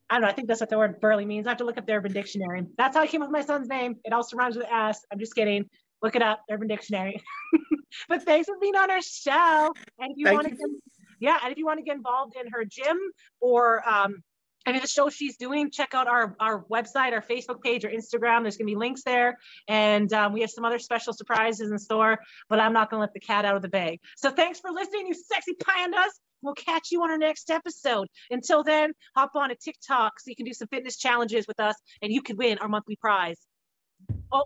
[0.09, 0.27] I don't know.
[0.27, 1.47] I think that's what the word burly means.
[1.47, 2.65] I have to look up the Urban Dictionary.
[2.77, 3.95] That's how I came up with my son's name.
[4.03, 5.01] It also rhymes with ass.
[5.11, 5.67] I'm just kidding.
[6.03, 7.21] Look it up, Urban Dictionary.
[8.09, 9.73] but thanks for being on our show.
[9.97, 10.59] And if you want to, get,
[11.19, 12.97] yeah, and if you want to get involved in her gym
[13.41, 14.21] or um,
[14.65, 17.89] any of the shows she's doing, check out our, our website, our Facebook page, or
[17.89, 18.41] Instagram.
[18.41, 19.37] There's going to be links there.
[19.67, 22.19] And um, we have some other special surprises in store,
[22.49, 23.99] but I'm not going to let the cat out of the bag.
[24.17, 26.11] So thanks for listening, you sexy pandas.
[26.41, 28.07] We'll catch you on our next episode.
[28.29, 31.75] Until then, hop on a TikTok so you can do some fitness challenges with us
[32.01, 33.39] and you can win our monthly prize.
[34.31, 34.43] Oh.